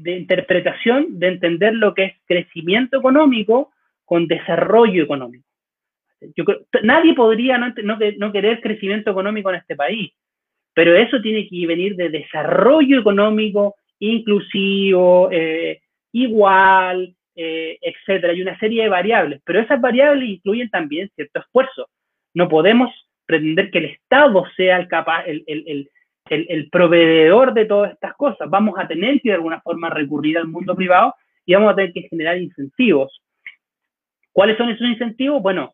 interpretación 0.05 1.19
de 1.19 1.27
entender 1.27 1.73
lo 1.73 1.93
que 1.93 2.03
es 2.03 2.13
crecimiento 2.25 2.97
económico 2.97 3.71
con 4.05 4.27
desarrollo 4.27 5.03
económico. 5.03 5.45
Yo 6.35 6.43
nadie 6.83 7.15
podría 7.15 7.57
no, 7.57 7.73
no, 8.17 8.31
querer 8.31 8.61
crecimiento 8.61 9.09
económico 9.09 9.49
en 9.49 9.55
este 9.55 9.75
país, 9.75 10.11
pero 10.73 10.95
eso 10.95 11.19
tiene 11.21 11.47
que 11.47 11.65
venir 11.65 11.95
de 11.95 12.09
desarrollo 12.09 12.99
económico 12.99 13.75
inclusivo, 13.99 15.29
igual, 16.11 17.15
etcétera. 17.35 18.33
Hay 18.33 18.41
una 18.41 18.57
serie 18.59 18.83
de 18.83 18.89
variables, 18.89 19.41
pero 19.45 19.59
esas 19.59 19.79
variables 19.79 20.29
incluyen 20.29 20.69
también 20.69 21.09
cierto 21.15 21.39
esfuerzo. 21.39 21.87
No 22.33 22.47
podemos 22.49 22.91
pretender 23.25 23.71
que 23.71 23.77
el 23.79 23.85
Estado 23.85 24.43
sea 24.55 24.77
el, 24.77 24.87
capaz, 24.87 25.23
el, 25.25 25.43
el, 25.47 25.89
el, 26.29 26.45
el, 26.49 26.69
proveedor 26.69 27.53
de 27.53 27.65
todas 27.65 27.93
estas 27.93 28.15
cosas. 28.15 28.49
Vamos 28.49 28.75
a 28.77 28.87
tener 28.87 29.21
que 29.21 29.29
de 29.29 29.35
alguna 29.35 29.61
forma 29.61 29.89
recurrir 29.89 30.37
al 30.37 30.47
mundo 30.47 30.75
privado 30.75 31.13
y 31.45 31.53
vamos 31.53 31.71
a 31.71 31.75
tener 31.75 31.93
que 31.93 32.07
generar 32.09 32.37
incentivos. 32.37 33.21
¿Cuáles 34.31 34.57
son 34.57 34.69
esos 34.69 34.87
incentivos? 34.87 35.41
Bueno, 35.41 35.73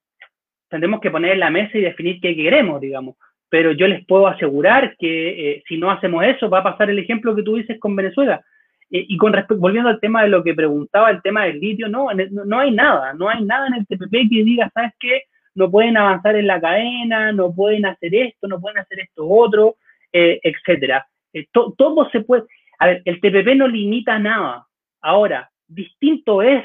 tendremos 0.70 0.99
que 0.99 1.12
poner 1.12 1.34
en 1.34 1.39
la 1.39 1.49
mesa 1.49 1.78
y 1.78 1.82
definir 1.82 2.20
qué 2.22 2.36
queremos, 2.36 2.82
digamos. 2.82 3.16
Pero 3.49 3.72
yo 3.72 3.88
les 3.88 4.05
puedo 4.05 4.28
asegurar 4.28 4.95
que 4.97 5.51
eh, 5.51 5.64
si 5.68 5.78
no 5.78 5.89
hacemos 5.89 6.24
eso, 6.26 6.49
va 6.49 6.60
a 6.60 6.64
pasar 6.64 6.89
el 6.89 6.99
ejemplo 6.99 7.36
que 7.36 7.43
tú 7.43 7.55
dices 7.55 7.80
con 7.80 7.95
Venezuela. 7.95 8.43
Eh, 8.91 9.05
y 9.07 9.17
con 9.17 9.33
volviendo 9.57 9.89
al 9.89 9.99
tema 9.99 10.23
de 10.23 10.29
lo 10.29 10.43
que 10.43 10.53
preguntaba, 10.53 11.09
el 11.11 11.21
tema 11.21 11.45
del 11.45 11.59
litio, 11.59 11.88
no, 11.89 12.07
no, 12.31 12.59
hay 12.59 12.71
nada, 12.71 13.13
no 13.13 13.29
hay 13.29 13.43
nada 13.43 13.67
en 13.67 13.73
el 13.75 13.88
TPP 13.88 14.29
que 14.29 14.43
diga, 14.43 14.69
¿sabes 14.73 14.93
qué? 14.99 15.23
no 15.57 15.71
pueden 15.71 15.97
avanzar 15.97 16.35
en 16.35 16.45
la 16.45 16.61
cadena, 16.61 17.31
no 17.31 17.51
pueden 17.51 17.88
hacer 17.88 18.13
esto, 18.13 18.47
no 18.47 18.61
pueden 18.61 18.77
hacer 18.77 18.99
esto 18.99 19.27
otro, 19.27 19.77
eh, 20.13 20.39
etcétera. 20.43 21.07
Eh, 21.33 21.47
todo 21.51 22.07
se 22.11 22.21
puede. 22.21 22.43
A 22.77 22.85
ver, 22.85 23.01
el 23.05 23.19
TPP 23.19 23.55
no 23.55 23.67
limita 23.67 24.19
nada. 24.19 24.67
Ahora, 25.01 25.49
distinto 25.67 26.43
es 26.43 26.63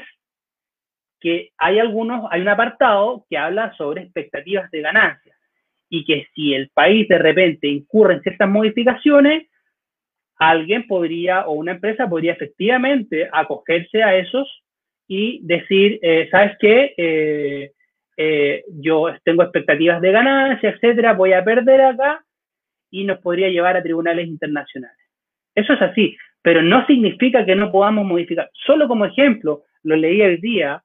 que 1.19 1.49
hay 1.57 1.79
algunos, 1.79 2.27
hay 2.29 2.41
un 2.41 2.49
apartado 2.49 3.25
que 3.27 3.35
habla 3.35 3.73
sobre 3.77 4.03
expectativas 4.03 4.69
de 4.69 4.81
ganancias 4.81 5.37
y 5.89 6.05
que 6.05 6.27
si 6.35 6.53
el 6.53 6.69
país 6.69 7.07
de 7.07 7.17
repente 7.17 7.67
incurre 7.67 8.13
en 8.15 8.21
ciertas 8.21 8.49
modificaciones, 8.49 9.47
alguien 10.37 10.87
podría 10.87 11.47
o 11.47 11.53
una 11.53 11.73
empresa 11.73 12.09
podría 12.09 12.33
efectivamente 12.33 13.29
acogerse 13.31 14.03
a 14.03 14.15
esos 14.15 14.63
y 15.07 15.39
decir, 15.45 15.99
eh, 16.01 16.27
¿sabes 16.31 16.57
qué? 16.59 16.93
Eh, 16.97 17.71
eh, 18.17 18.63
yo 18.67 19.07
tengo 19.23 19.43
expectativas 19.43 20.01
de 20.01 20.11
ganancia, 20.11 20.69
etcétera, 20.69 21.13
voy 21.13 21.33
a 21.33 21.43
perder 21.43 21.81
acá 21.81 22.23
y 22.91 23.03
nos 23.03 23.19
podría 23.19 23.49
llevar 23.49 23.75
a 23.75 23.83
tribunales 23.83 24.27
internacionales. 24.27 24.97
Eso 25.55 25.73
es 25.73 25.81
así, 25.81 26.15
pero 26.41 26.61
no 26.61 26.85
significa 26.85 27.45
que 27.45 27.55
no 27.55 27.71
podamos 27.71 28.05
modificar. 28.05 28.49
Solo 28.53 28.87
como 28.87 29.05
ejemplo, 29.05 29.63
lo 29.83 29.95
leí 29.95 30.21
el 30.21 30.39
día, 30.39 30.83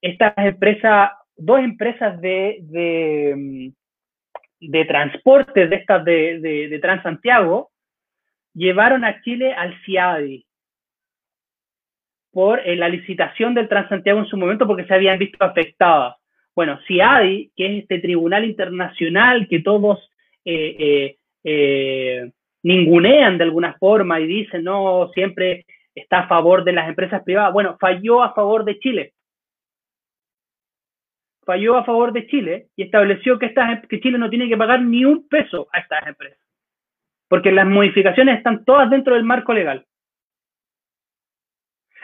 estas 0.00 0.32
empresas, 0.36 1.10
dos 1.36 1.60
empresas 1.60 2.20
de, 2.20 2.58
de, 2.62 3.72
de 4.60 4.84
transporte 4.84 5.66
de 5.66 5.76
estas 5.76 6.04
de, 6.04 6.38
de, 6.40 6.68
de 6.68 6.78
Transantiago, 6.78 7.71
llevaron 8.54 9.04
a 9.04 9.22
Chile 9.22 9.52
al 9.54 9.74
CIADI, 9.84 10.46
por 12.32 12.60
eh, 12.60 12.76
la 12.76 12.88
licitación 12.88 13.54
del 13.54 13.68
Transantiago 13.68 14.20
en 14.20 14.26
su 14.26 14.36
momento 14.36 14.66
porque 14.66 14.86
se 14.86 14.94
habían 14.94 15.18
visto 15.18 15.44
afectadas. 15.44 16.16
Bueno, 16.54 16.78
hay, 17.02 17.50
que 17.56 17.66
es 17.66 17.82
este 17.82 17.98
tribunal 17.98 18.44
internacional 18.44 19.46
que 19.48 19.60
todos 19.60 20.10
eh, 20.44 21.16
eh, 21.44 22.30
ningunean 22.62 23.38
de 23.38 23.44
alguna 23.44 23.74
forma 23.78 24.20
y 24.20 24.26
dicen, 24.26 24.64
no, 24.64 25.10
siempre 25.14 25.66
está 25.94 26.20
a 26.20 26.28
favor 26.28 26.64
de 26.64 26.72
las 26.72 26.88
empresas 26.88 27.22
privadas, 27.22 27.52
bueno, 27.52 27.76
falló 27.78 28.22
a 28.22 28.34
favor 28.34 28.64
de 28.64 28.78
Chile. 28.78 29.12
Falló 31.44 31.76
a 31.76 31.84
favor 31.84 32.12
de 32.12 32.26
Chile 32.26 32.68
y 32.76 32.84
estableció 32.84 33.38
que, 33.38 33.46
estas, 33.46 33.86
que 33.88 34.00
Chile 34.00 34.16
no 34.16 34.30
tiene 34.30 34.48
que 34.48 34.56
pagar 34.56 34.80
ni 34.82 35.04
un 35.04 35.28
peso 35.28 35.68
a 35.72 35.80
estas 35.80 36.06
empresas. 36.06 36.41
Porque 37.32 37.50
las 37.50 37.66
modificaciones 37.66 38.36
están 38.36 38.62
todas 38.66 38.90
dentro 38.90 39.14
del 39.14 39.24
marco 39.24 39.54
legal. 39.54 39.86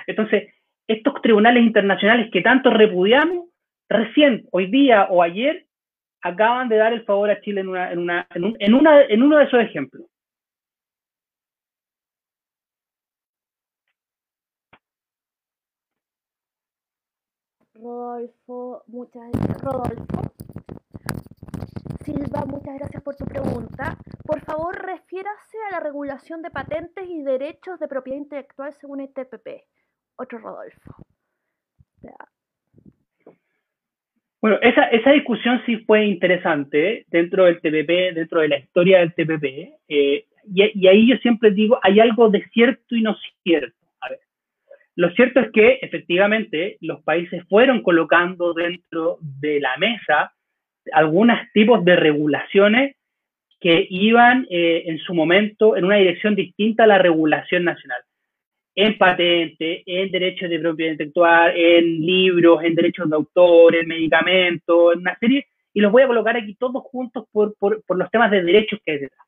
Entonces, 0.06 0.54
estos 0.86 1.20
tribunales 1.20 1.64
internacionales 1.64 2.30
que 2.32 2.40
tanto 2.40 2.70
repudiamos, 2.70 3.50
recién, 3.90 4.48
hoy 4.52 4.70
día 4.70 5.06
o 5.10 5.22
ayer, 5.22 5.66
acaban 6.22 6.70
de 6.70 6.76
dar 6.78 6.94
el 6.94 7.04
favor 7.04 7.28
a 7.28 7.42
Chile 7.42 7.60
en, 7.60 7.68
una, 7.68 7.92
en, 7.92 7.98
una, 7.98 8.26
en, 8.34 8.44
un, 8.44 8.56
en, 8.58 8.72
una, 8.72 9.02
en 9.02 9.22
uno 9.22 9.36
de 9.36 9.44
esos 9.44 9.60
ejemplos. 9.60 10.06
Rodolfo, 17.74 18.82
muchas 18.86 19.30
gracias. 19.30 19.60
Rodolfo. 19.60 20.47
Silva, 22.08 22.46
muchas 22.46 22.78
gracias 22.78 23.02
por 23.02 23.16
tu 23.16 23.26
pregunta. 23.26 23.98
Por 24.24 24.40
favor, 24.40 24.74
refiérase 24.74 25.58
a 25.68 25.72
la 25.72 25.80
regulación 25.80 26.40
de 26.40 26.50
patentes 26.50 27.04
y 27.06 27.22
derechos 27.22 27.78
de 27.78 27.86
propiedad 27.86 28.16
intelectual 28.16 28.72
según 28.80 29.00
el 29.00 29.12
TPP 29.12 29.46
otro 30.16 30.38
Rodolfo. 30.38 30.94
Bueno, 34.40 34.56
esa, 34.62 34.84
esa 34.84 35.10
discusión 35.10 35.60
sí 35.66 35.76
fue 35.84 36.06
interesante 36.06 37.04
dentro 37.08 37.44
del 37.44 37.60
TPP, 37.60 38.14
dentro 38.14 38.40
de 38.40 38.48
la 38.48 38.58
historia 38.58 39.00
del 39.00 39.12
TPP, 39.12 39.44
eh, 39.88 40.24
y, 40.44 40.80
y, 40.80 40.88
ahí 40.88 41.10
yo 41.10 41.16
siempre 41.18 41.50
digo, 41.50 41.78
hay 41.82 42.00
algo 42.00 42.30
de 42.30 42.42
cierto 42.54 42.96
y 42.96 43.02
no 43.02 43.16
cierto. 43.42 43.76
A 44.00 44.08
ver, 44.08 44.20
lo 44.96 45.10
cierto 45.10 45.40
es 45.40 45.50
que 45.52 45.78
efectivamente 45.82 46.78
los 46.80 47.02
países 47.02 47.44
fueron 47.50 47.82
colocando 47.82 48.54
dentro 48.54 49.18
de 49.20 49.60
la 49.60 49.76
mesa 49.76 50.32
algunos 50.92 51.38
tipos 51.52 51.84
de 51.84 51.96
regulaciones 51.96 52.96
que 53.60 53.86
iban 53.90 54.46
eh, 54.50 54.84
en 54.86 54.98
su 54.98 55.14
momento 55.14 55.76
en 55.76 55.84
una 55.84 55.96
dirección 55.96 56.34
distinta 56.34 56.84
a 56.84 56.86
la 56.86 56.98
regulación 56.98 57.64
nacional 57.64 58.00
en 58.80 58.96
patente, 58.96 59.82
en 59.86 60.08
derechos 60.12 60.48
de 60.48 60.60
propiedad 60.60 60.92
intelectual, 60.92 61.52
en 61.56 62.00
libros, 62.00 62.62
en 62.62 62.76
derechos 62.76 63.10
de 63.10 63.16
autor, 63.16 63.74
en 63.74 63.88
medicamentos, 63.88 64.92
en 64.92 65.00
una 65.00 65.18
serie, 65.18 65.46
y 65.74 65.80
los 65.80 65.90
voy 65.90 66.02
a 66.02 66.06
colocar 66.06 66.36
aquí 66.36 66.54
todos 66.54 66.84
juntos 66.84 67.24
por, 67.32 67.56
por, 67.58 67.82
por 67.84 67.98
los 67.98 68.08
temas 68.12 68.30
de 68.30 68.40
derechos 68.44 68.78
que 68.84 68.92
hay 68.92 68.98
detrás. 68.98 69.26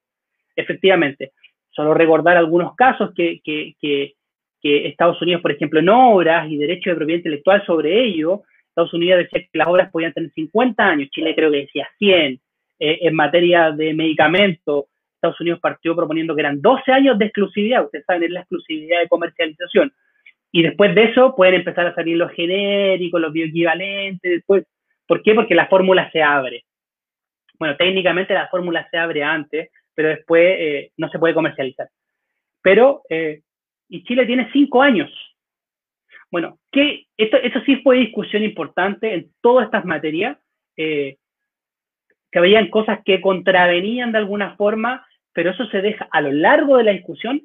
Efectivamente, 0.55 1.33
solo 1.71 1.95
recordar 1.95 2.37
algunos 2.37 2.77
casos 2.77 3.11
que, 3.13 3.41
que, 3.43 3.75
que, 3.81 4.13
que, 4.63 4.87
Estados 4.87 5.21
Unidos, 5.21 5.43
por 5.43 5.51
ejemplo, 5.51 5.81
en 5.81 5.89
obras 5.89 6.49
y 6.49 6.57
derechos 6.57 6.93
de 6.93 6.97
propiedad 6.97 7.19
intelectual 7.19 7.67
sobre 7.67 8.05
ello, 8.05 8.43
Estados 8.81 8.95
Unidos 8.95 9.19
decía 9.19 9.41
que 9.41 9.59
las 9.59 9.69
obras 9.69 9.91
podían 9.91 10.13
tener 10.13 10.31
50 10.31 10.83
años, 10.83 11.11
Chile 11.11 11.35
creo 11.35 11.51
que 11.51 11.59
decía 11.59 11.89
100, 11.99 12.41
eh, 12.79 12.99
en 13.03 13.15
materia 13.15 13.71
de 13.73 13.93
medicamentos, 13.93 14.87
Estados 15.15 15.41
Unidos 15.41 15.61
partió 15.61 15.95
proponiendo 15.95 16.35
que 16.35 16.41
eran 16.41 16.63
12 16.63 16.93
años 16.93 17.19
de 17.19 17.27
exclusividad, 17.27 17.85
ustedes 17.85 18.07
saben, 18.07 18.25
es 18.25 18.31
la 18.31 18.41
exclusividad 18.41 19.01
de 19.01 19.09
comercialización. 19.09 19.93
Y 20.51 20.63
después 20.63 20.95
de 20.95 21.05
eso 21.05 21.37
pueden 21.37 21.55
empezar 21.55 21.87
a 21.87 21.95
salir 21.95 22.17
los 22.17 22.33
genéricos, 22.33 23.21
los 23.21 23.33
bioequivalentes, 23.33 24.31
después. 24.31 24.65
¿Por 25.07 25.23
qué? 25.23 25.35
Porque 25.35 25.55
la 25.55 25.69
fórmula 25.69 26.11
se 26.11 26.23
abre. 26.23 26.65
Bueno, 27.59 27.77
técnicamente 27.77 28.33
la 28.33 28.49
fórmula 28.49 28.89
se 28.91 28.97
abre 28.97 29.23
antes, 29.23 29.71
pero 29.95 30.09
después 30.09 30.43
eh, 30.59 30.93
no 30.97 31.09
se 31.11 31.19
puede 31.19 31.35
comercializar. 31.35 31.89
Pero, 32.63 33.03
eh, 33.11 33.43
y 33.89 34.03
Chile 34.05 34.25
tiene 34.25 34.51
cinco 34.53 34.83
años. 34.83 35.11
Bueno, 36.31 36.59
que 36.71 37.07
esto, 37.17 37.39
sí 37.67 37.77
fue 37.77 37.99
discusión 37.99 38.43
importante 38.45 39.15
en 39.15 39.31
todas 39.41 39.67
estas 39.67 39.85
materias, 39.85 40.39
eh, 40.77 41.19
que 42.31 42.39
habían 42.39 42.69
cosas 42.69 43.01
que 43.05 43.21
contravenían 43.21 44.13
de 44.13 44.19
alguna 44.19 44.57
forma, 44.57 45.05
pero 45.33 45.51
eso 45.51 45.67
se 45.67 45.83
deja 45.83 46.09
a 46.13 46.21
lo 46.21 46.33
largo 46.33 46.77
de 46.77 46.85
la 46.85 46.93
discusión, 46.93 47.43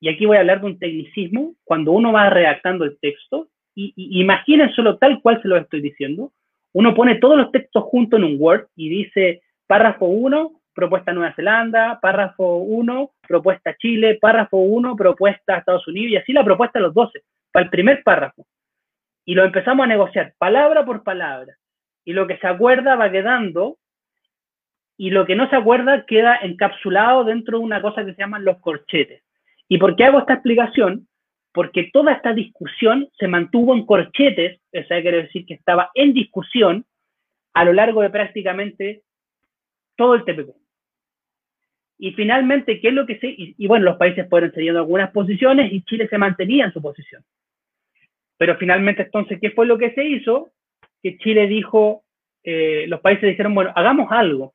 y 0.00 0.08
aquí 0.08 0.26
voy 0.26 0.36
a 0.36 0.40
hablar 0.40 0.60
de 0.60 0.66
un 0.66 0.78
tecnicismo, 0.78 1.54
cuando 1.64 1.92
uno 1.92 2.12
va 2.12 2.30
redactando 2.30 2.84
el 2.84 2.98
texto, 3.00 3.48
y, 3.74 3.92
y 3.96 4.20
imaginen 4.20 4.72
solo 4.72 4.98
tal 4.98 5.20
cual 5.20 5.42
se 5.42 5.48
lo 5.48 5.56
estoy 5.56 5.80
diciendo, 5.80 6.32
uno 6.72 6.94
pone 6.94 7.16
todos 7.16 7.36
los 7.36 7.50
textos 7.50 7.84
juntos 7.84 8.18
en 8.18 8.24
un 8.24 8.36
Word 8.38 8.66
y 8.76 8.88
dice 8.88 9.42
párrafo 9.66 10.06
1, 10.06 10.52
propuesta 10.74 11.12
Nueva 11.12 11.34
Zelanda, 11.34 11.98
párrafo 12.00 12.56
1, 12.58 13.10
propuesta 13.26 13.76
Chile, 13.76 14.18
párrafo 14.20 14.58
1, 14.58 14.94
propuesta 14.94 15.58
Estados 15.58 15.86
Unidos, 15.88 16.12
y 16.12 16.16
así 16.16 16.32
la 16.32 16.44
propuesta 16.44 16.78
de 16.78 16.84
los 16.84 16.94
12, 16.94 17.22
para 17.54 17.66
el 17.66 17.70
primer 17.70 18.02
párrafo. 18.02 18.44
Y 19.24 19.34
lo 19.34 19.44
empezamos 19.44 19.84
a 19.84 19.86
negociar 19.86 20.34
palabra 20.38 20.84
por 20.84 21.04
palabra. 21.04 21.54
Y 22.04 22.12
lo 22.12 22.26
que 22.26 22.36
se 22.38 22.48
acuerda 22.48 22.96
va 22.96 23.12
quedando, 23.12 23.78
y 24.96 25.10
lo 25.10 25.24
que 25.24 25.36
no 25.36 25.48
se 25.48 25.54
acuerda 25.54 26.04
queda 26.04 26.36
encapsulado 26.42 27.22
dentro 27.22 27.58
de 27.58 27.64
una 27.64 27.80
cosa 27.80 28.04
que 28.04 28.12
se 28.12 28.20
llaman 28.20 28.44
los 28.44 28.58
corchetes. 28.58 29.22
¿Y 29.68 29.78
por 29.78 29.94
qué 29.94 30.04
hago 30.04 30.18
esta 30.18 30.34
explicación? 30.34 31.06
Porque 31.52 31.90
toda 31.92 32.12
esta 32.12 32.32
discusión 32.32 33.08
se 33.16 33.28
mantuvo 33.28 33.72
en 33.72 33.86
corchetes, 33.86 34.60
eso 34.72 34.88
quiere 34.88 35.22
decir 35.22 35.46
que 35.46 35.54
estaba 35.54 35.92
en 35.94 36.12
discusión 36.12 36.84
a 37.52 37.64
lo 37.64 37.72
largo 37.72 38.02
de 38.02 38.10
prácticamente 38.10 39.02
todo 39.94 40.14
el 40.16 40.24
TPP. 40.24 40.56
Y 41.98 42.12
finalmente, 42.12 42.80
¿qué 42.80 42.88
es 42.88 42.94
lo 42.94 43.06
que 43.06 43.18
se...? 43.20 43.32
Y, 43.36 43.66
bueno, 43.68 43.84
los 43.84 43.96
países 43.96 44.28
fueron 44.28 44.50
cediendo 44.50 44.80
algunas 44.80 45.12
posiciones 45.12 45.72
y 45.72 45.82
Chile 45.82 46.08
se 46.08 46.18
mantenía 46.18 46.64
en 46.64 46.72
su 46.72 46.82
posición. 46.82 47.22
Pero 48.36 48.56
finalmente, 48.56 49.02
entonces, 49.02 49.38
¿qué 49.40 49.50
fue 49.50 49.66
lo 49.66 49.78
que 49.78 49.92
se 49.92 50.04
hizo? 50.04 50.52
Que 51.02 51.18
Chile 51.18 51.46
dijo, 51.46 52.04
eh, 52.42 52.86
los 52.88 53.00
países 53.00 53.28
dijeron, 53.28 53.54
bueno, 53.54 53.72
hagamos 53.74 54.10
algo. 54.10 54.54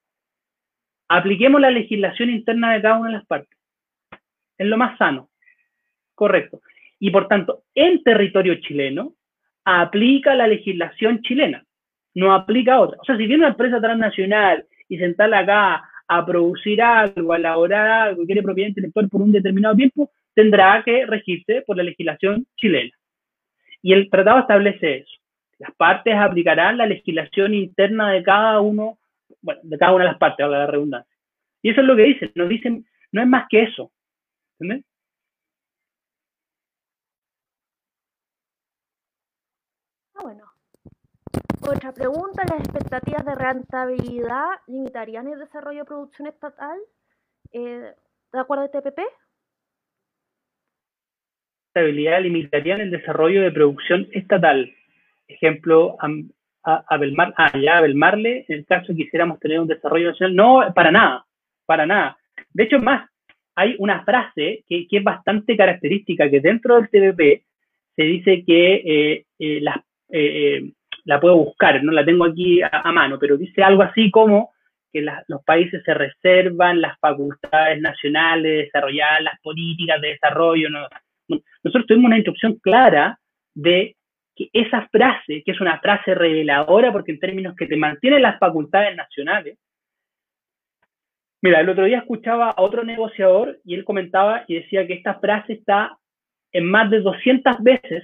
Apliquemos 1.07 1.59
la 1.59 1.71
legislación 1.71 2.29
interna 2.29 2.73
de 2.73 2.81
cada 2.81 2.99
una 2.99 3.09
de 3.09 3.15
las 3.17 3.25
partes. 3.25 3.57
Es 4.57 4.67
lo 4.67 4.77
más 4.77 4.97
sano. 4.97 5.29
Correcto. 6.13 6.61
Y 6.99 7.11
por 7.11 7.27
tanto, 7.27 7.63
en 7.73 8.03
territorio 8.03 8.55
chileno, 8.55 9.13
aplica 9.63 10.35
la 10.35 10.47
legislación 10.47 11.21
chilena, 11.21 11.63
no 12.15 12.33
aplica 12.33 12.79
otra. 12.79 12.97
O 13.01 13.05
sea, 13.05 13.15
si 13.17 13.25
viene 13.25 13.43
una 13.43 13.49
empresa 13.49 13.79
transnacional 13.79 14.65
y 14.87 14.97
sentarla 14.97 15.39
acá 15.39 15.89
a 16.07 16.25
producir 16.25 16.81
algo, 16.81 17.33
a 17.33 17.37
elaborar 17.37 17.87
algo, 17.87 18.25
quiere 18.25 18.43
propiedad 18.43 18.69
intelectual 18.69 19.07
por 19.09 19.21
un 19.21 19.31
determinado 19.31 19.75
tiempo, 19.75 20.11
tendrá 20.33 20.81
que 20.83 21.05
regirse 21.05 21.61
por 21.65 21.77
la 21.77 21.83
legislación 21.83 22.45
chilena. 22.57 22.91
Y 23.81 23.93
el 23.93 24.09
tratado 24.09 24.39
establece 24.39 24.97
eso. 24.97 25.15
Las 25.59 25.73
partes 25.75 26.15
aplicarán 26.15 26.77
la 26.77 26.85
legislación 26.85 27.53
interna 27.53 28.11
de 28.11 28.23
cada 28.23 28.61
uno, 28.61 28.97
bueno, 29.41 29.61
de 29.63 29.77
cada 29.77 29.93
una 29.93 30.05
de 30.05 30.11
las 30.11 30.19
partes, 30.19 30.45
a 30.45 30.49
la 30.49 30.67
redundancia. 30.67 31.15
Y 31.61 31.71
eso 31.71 31.81
es 31.81 31.87
lo 31.87 31.95
que 31.95 32.03
dicen, 32.03 32.31
nos 32.35 32.49
dicen, 32.49 32.85
no 33.11 33.21
es 33.21 33.27
más 33.27 33.47
que 33.49 33.63
eso. 33.63 33.91
¿Entiendes? 34.59 34.85
Ah, 40.15 40.23
bueno. 40.23 40.45
Otra 41.61 41.91
pregunta, 41.91 42.43
¿las 42.49 42.61
expectativas 42.61 43.25
de 43.25 43.35
rentabilidad 43.35 44.47
limitarían 44.67 45.27
el 45.27 45.39
desarrollo 45.39 45.79
de 45.79 45.85
producción 45.85 46.27
estatal 46.27 46.79
eh, 47.51 47.93
de 48.31 48.39
acuerdo 48.39 48.63
al 48.63 48.71
TPP? 48.71 48.99
Rentabilidad 51.79 52.21
limitarían 52.21 52.81
el 52.81 52.91
desarrollo 52.91 53.41
de 53.41 53.51
producción 53.51 54.07
estatal. 54.11 54.71
Ejemplo, 55.27 55.97
a, 56.63 56.97
Belmar, 56.97 57.33
ah, 57.37 57.57
ya 57.57 57.77
a 57.77 57.81
Belmarle, 57.81 58.45
en 58.47 58.59
el 58.59 58.65
caso 58.65 58.93
quisiéramos 58.93 59.39
tener 59.39 59.59
un 59.59 59.67
desarrollo 59.67 60.09
nacional, 60.09 60.35
no, 60.35 60.73
para 60.73 60.91
nada, 60.91 61.25
para 61.65 61.85
nada. 61.85 62.17
De 62.53 62.63
hecho, 62.63 62.79
más, 62.79 63.09
hay 63.55 63.75
una 63.79 64.03
frase 64.03 64.63
que, 64.67 64.87
que 64.87 64.97
es 64.97 65.03
bastante 65.03 65.55
característica, 65.55 66.29
que 66.29 66.41
dentro 66.41 66.75
del 66.75 66.89
TPP 66.89 67.43
se 67.95 68.03
dice 68.03 68.43
que 68.45 68.73
eh, 68.75 69.25
eh, 69.39 69.61
las 69.61 69.77
eh, 70.09 70.71
la 71.05 71.19
puedo 71.19 71.37
buscar, 71.37 71.83
no 71.83 71.91
la 71.91 72.05
tengo 72.05 72.25
aquí 72.25 72.61
a, 72.61 72.91
mano, 72.91 73.17
pero 73.19 73.37
dice 73.37 73.63
algo 73.63 73.83
así 73.83 74.11
como 74.11 74.51
que 74.91 75.05
los 75.27 75.43
países 75.43 75.81
se 75.83 75.93
reservan 75.93 76.81
las 76.81 76.99
facultades 76.99 77.79
nacionales 77.79 78.43
de 78.43 78.63
desarrollar 78.63 79.21
las 79.21 79.39
políticas 79.41 80.01
de 80.01 80.09
desarrollo. 80.09 80.69
Nosotros 81.63 81.85
tuvimos 81.87 82.07
una 82.07 82.17
instrucción 82.17 82.55
clara 82.55 83.19
de 83.53 83.95
que 84.35 84.49
esa 84.53 84.87
frase, 84.87 85.43
que 85.43 85.51
es 85.51 85.61
una 85.61 85.79
frase 85.79 86.15
reveladora, 86.15 86.91
porque 86.91 87.11
en 87.11 87.19
términos 87.19 87.55
que 87.55 87.67
te 87.67 87.77
mantienen 87.77 88.21
las 88.21 88.39
facultades 88.39 88.95
nacionales, 88.95 89.57
Mira, 91.41 91.61
el 91.61 91.69
otro 91.69 91.85
día 91.85 91.99
escuchaba 91.99 92.49
a 92.49 92.61
otro 92.61 92.83
negociador 92.83 93.59
y 93.63 93.73
él 93.73 93.85
comentaba 93.85 94.43
y 94.47 94.55
decía 94.55 94.85
que 94.85 94.93
esta 94.93 95.19
frase 95.19 95.53
está 95.53 95.97
en 96.51 96.65
más 96.65 96.89
de 96.89 96.99
200 96.99 97.63
veces 97.63 98.03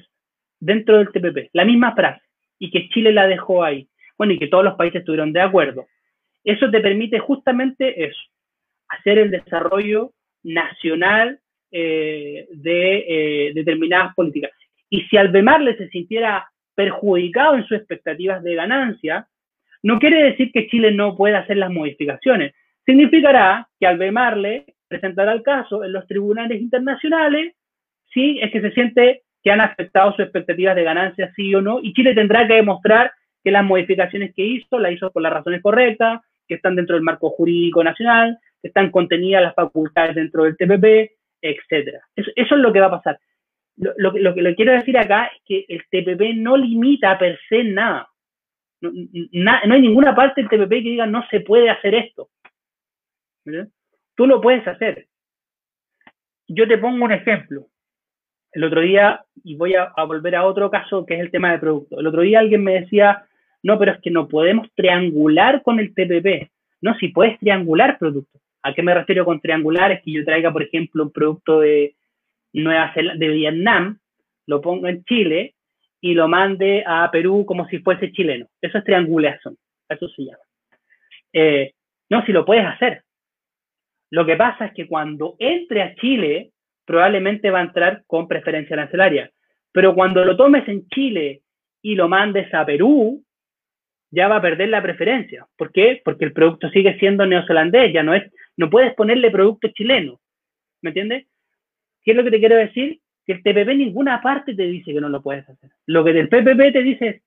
dentro 0.60 0.98
del 0.98 1.12
TPP, 1.12 1.50
la 1.52 1.66
misma 1.66 1.94
frase 1.94 2.22
y 2.60 2.72
que 2.72 2.88
Chile 2.90 3.12
la 3.12 3.28
dejó 3.28 3.64
ahí. 3.64 3.90
Bueno, 4.18 4.32
y 4.32 4.40
que 4.40 4.48
todos 4.48 4.64
los 4.64 4.76
países 4.76 5.00
estuvieron 5.00 5.34
de 5.34 5.42
acuerdo. 5.42 5.86
Eso 6.46 6.72
te 6.72 6.80
permite 6.80 7.20
justamente 7.20 8.06
eso, 8.06 8.22
hacer 8.88 9.18
el 9.18 9.32
desarrollo 9.32 10.14
nacional 10.44 11.40
eh, 11.72 12.48
de 12.52 13.06
eh, 13.08 13.52
determinadas 13.54 14.14
políticas. 14.16 14.52
Y 14.90 15.02
si 15.04 15.18
Albemarle 15.18 15.76
se 15.78 15.90
sintiera 15.90 16.48
perjudicado 16.76 17.56
en 17.56 17.64
sus 17.64 17.78
expectativas 17.78 18.44
de 18.44 18.56
ganancia, 18.56 19.28
no 19.84 20.00
quiere 20.00 20.24
decir 20.24 20.52
que 20.52 20.68
Chile 20.68 20.92
no 20.92 21.16
pueda 21.16 21.40
hacer 21.40 21.58
las 21.58 21.72
modificaciones. 21.72 22.54
Significará 22.86 23.68
que 23.80 23.88
Albemarle 23.88 24.66
presentará 24.88 25.34
el 25.34 25.44
caso 25.44 25.84
en 25.84 25.94
los 25.94 26.08
tribunales 26.08 26.62
internacionales 26.62 27.54
si 28.14 28.40
es 28.40 28.52
que 28.52 28.62
se 28.62 28.72
siente 28.72 29.24
que 29.44 29.52
han 29.52 29.62
afectado 29.62 30.12
sus 30.12 30.22
expectativas 30.22 30.76
de 30.76 30.84
ganancia, 30.84 31.32
sí 31.36 31.54
o 31.54 31.62
no, 31.62 31.80
y 31.82 31.94
Chile 31.94 32.16
tendrá 32.16 32.48
que 32.48 32.56
demostrar 32.56 33.12
que 33.44 33.52
las 33.52 33.64
modificaciones 33.64 34.34
que 34.34 34.44
hizo, 34.44 34.80
las 34.80 34.92
hizo 34.92 35.12
por 35.12 35.22
las 35.22 35.34
razones 35.34 35.62
correctas, 35.62 36.22
que 36.48 36.56
están 36.56 36.76
dentro 36.76 36.96
del 36.96 37.04
marco 37.04 37.30
jurídico 37.30 37.84
nacional, 37.84 38.40
que 38.62 38.70
están 38.70 38.90
contenidas 38.90 39.44
las 39.44 39.54
facultades 39.54 40.16
dentro 40.16 40.44
del 40.44 40.58
TPP, 40.58 41.12
etcétera. 41.52 42.02
Eso, 42.16 42.32
es 42.36 42.52
lo 42.52 42.72
que 42.72 42.80
va 42.80 42.88
a 42.88 43.02
pasar. 43.02 43.20
Lo, 43.78 44.14
que 44.14 44.42
le 44.42 44.56
quiero 44.56 44.72
decir 44.72 44.98
acá 44.98 45.26
es 45.26 45.42
que 45.46 45.66
el 45.68 45.84
TPP 45.90 46.36
no 46.38 46.56
limita 46.56 47.18
per 47.18 47.38
se 47.50 47.64
nada. 47.64 48.08
No, 48.82 48.92
no 49.66 49.74
hay 49.74 49.82
ninguna 49.82 50.16
parte 50.16 50.42
del 50.42 50.50
TPP 50.50 50.70
que 50.70 50.92
diga 50.92 51.06
no 51.06 51.26
se 51.30 51.42
puede 51.42 51.70
hacer 51.70 51.96
esto. 51.96 52.30
Tú 54.16 54.28
lo 54.28 54.40
puedes 54.42 54.66
hacer. 54.68 55.08
Yo 56.48 56.68
te 56.68 56.78
pongo 56.78 57.06
un 57.06 57.12
ejemplo 57.12 57.68
el 58.56 58.64
otro 58.64 58.80
día, 58.80 59.22
y 59.44 59.56
voy 59.58 59.76
a, 59.76 59.92
volver 60.06 60.34
a 60.36 60.46
otro 60.46 60.72
caso 60.72 61.06
que 61.06 61.16
es 61.16 61.20
el 61.20 61.30
tema 61.30 61.52
de 61.52 61.60
producto. 61.60 62.00
El 62.00 62.08
otro 62.08 62.22
día 62.22 62.40
alguien 62.40 62.64
me 62.64 62.80
decía, 62.80 63.26
no, 63.62 63.78
pero 63.78 63.92
es 63.92 64.00
que 64.00 64.12
no 64.12 64.30
podemos 64.30 64.72
triangular 64.76 65.62
con 65.62 65.78
el 65.80 65.94
TPP. 65.94 66.50
No, 66.82 66.96
si 66.98 67.10
puedes 67.10 67.38
triangular 67.40 67.98
productos. 67.98 68.42
¿A 68.66 68.74
qué 68.74 68.82
me 68.82 68.96
refiero 68.96 69.26
con 69.26 69.40
triangular? 69.40 69.92
Es 69.92 70.02
que 70.02 70.12
yo 70.12 70.26
traiga, 70.26 70.52
por 70.52 70.64
ejemplo, 70.64 71.04
un 71.04 71.12
producto 71.12 71.60
de 71.60 71.94
Nueva 72.52 72.92
Zelanda, 72.96 73.24
de 73.24 73.32
Vietnam, 73.32 74.00
lo 74.48 74.60
pongo 74.60 74.88
en 74.88 75.04
Chile 75.04 75.54
y 76.02 76.16
lo 76.16 76.28
mande 76.28 76.84
a 76.84 77.08
Perú 77.12 77.46
como 77.46 77.68
si 77.68 77.78
fuese 77.78 78.12
chileno. 78.12 78.48
Eso 78.60 78.80
es 78.80 78.84
triangulación. 78.84 79.56
Eso 79.88 80.10
se 80.10 80.24
llama. 80.24 80.44
Eh, 81.32 81.74
no, 82.10 82.26
si 82.26 82.32
lo 82.32 82.44
puedes 82.44 82.66
hacer. 82.66 83.04
Lo 84.10 84.26
que 84.26 84.36
pasa 84.36 84.66
es 84.66 84.74
que 84.74 84.88
cuando 84.88 85.36
entre 85.38 85.84
a 85.84 85.94
Chile, 85.98 86.50
probablemente 86.86 87.52
va 87.52 87.60
a 87.60 87.66
entrar 87.66 88.02
con 88.08 88.28
preferencia 88.28 88.76
arancelaria. 88.76 89.30
Pero 89.72 89.94
cuando 89.94 90.26
lo 90.26 90.36
tomes 90.36 90.68
en 90.68 90.88
Chile 90.88 91.42
y 91.84 91.94
lo 91.94 92.10
mandes 92.10 92.52
a 92.52 92.66
Perú, 92.66 93.24
ya 94.10 94.28
va 94.28 94.38
a 94.38 94.42
perder 94.42 94.70
la 94.70 94.82
preferencia. 94.82 95.46
¿Por 95.56 95.72
qué? 95.72 96.02
Porque 96.04 96.26
el 96.26 96.34
producto 96.34 96.68
sigue 96.72 96.98
siendo 96.98 97.28
neozelandés, 97.28 97.94
ya 97.94 98.02
no 98.02 98.16
es, 98.16 98.24
no 98.58 98.70
puedes 98.70 98.94
ponerle 98.94 99.32
producto 99.32 99.68
chileno. 99.70 100.20
¿Me 100.82 100.90
entiendes? 100.92 101.26
¿Qué 102.04 102.12
es 102.12 102.18
lo 102.18 102.24
que 102.24 102.32
te 102.32 102.40
quiero 102.40 102.56
decir? 102.56 103.00
Que 103.26 103.34
el 103.34 103.44
TPP 103.44 103.76
ninguna 103.76 104.22
parte 104.22 104.54
te 104.54 104.64
dice 104.64 104.94
que 104.94 105.02
no 105.02 105.10
lo 105.10 105.22
puedes 105.22 105.48
hacer. 105.50 105.72
Lo 105.88 106.04
que 106.04 106.14
del 106.14 106.30
PPP 106.30 106.74
te 106.74 106.84
dice 106.84 107.08
es, 107.08 107.22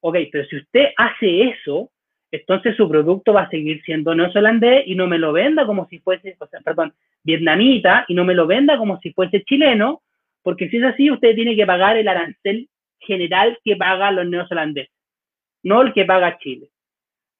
ok, 0.00 0.16
pero 0.30 0.44
si 0.46 0.56
usted 0.56 0.88
hace 0.96 1.42
eso, 1.50 1.90
entonces 2.30 2.76
su 2.76 2.88
producto 2.88 3.32
va 3.32 3.42
a 3.42 3.50
seguir 3.50 3.80
siendo 3.84 4.14
neozelandés 4.14 4.82
y 4.86 4.96
no 4.96 5.06
me 5.06 5.18
lo 5.18 5.32
venda 5.32 5.66
como 5.66 5.86
si 5.88 6.00
fuese, 6.00 6.36
perdón, 6.64 6.92
vietnamita 7.22 8.04
y 8.08 8.14
no 8.14 8.24
me 8.24 8.34
lo 8.34 8.46
venda 8.46 8.76
como 8.76 8.98
si 9.00 9.12
fuese 9.12 9.44
chileno, 9.44 10.02
porque 10.42 10.68
si 10.68 10.78
es 10.78 10.84
así, 10.84 11.10
usted 11.10 11.34
tiene 11.34 11.54
que 11.54 11.64
pagar 11.64 11.96
el 11.96 12.08
arancel 12.08 12.68
general 12.98 13.58
que 13.64 13.76
pagan 13.76 14.16
los 14.16 14.26
neozelandeses, 14.26 14.92
no 15.62 15.82
el 15.82 15.92
que 15.92 16.04
paga 16.04 16.38
Chile. 16.38 16.68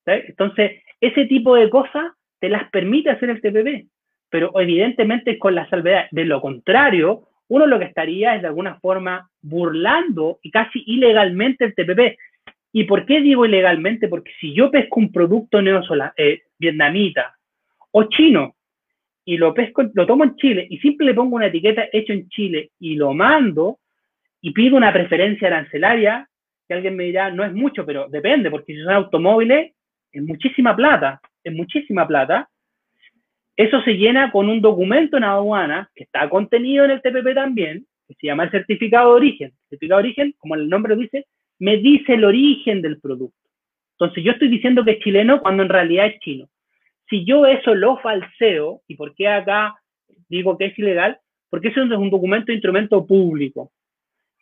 Entonces, 0.06 0.82
ese 1.00 1.26
tipo 1.26 1.56
de 1.56 1.68
cosas 1.68 2.12
te 2.40 2.48
las 2.48 2.68
permite 2.70 3.10
hacer 3.10 3.30
el 3.30 3.40
TPP, 3.40 3.88
pero 4.30 4.58
evidentemente 4.60 5.38
con 5.38 5.54
la 5.54 5.68
salvedad. 5.68 6.06
De 6.10 6.24
lo 6.24 6.40
contrario, 6.40 7.28
uno 7.48 7.66
lo 7.66 7.78
que 7.78 7.86
estaría 7.86 8.34
es 8.34 8.42
de 8.42 8.48
alguna 8.48 8.78
forma 8.80 9.30
burlando 9.42 10.38
y 10.42 10.50
casi 10.50 10.82
ilegalmente 10.86 11.64
el 11.64 11.74
TPP. 11.74 12.18
¿Y 12.72 12.84
por 12.84 13.06
qué 13.06 13.20
digo 13.20 13.46
ilegalmente? 13.46 14.08
Porque 14.08 14.32
si 14.40 14.52
yo 14.52 14.70
pesco 14.70 14.98
un 14.98 15.12
producto 15.12 15.62
neozola, 15.62 16.12
eh, 16.16 16.42
vietnamita 16.58 17.36
o 17.92 18.04
chino 18.04 18.56
y 19.24 19.36
lo 19.36 19.54
pesco, 19.54 19.84
lo 19.94 20.06
tomo 20.06 20.24
en 20.24 20.36
Chile 20.36 20.66
y 20.68 20.78
siempre 20.78 21.06
le 21.06 21.14
pongo 21.14 21.36
una 21.36 21.46
etiqueta 21.46 21.88
hecho 21.92 22.12
en 22.12 22.28
Chile 22.28 22.70
y 22.80 22.96
lo 22.96 23.14
mando 23.14 23.78
y 24.40 24.50
pido 24.50 24.76
una 24.76 24.92
preferencia 24.92 25.48
arancelaria, 25.48 26.28
que 26.66 26.74
alguien 26.74 26.96
me 26.96 27.04
dirá, 27.04 27.30
no 27.30 27.44
es 27.44 27.52
mucho, 27.52 27.86
pero 27.86 28.08
depende, 28.08 28.50
porque 28.50 28.74
si 28.74 28.82
son 28.82 28.92
automóviles, 28.92 29.72
es 30.12 30.22
muchísima 30.22 30.76
plata, 30.76 31.20
es 31.44 31.52
muchísima 31.54 32.08
plata. 32.08 32.48
Eso 33.56 33.80
se 33.82 33.92
llena 33.92 34.32
con 34.32 34.48
un 34.48 34.60
documento 34.60 35.16
en 35.16 35.24
aduana 35.24 35.90
que 35.94 36.04
está 36.04 36.28
contenido 36.28 36.84
en 36.84 36.92
el 36.92 37.02
TPP 37.02 37.34
también, 37.34 37.86
que 38.08 38.14
se 38.14 38.26
llama 38.26 38.44
el 38.44 38.50
certificado 38.50 39.10
de 39.10 39.16
origen. 39.16 39.48
El 39.48 39.68
certificado 39.70 40.02
de 40.02 40.08
origen, 40.08 40.34
como 40.38 40.56
el 40.56 40.68
nombre 40.68 40.96
dice, 40.96 41.26
me 41.58 41.76
dice 41.76 42.14
el 42.14 42.24
origen 42.24 42.82
del 42.82 43.00
producto. 43.00 43.38
Entonces 43.92 44.24
yo 44.24 44.32
estoy 44.32 44.48
diciendo 44.48 44.84
que 44.84 44.92
es 44.92 44.98
chileno 44.98 45.40
cuando 45.40 45.62
en 45.62 45.68
realidad 45.68 46.06
es 46.06 46.18
chino. 46.18 46.48
Si 47.08 47.24
yo 47.24 47.46
eso 47.46 47.74
lo 47.74 47.98
falseo, 47.98 48.80
¿y 48.88 48.96
por 48.96 49.14
qué 49.14 49.28
acá 49.28 49.76
digo 50.28 50.58
que 50.58 50.66
es 50.66 50.78
ilegal? 50.78 51.18
Porque 51.48 51.68
eso 51.68 51.82
es 51.82 51.90
un 51.90 52.10
documento 52.10 52.46
de 52.46 52.54
instrumento 52.54 53.06
público. 53.06 53.70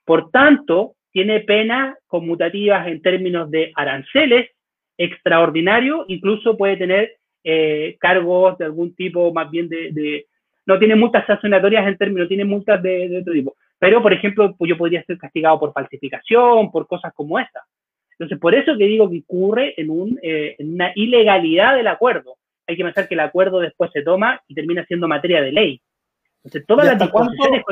Por 0.06 0.30
tanto, 0.30 0.94
tiene 1.10 1.40
penas 1.40 1.96
conmutativas 2.06 2.88
en 2.88 3.02
términos 3.02 3.50
de 3.50 3.72
aranceles 3.74 4.50
extraordinario, 4.96 6.04
incluso 6.08 6.56
puede 6.56 6.76
tener 6.76 7.16
eh, 7.44 7.96
cargos 7.98 8.56
de 8.58 8.66
algún 8.66 8.94
tipo 8.94 9.32
más 9.32 9.50
bien 9.50 9.68
de, 9.68 10.26
no 10.64 10.78
tiene 10.78 10.94
multas 10.94 11.26
sancionatorias 11.26 11.86
en 11.86 11.98
términos, 11.98 12.28
tiene 12.28 12.44
multas 12.44 12.82
de, 12.82 13.08
de, 13.08 13.18
otro 13.20 13.32
tipo. 13.32 13.56
Pero, 13.78 14.00
por 14.00 14.12
ejemplo, 14.12 14.54
pues 14.56 14.68
yo 14.68 14.78
podría 14.78 15.02
ser 15.04 15.18
castigado 15.18 15.58
por 15.58 15.72
falsificación, 15.72 16.70
por 16.70 16.86
cosas 16.86 17.12
como 17.14 17.38
esta. 17.38 17.62
Entonces, 18.12 18.38
por 18.38 18.54
eso 18.54 18.76
que 18.78 18.84
digo 18.84 19.10
que 19.10 19.22
ocurre 19.26 19.74
en, 19.76 19.90
un, 19.90 20.18
eh, 20.22 20.54
en 20.58 20.74
una 20.74 20.92
ilegalidad 20.94 21.74
del 21.74 21.88
acuerdo. 21.88 22.36
Hay 22.68 22.76
que 22.76 22.84
pensar 22.84 23.08
que 23.08 23.14
el 23.14 23.20
acuerdo 23.20 23.58
después 23.58 23.90
se 23.92 24.02
toma 24.02 24.40
y 24.46 24.54
termina 24.54 24.84
siendo 24.86 25.08
materia 25.08 25.42
de 25.42 25.50
ley. 25.50 25.82
Entonces, 26.36 26.64
todas 26.66 26.86
las 26.86 26.98
disposiciones... 26.98 27.64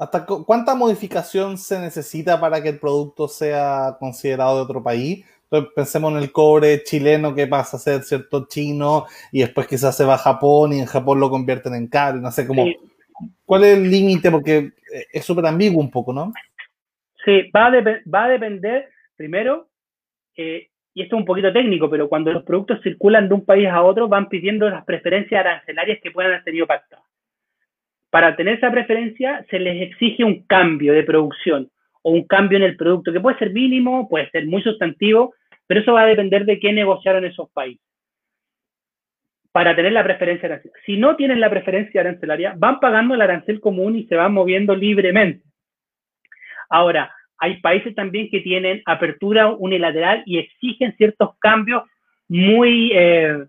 ¿Hasta 0.00 0.24
cuánta 0.26 0.76
modificación 0.76 1.58
se 1.58 1.78
necesita 1.80 2.40
para 2.40 2.62
que 2.62 2.68
el 2.68 2.78
producto 2.78 3.26
sea 3.26 3.96
considerado 3.98 4.56
de 4.56 4.62
otro 4.62 4.82
país? 4.82 5.24
Entonces 5.50 5.72
pensemos 5.74 6.12
en 6.12 6.18
el 6.18 6.30
cobre 6.30 6.82
chileno 6.82 7.34
que 7.34 7.46
pasa 7.46 7.78
a 7.78 7.80
ser 7.80 8.02
cierto 8.02 8.46
chino 8.48 9.06
y 9.32 9.40
después 9.40 9.66
quizás 9.66 9.96
se 9.96 10.04
va 10.04 10.14
a 10.14 10.18
Japón 10.18 10.74
y 10.74 10.80
en 10.80 10.86
Japón 10.86 11.20
lo 11.20 11.30
convierten 11.30 11.74
en 11.74 11.88
caro, 11.88 12.18
no 12.18 12.30
sé 12.30 12.46
cómo. 12.46 12.66
¿Cuál 13.46 13.64
es 13.64 13.78
el 13.78 13.90
límite? 13.90 14.30
Porque 14.30 14.72
es 15.10 15.24
súper 15.24 15.46
ambiguo 15.46 15.80
un 15.80 15.90
poco, 15.90 16.12
¿no? 16.12 16.32
Sí, 17.24 17.50
va 17.50 17.66
a, 17.66 17.70
va 18.14 18.24
a 18.24 18.28
depender, 18.28 18.90
primero, 19.16 19.68
eh, 20.36 20.68
y 20.94 21.02
esto 21.02 21.16
es 21.16 21.20
un 21.20 21.26
poquito 21.26 21.52
técnico, 21.52 21.88
pero 21.88 22.08
cuando 22.08 22.32
los 22.32 22.42
productos 22.42 22.82
circulan 22.82 23.28
de 23.28 23.34
un 23.34 23.44
país 23.44 23.68
a 23.68 23.82
otro, 23.82 24.08
van 24.08 24.28
pidiendo 24.28 24.68
las 24.68 24.84
preferencias 24.84 25.40
arancelarias 25.40 26.00
que 26.02 26.10
puedan 26.10 26.32
haber 26.32 26.44
tenido 26.44 26.66
pactadas. 26.66 27.04
Para 28.10 28.36
tener 28.36 28.56
esa 28.56 28.70
preferencia, 28.70 29.46
se 29.50 29.58
les 29.58 29.82
exige 29.82 30.24
un 30.24 30.42
cambio 30.42 30.92
de 30.92 31.04
producción 31.04 31.70
o 32.02 32.10
un 32.12 32.26
cambio 32.26 32.58
en 32.58 32.64
el 32.64 32.76
producto, 32.76 33.12
que 33.12 33.20
puede 33.20 33.38
ser 33.38 33.52
mínimo, 33.52 34.08
puede 34.08 34.30
ser 34.30 34.46
muy 34.46 34.62
sustantivo, 34.62 35.34
pero 35.66 35.80
eso 35.80 35.92
va 35.92 36.02
a 36.02 36.06
depender 36.06 36.44
de 36.44 36.58
qué 36.58 36.72
negociaron 36.72 37.24
esos 37.24 37.50
países 37.50 37.82
para 39.52 39.74
tener 39.74 39.92
la 39.92 40.04
preferencia 40.04 40.46
arancelaria. 40.46 40.82
Si 40.86 40.96
no 40.96 41.16
tienen 41.16 41.40
la 41.40 41.50
preferencia 41.50 42.00
arancelaria, 42.00 42.54
van 42.56 42.80
pagando 42.80 43.14
el 43.14 43.22
arancel 43.22 43.60
común 43.60 43.96
y 43.96 44.04
se 44.04 44.14
van 44.14 44.32
moviendo 44.32 44.74
libremente. 44.74 45.42
Ahora, 46.68 47.12
hay 47.38 47.60
países 47.60 47.94
también 47.94 48.28
que 48.30 48.40
tienen 48.40 48.82
apertura 48.84 49.48
unilateral 49.48 50.22
y 50.26 50.38
exigen 50.38 50.94
ciertos 50.96 51.36
cambios 51.38 51.82
muy 52.28 52.92
eh, 52.94 53.46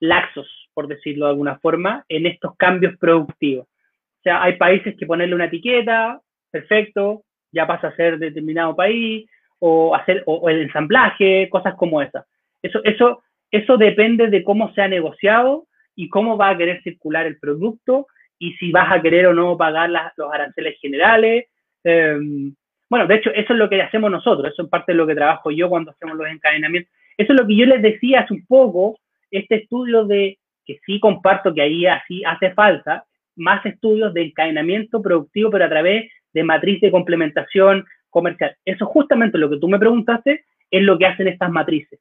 laxos, 0.00 0.48
por 0.72 0.88
decirlo 0.88 1.26
de 1.26 1.30
alguna 1.30 1.58
forma, 1.58 2.04
en 2.08 2.26
estos 2.26 2.56
cambios 2.56 2.96
productivos. 2.98 3.66
O 3.66 4.22
sea, 4.22 4.42
hay 4.42 4.56
países 4.56 4.96
que 4.96 5.06
ponerle 5.06 5.34
una 5.34 5.46
etiqueta, 5.46 6.20
perfecto, 6.52 7.24
ya 7.50 7.66
pasa 7.66 7.88
a 7.88 7.96
ser 7.96 8.18
determinado 8.18 8.76
país, 8.76 9.28
o 9.58 9.94
hacer 9.94 10.22
o, 10.26 10.48
el 10.48 10.62
ensamblaje, 10.62 11.48
cosas 11.48 11.74
como 11.76 12.02
esas. 12.02 12.26
Eso, 12.62 12.80
eso, 12.84 13.22
eso 13.50 13.76
depende 13.76 14.28
de 14.28 14.42
cómo 14.42 14.72
se 14.74 14.82
ha 14.82 14.88
negociado 14.88 15.66
y 15.94 16.08
cómo 16.08 16.36
va 16.36 16.50
a 16.50 16.56
querer 16.56 16.82
circular 16.82 17.26
el 17.26 17.38
producto 17.38 18.06
y 18.38 18.54
si 18.54 18.72
vas 18.72 18.90
a 18.90 19.00
querer 19.00 19.26
o 19.28 19.34
no 19.34 19.56
pagar 19.56 19.90
los 20.16 20.32
aranceles 20.32 20.78
generales. 20.80 21.46
Em, 21.84 22.54
bueno, 22.90 23.06
de 23.06 23.14
hecho, 23.14 23.30
eso 23.30 23.52
es 23.52 23.58
lo 23.58 23.68
que 23.68 23.80
hacemos 23.80 24.10
nosotros, 24.10 24.52
eso 24.52 24.64
es 24.64 24.68
parte 24.68 24.92
de 24.92 24.98
lo 24.98 25.06
que 25.06 25.14
trabajo 25.14 25.50
yo 25.50 25.68
cuando 25.68 25.92
hacemos 25.92 26.16
los 26.16 26.28
encadenamientos. 26.28 26.92
Eso 27.16 27.32
es 27.32 27.40
lo 27.40 27.46
que 27.46 27.56
yo 27.56 27.66
les 27.66 27.82
decía 27.82 28.20
hace 28.20 28.34
un 28.34 28.44
poco, 28.46 28.98
este 29.30 29.56
estudio 29.56 30.04
de 30.04 30.38
que 30.66 30.80
sí 30.84 30.98
comparto 30.98 31.54
que 31.54 31.62
ahí 31.62 31.86
así 31.86 32.24
hace 32.24 32.50
falta, 32.52 33.04
más 33.36 33.64
estudios 33.64 34.12
de 34.12 34.22
encadenamiento 34.22 35.00
productivo, 35.00 35.50
pero 35.50 35.64
a 35.64 35.68
través 35.68 36.10
de 36.32 36.44
matriz 36.44 36.80
de 36.80 36.90
complementación 36.90 37.84
comercial. 38.10 38.56
Eso 38.64 38.86
justamente 38.86 39.38
lo 39.38 39.50
que 39.50 39.58
tú 39.58 39.68
me 39.68 39.78
preguntaste 39.78 40.44
es 40.70 40.82
lo 40.82 40.98
que 40.98 41.06
hacen 41.06 41.28
estas 41.28 41.50
matrices, 41.50 42.00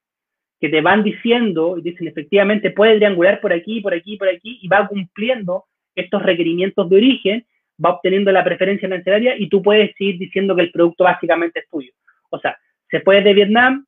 que 0.60 0.70
te 0.70 0.82
van 0.82 1.04
diciendo 1.04 1.78
y 1.78 1.82
dicen 1.82 2.08
efectivamente 2.08 2.72
puede 2.72 2.98
triangular 2.98 3.42
por 3.42 3.54
aquí, 3.54 3.82
por 3.82 3.94
aquí, 3.94 4.18
por 4.18 4.30
aquí 4.30 4.60
y 4.62 4.68
va 4.68 4.88
cumpliendo 4.88 5.66
estos 5.96 6.22
requerimientos 6.22 6.90
de 6.90 6.96
origen, 6.96 7.46
va 7.84 7.92
obteniendo 7.92 8.32
la 8.32 8.44
preferencia 8.44 8.88
financiera 8.88 9.36
y 9.38 9.50
tú 9.50 9.62
puedes 9.62 9.94
ir 10.00 10.18
diciendo 10.18 10.56
que 10.56 10.62
el 10.64 10.72
producto 10.72 11.04
básicamente 11.04 11.60
es 11.60 11.70
tuyo. 11.70 11.92
O 12.30 12.40
sea, 12.40 12.58
se 12.90 13.02
fue 13.02 13.22
de 13.22 13.34
Vietnam, 13.34 13.86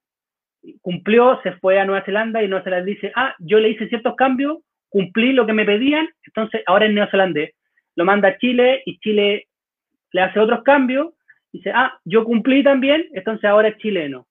cumplió, 0.81 1.39
se 1.43 1.53
fue 1.53 1.79
a 1.79 1.85
Nueva 1.85 2.05
Zelanda 2.05 2.43
y 2.43 2.47
Nueva 2.47 2.63
Zelanda 2.63 2.85
dice, 2.85 3.11
ah, 3.15 3.35
yo 3.39 3.59
le 3.59 3.69
hice 3.69 3.87
ciertos 3.89 4.15
cambios, 4.15 4.59
cumplí 4.89 5.33
lo 5.33 5.45
que 5.45 5.53
me 5.53 5.65
pedían, 5.65 6.07
entonces 6.25 6.61
ahora 6.65 6.85
es 6.85 6.93
neozelandés. 6.93 7.53
Lo 7.95 8.05
manda 8.05 8.29
a 8.29 8.37
Chile 8.37 8.81
y 8.85 8.97
Chile 8.99 9.47
le 10.14 10.22
hace 10.22 10.39
otros 10.39 10.64
cambios, 10.64 11.14
dice, 11.51 11.72
ah, 11.74 11.99
yo 12.05 12.24
cumplí 12.24 12.64
también, 12.64 13.07
entonces 13.14 13.43
ahora 13.45 13.68
es 13.68 13.78
chileno. 13.78 14.28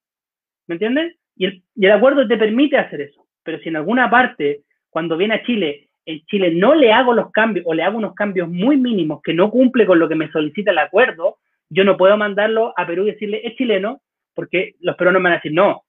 ¿Me 0.65 0.75
entiendes? 0.75 1.15
Y 1.35 1.45
el, 1.45 1.63
y 1.75 1.85
el 1.85 1.91
acuerdo 1.91 2.27
te 2.27 2.37
permite 2.37 2.77
hacer 2.77 3.01
eso. 3.01 3.27
Pero 3.43 3.59
si 3.59 3.69
en 3.69 3.75
alguna 3.75 4.09
parte, 4.09 4.61
cuando 4.89 5.17
viene 5.17 5.35
a 5.35 5.43
Chile, 5.43 5.89
en 6.05 6.21
Chile 6.25 6.51
no 6.51 6.73
le 6.73 6.91
hago 6.91 7.13
los 7.13 7.31
cambios 7.31 7.65
o 7.67 7.73
le 7.73 7.83
hago 7.83 7.97
unos 7.97 8.15
cambios 8.15 8.49
muy 8.49 8.77
mínimos 8.77 9.21
que 9.21 9.33
no 9.33 9.51
cumple 9.51 9.85
con 9.85 9.99
lo 9.99 10.07
que 10.07 10.15
me 10.15 10.31
solicita 10.31 10.71
el 10.71 10.77
acuerdo, 10.77 11.37
yo 11.69 11.83
no 11.83 11.97
puedo 11.97 12.17
mandarlo 12.17 12.73
a 12.77 12.87
Perú 12.87 13.03
y 13.03 13.11
decirle, 13.11 13.41
es 13.43 13.55
chileno, 13.55 14.01
porque 14.33 14.75
los 14.79 14.95
peruanos 14.95 15.21
me 15.21 15.29
van 15.29 15.33
a 15.33 15.37
decir, 15.37 15.53
no, 15.53 15.83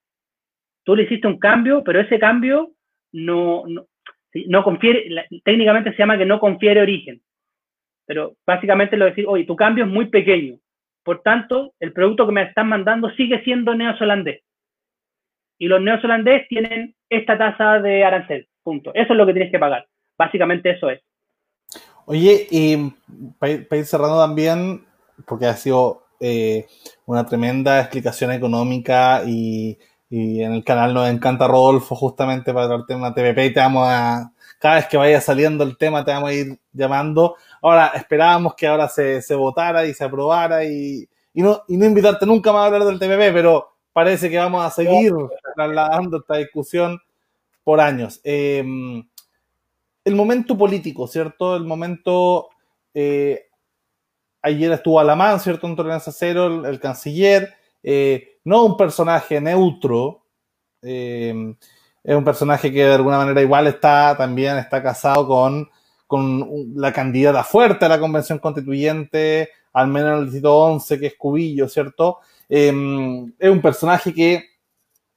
tú 0.82 0.96
le 0.96 1.04
hiciste 1.04 1.26
un 1.26 1.38
cambio, 1.38 1.82
pero 1.84 2.00
ese 2.00 2.18
cambio 2.18 2.72
no, 3.12 3.64
no, 3.66 3.86
no 4.46 4.64
confiere, 4.64 5.26
técnicamente 5.44 5.92
se 5.92 5.98
llama 5.98 6.18
que 6.18 6.26
no 6.26 6.40
confiere 6.40 6.82
origen 6.82 7.20
pero 8.06 8.34
básicamente 8.46 8.96
lo 8.96 9.06
decir, 9.06 9.26
oye, 9.26 9.44
tu 9.44 9.56
cambio 9.56 9.84
es 9.84 9.90
muy 9.90 10.06
pequeño. 10.06 10.58
Por 11.02 11.22
tanto, 11.22 11.74
el 11.80 11.92
producto 11.92 12.26
que 12.26 12.32
me 12.32 12.42
están 12.42 12.68
mandando 12.68 13.10
sigue 13.10 13.42
siendo 13.44 13.74
neozelandés. 13.74 14.42
Y 15.58 15.68
los 15.68 15.80
neozelandés 15.80 16.48
tienen 16.48 16.94
esta 17.08 17.38
tasa 17.38 17.80
de 17.80 18.04
arancel. 18.04 18.48
Punto. 18.62 18.92
Eso 18.94 19.12
es 19.12 19.16
lo 19.16 19.26
que 19.26 19.34
tienes 19.34 19.50
que 19.50 19.58
pagar. 19.58 19.86
Básicamente 20.16 20.70
eso 20.70 20.88
es. 20.88 21.00
Oye, 22.06 22.46
y 22.50 22.92
para 23.38 23.52
ir, 23.52 23.84
cerrando 23.84 24.18
también, 24.18 24.84
porque 25.26 25.46
ha 25.46 25.54
sido 25.54 26.02
eh, 26.20 26.66
una 27.06 27.24
tremenda 27.26 27.80
explicación 27.80 28.32
económica 28.32 29.22
y, 29.26 29.78
y, 30.16 30.42
en 30.42 30.52
el 30.52 30.64
canal 30.64 30.94
nos 30.94 31.08
encanta 31.08 31.48
Rodolfo 31.48 31.94
justamente 31.96 32.52
para 32.52 32.68
traerte 32.68 32.94
una 32.94 33.14
TVP 33.14 33.46
y 33.46 33.52
te 33.52 33.60
vamos 33.60 33.86
a, 33.88 34.32
cada 34.58 34.76
vez 34.76 34.86
que 34.86 34.96
vaya 34.96 35.20
saliendo 35.20 35.64
el 35.64 35.76
tema 35.76 36.04
te 36.04 36.12
vamos 36.12 36.30
a 36.30 36.34
ir 36.34 36.58
llamando 36.72 37.36
Ahora, 37.64 37.92
esperábamos 37.94 38.54
que 38.54 38.66
ahora 38.66 38.90
se, 38.90 39.22
se 39.22 39.34
votara 39.34 39.86
y 39.86 39.94
se 39.94 40.04
aprobara 40.04 40.66
y, 40.66 41.08
y, 41.32 41.40
no, 41.40 41.62
y 41.66 41.78
no 41.78 41.86
invitarte 41.86 42.26
nunca 42.26 42.52
más 42.52 42.60
a 42.60 42.66
hablar 42.66 42.84
del 42.84 42.98
TPP, 42.98 43.32
pero 43.32 43.74
parece 43.90 44.28
que 44.28 44.36
vamos 44.36 44.62
a 44.62 44.70
seguir 44.70 45.14
trasladando 45.56 46.18
esta 46.18 46.36
discusión 46.36 47.00
por 47.62 47.80
años. 47.80 48.20
Em, 48.22 49.02
el 50.04 50.14
momento 50.14 50.58
político, 50.58 51.06
¿cierto? 51.06 51.56
El 51.56 51.64
momento... 51.64 52.50
Eh, 52.92 53.46
ayer 54.42 54.70
estuvo 54.72 55.00
Alamán, 55.00 55.40
¿cierto? 55.40 55.66
En 55.66 55.74
Tolerancia 55.74 56.12
Cero, 56.12 56.66
el, 56.66 56.80
canciller. 56.80 57.54
Eh, 57.82 58.33
no 58.44 58.64
un 58.64 58.76
personaje 58.76 59.40
neutro, 59.40 60.22
Eh, 60.82 61.54
es 62.04 62.14
un 62.14 62.24
personaje 62.24 62.70
que 62.70 62.84
de 62.84 62.94
alguna 62.94 63.16
manera 63.16 63.40
igual 63.40 63.66
está 63.66 64.14
también 64.16 64.58
está 64.58 64.82
casado 64.82 65.26
con, 65.26 65.70
con 66.06 66.46
la 66.76 66.92
candidata 66.92 67.42
fuerte 67.42 67.86
a 67.86 67.88
la 67.88 67.98
convención 67.98 68.38
constituyente, 68.38 69.48
al 69.72 69.88
menos 69.88 70.10
en 70.10 70.18
el 70.18 70.24
distrito 70.26 70.54
11, 70.54 71.00
que 71.00 71.06
es 71.06 71.14
Cubillo, 71.16 71.68
¿cierto? 71.68 72.18
es 72.46 72.70
un 72.72 73.60
personaje 73.62 74.12
que 74.12 74.44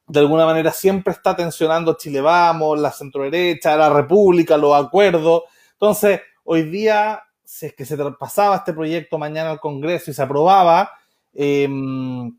de 0.07 0.19
alguna 0.19 0.45
manera 0.45 0.71
siempre 0.71 1.11
está 1.13 1.35
tensionando 1.35 1.97
Chile 1.97 2.21
Vamos, 2.21 2.79
la 2.79 2.91
centroderecha, 2.91 3.75
la 3.75 3.89
República, 3.89 4.57
los 4.57 4.73
acuerdos. 4.73 5.43
Entonces, 5.73 6.21
hoy 6.45 6.63
día, 6.63 7.21
si 7.43 7.67
es 7.67 7.73
que 7.75 7.85
se 7.85 7.97
pasaba 8.17 8.55
este 8.55 8.73
proyecto 8.73 9.17
mañana 9.17 9.51
al 9.51 9.59
Congreso 9.59 10.09
y 10.09 10.13
se 10.13 10.21
aprobaba, 10.21 10.91
em, 11.33 12.33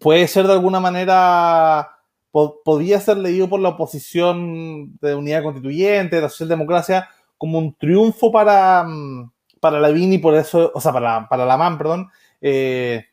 puede 0.00 0.28
ser 0.28 0.46
de 0.46 0.52
alguna 0.52 0.80
manera, 0.80 1.90
podía 2.64 3.00
ser 3.00 3.18
leído 3.18 3.48
por 3.48 3.60
la 3.60 3.70
oposición 3.70 4.96
de 5.00 5.14
unidad 5.14 5.42
constituyente, 5.42 6.16
de 6.16 6.22
la 6.22 6.28
socialdemocracia, 6.28 7.08
como 7.38 7.58
un 7.58 7.74
triunfo 7.74 8.32
para, 8.32 8.84
mm, 8.84 9.30
para 9.60 9.80
la 9.80 9.90
VIN 9.90 10.14
y 10.14 10.18
por 10.18 10.34
eso, 10.34 10.70
o 10.74 10.80
sea, 10.80 10.92
para, 10.92 11.28
para 11.28 11.44
la 11.46 11.56
MAN, 11.56 11.78
perdón, 11.78 12.08
eh, 12.40 13.04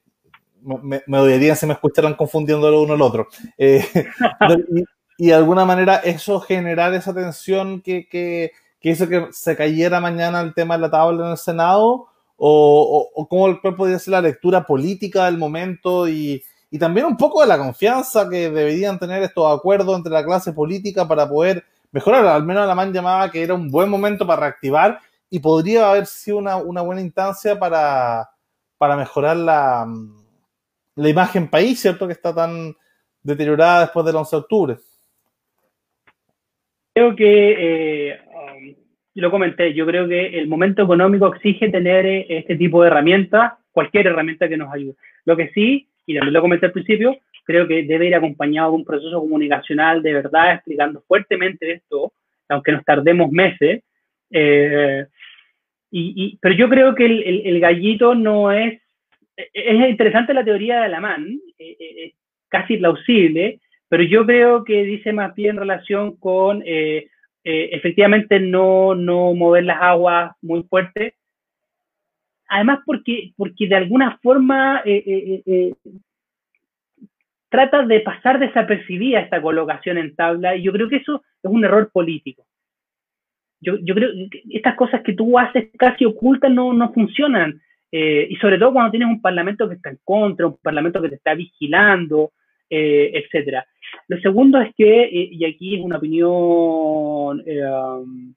me, 0.61 1.01
me 1.07 1.19
odiarían 1.19 1.55
si 1.55 1.65
me 1.65 1.73
escucharan 1.73 2.13
confundiendo 2.15 2.69
lo 2.69 2.81
uno 2.81 2.93
al 2.93 3.01
otro. 3.01 3.27
Eh, 3.57 3.85
y, 5.17 5.27
de 5.27 5.33
alguna 5.33 5.65
manera 5.65 5.97
eso 5.97 6.39
generar 6.39 6.93
esa 6.93 7.13
tensión 7.13 7.81
que, 7.81 8.07
que, 8.07 8.51
que, 8.79 8.89
hizo 8.89 9.07
que 9.07 9.27
se 9.31 9.55
cayera 9.55 9.99
mañana 9.99 10.41
el 10.41 10.53
tema 10.53 10.75
de 10.75 10.81
la 10.81 10.91
tabla 10.91 11.25
en 11.25 11.31
el 11.31 11.37
Senado, 11.37 12.07
o, 12.35 13.11
o, 13.13 13.27
cómo 13.27 13.59
podría 13.77 13.99
ser 13.99 14.11
la 14.11 14.21
lectura 14.21 14.65
política 14.65 15.25
del 15.25 15.37
momento 15.37 16.07
y, 16.09 16.43
y 16.73 16.79
también 16.79 17.05
un 17.05 17.15
poco 17.15 17.41
de 17.41 17.47
la 17.47 17.59
confianza 17.59 18.27
que 18.27 18.49
deberían 18.49 18.97
tener 18.97 19.21
estos 19.21 19.45
acuerdos 19.55 19.95
entre 19.95 20.11
la 20.11 20.25
clase 20.25 20.53
política 20.53 21.07
para 21.07 21.29
poder 21.29 21.63
mejorar. 21.91 22.25
Al 22.25 22.43
menos 22.43 22.67
la 22.67 22.73
MAN 22.73 22.91
llamaba 22.91 23.29
que 23.29 23.43
era 23.43 23.53
un 23.53 23.69
buen 23.69 23.87
momento 23.91 24.25
para 24.25 24.41
reactivar 24.41 24.99
y 25.29 25.37
podría 25.37 25.91
haber 25.91 26.07
sido 26.07 26.37
una, 26.37 26.55
una 26.55 26.81
buena 26.81 27.01
instancia 27.01 27.59
para, 27.59 28.27
para 28.79 28.97
mejorar 28.97 29.37
la, 29.37 29.85
la 30.95 31.09
imagen 31.09 31.47
país, 31.47 31.79
¿cierto? 31.79 32.07
Que 32.07 32.13
está 32.13 32.33
tan 32.33 32.75
deteriorada 33.21 33.81
después 33.81 34.03
del 34.07 34.15
11 34.15 34.35
de 34.35 34.39
octubre. 34.39 34.77
Creo 36.95 37.15
que, 37.15 38.09
eh, 38.09 38.19
um, 38.29 38.75
lo 39.13 39.29
comenté, 39.29 39.75
yo 39.75 39.85
creo 39.85 40.07
que 40.07 40.39
el 40.39 40.47
momento 40.47 40.81
económico 40.81 41.27
exige 41.27 41.69
tener 41.69 42.03
eh, 42.07 42.25
este 42.29 42.55
tipo 42.55 42.81
de 42.81 42.87
herramientas, 42.87 43.53
cualquier 43.71 44.07
herramienta 44.07 44.49
que 44.49 44.57
nos 44.57 44.73
ayude. 44.73 44.95
Lo 45.25 45.37
que 45.37 45.51
sí, 45.53 45.87
y 46.05 46.15
también 46.15 46.33
lo 46.33 46.41
comenté 46.41 46.65
al 46.65 46.71
principio, 46.71 47.17
creo 47.45 47.67
que 47.67 47.83
debe 47.83 48.07
ir 48.07 48.15
acompañado 48.15 48.71
de 48.71 48.77
un 48.77 48.85
proceso 48.85 49.19
comunicacional 49.19 50.01
de 50.01 50.13
verdad 50.13 50.55
explicando 50.55 51.03
fuertemente 51.07 51.71
esto, 51.71 52.13
aunque 52.49 52.71
nos 52.71 52.85
tardemos 52.85 53.31
meses. 53.31 53.83
Eh, 54.31 55.05
y, 55.95 56.37
pero 56.41 56.55
yo 56.55 56.69
creo 56.69 56.95
que 56.95 57.05
el, 57.05 57.59
gallito 57.59 58.15
no 58.15 58.51
es 58.51 58.81
es 59.35 59.89
interesante 59.89 60.33
la 60.33 60.43
teoría 60.43 60.79
de 60.79 60.85
Alamán, 60.85 61.39
eh, 61.57 61.75
eh, 61.79 62.13
casi 62.49 62.77
plausible, 62.77 63.59
pero 63.89 64.03
yo 64.03 64.25
creo 64.25 64.63
que 64.63 64.83
dice 64.83 65.13
más 65.13 65.33
bien 65.35 65.51
en 65.51 65.57
relación 65.57 66.17
con 66.17 66.63
eh, 66.65 67.07
efectivamente 67.43 68.39
no, 68.39 68.95
no 68.95 69.33
mover 69.33 69.65
las 69.65 69.81
aguas 69.81 70.31
muy 70.41 70.63
fuerte. 70.63 71.15
Además, 72.53 72.79
porque, 72.85 73.31
porque 73.35 73.67
de 73.67 73.75
alguna 73.75 74.19
forma 74.21 74.83
trata 77.49 77.83
de 77.83 77.99
pasar 78.01 78.39
desapercibida 78.39 79.21
esta 79.21 79.41
colocación 79.41 79.97
en 79.97 80.15
tabla 80.15 80.55
y 80.55 80.61
yo 80.61 80.71
creo 80.71 80.87
que 80.87 80.97
eso 80.97 81.23
es 81.41 81.51
un 81.51 81.63
error 81.65 81.89
político. 81.91 82.45
Yo, 83.59 83.77
yo 83.81 83.95
creo 83.95 84.09
que 84.29 84.43
estas 84.51 84.75
cosas 84.75 85.01
que 85.01 85.13
tú 85.13 85.39
haces 85.39 85.69
casi 85.77 86.05
ocultas 86.05 86.51
no, 86.51 86.73
no 86.73 86.93
funcionan. 86.93 87.59
Eh, 87.91 88.27
y 88.29 88.35
sobre 88.37 88.57
todo 88.57 88.73
cuando 88.73 88.91
tienes 88.91 89.07
un 89.07 89.21
parlamento 89.21 89.69
que 89.69 89.75
está 89.75 89.89
en 89.89 89.99
contra, 90.03 90.47
un 90.47 90.57
parlamento 90.61 91.01
que 91.01 91.09
te 91.09 91.15
está 91.15 91.33
vigilando, 91.33 92.31
eh, 92.69 93.11
etcétera. 93.13 93.65
Lo 94.07 94.19
segundo 94.19 94.59
es 94.59 94.73
que, 94.75 95.03
eh, 95.03 95.29
y 95.31 95.45
aquí 95.45 95.75
es 95.75 95.81
una 95.85 95.97
opinión, 95.97 97.43
eh, 97.45 97.63
um, 97.63 98.33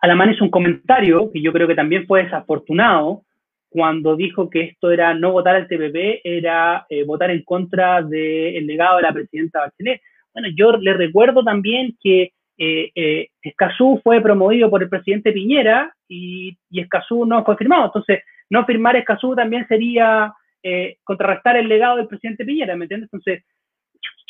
Alamán 0.00 0.32
hizo 0.32 0.44
un 0.44 0.50
comentario 0.50 1.30
que 1.32 1.40
yo 1.40 1.52
creo 1.52 1.66
que 1.68 1.74
también 1.74 2.06
fue 2.06 2.24
desafortunado 2.24 3.22
cuando 3.68 4.16
dijo 4.16 4.48
que 4.48 4.62
esto 4.62 4.90
era 4.90 5.14
no 5.14 5.32
votar 5.32 5.56
al 5.56 5.68
TPP, 5.68 6.22
era 6.24 6.86
votar 7.06 7.30
en 7.30 7.42
contra 7.42 8.00
del 8.02 8.66
legado 8.66 8.96
de 8.96 9.02
la 9.02 9.12
presidenta 9.12 9.60
Bachelet. 9.60 10.00
Bueno, 10.32 10.48
yo 10.56 10.72
le 10.72 10.94
recuerdo 10.94 11.44
también 11.44 11.96
que 12.00 12.32
eh, 12.60 12.90
eh, 12.96 13.28
Escazú 13.40 14.00
fue 14.02 14.20
promovido 14.20 14.68
por 14.68 14.82
el 14.82 14.88
presidente 14.88 15.30
Piñera 15.30 15.94
y, 16.08 16.58
y, 16.70 16.86
no 17.26 17.44
fue 17.44 17.56
firmado. 17.56 17.86
Entonces, 17.86 18.24
no 18.50 18.64
firmar 18.66 18.96
Escazú 18.96 19.36
también 19.36 19.66
sería 19.68 20.34
eh, 20.62 20.96
contrarrestar 21.04 21.56
el 21.56 21.68
legado 21.68 21.96
del 21.96 22.08
presidente 22.08 22.44
Piñera, 22.44 22.74
¿me 22.74 22.86
entiendes? 22.86 23.10
Entonces, 23.12 23.44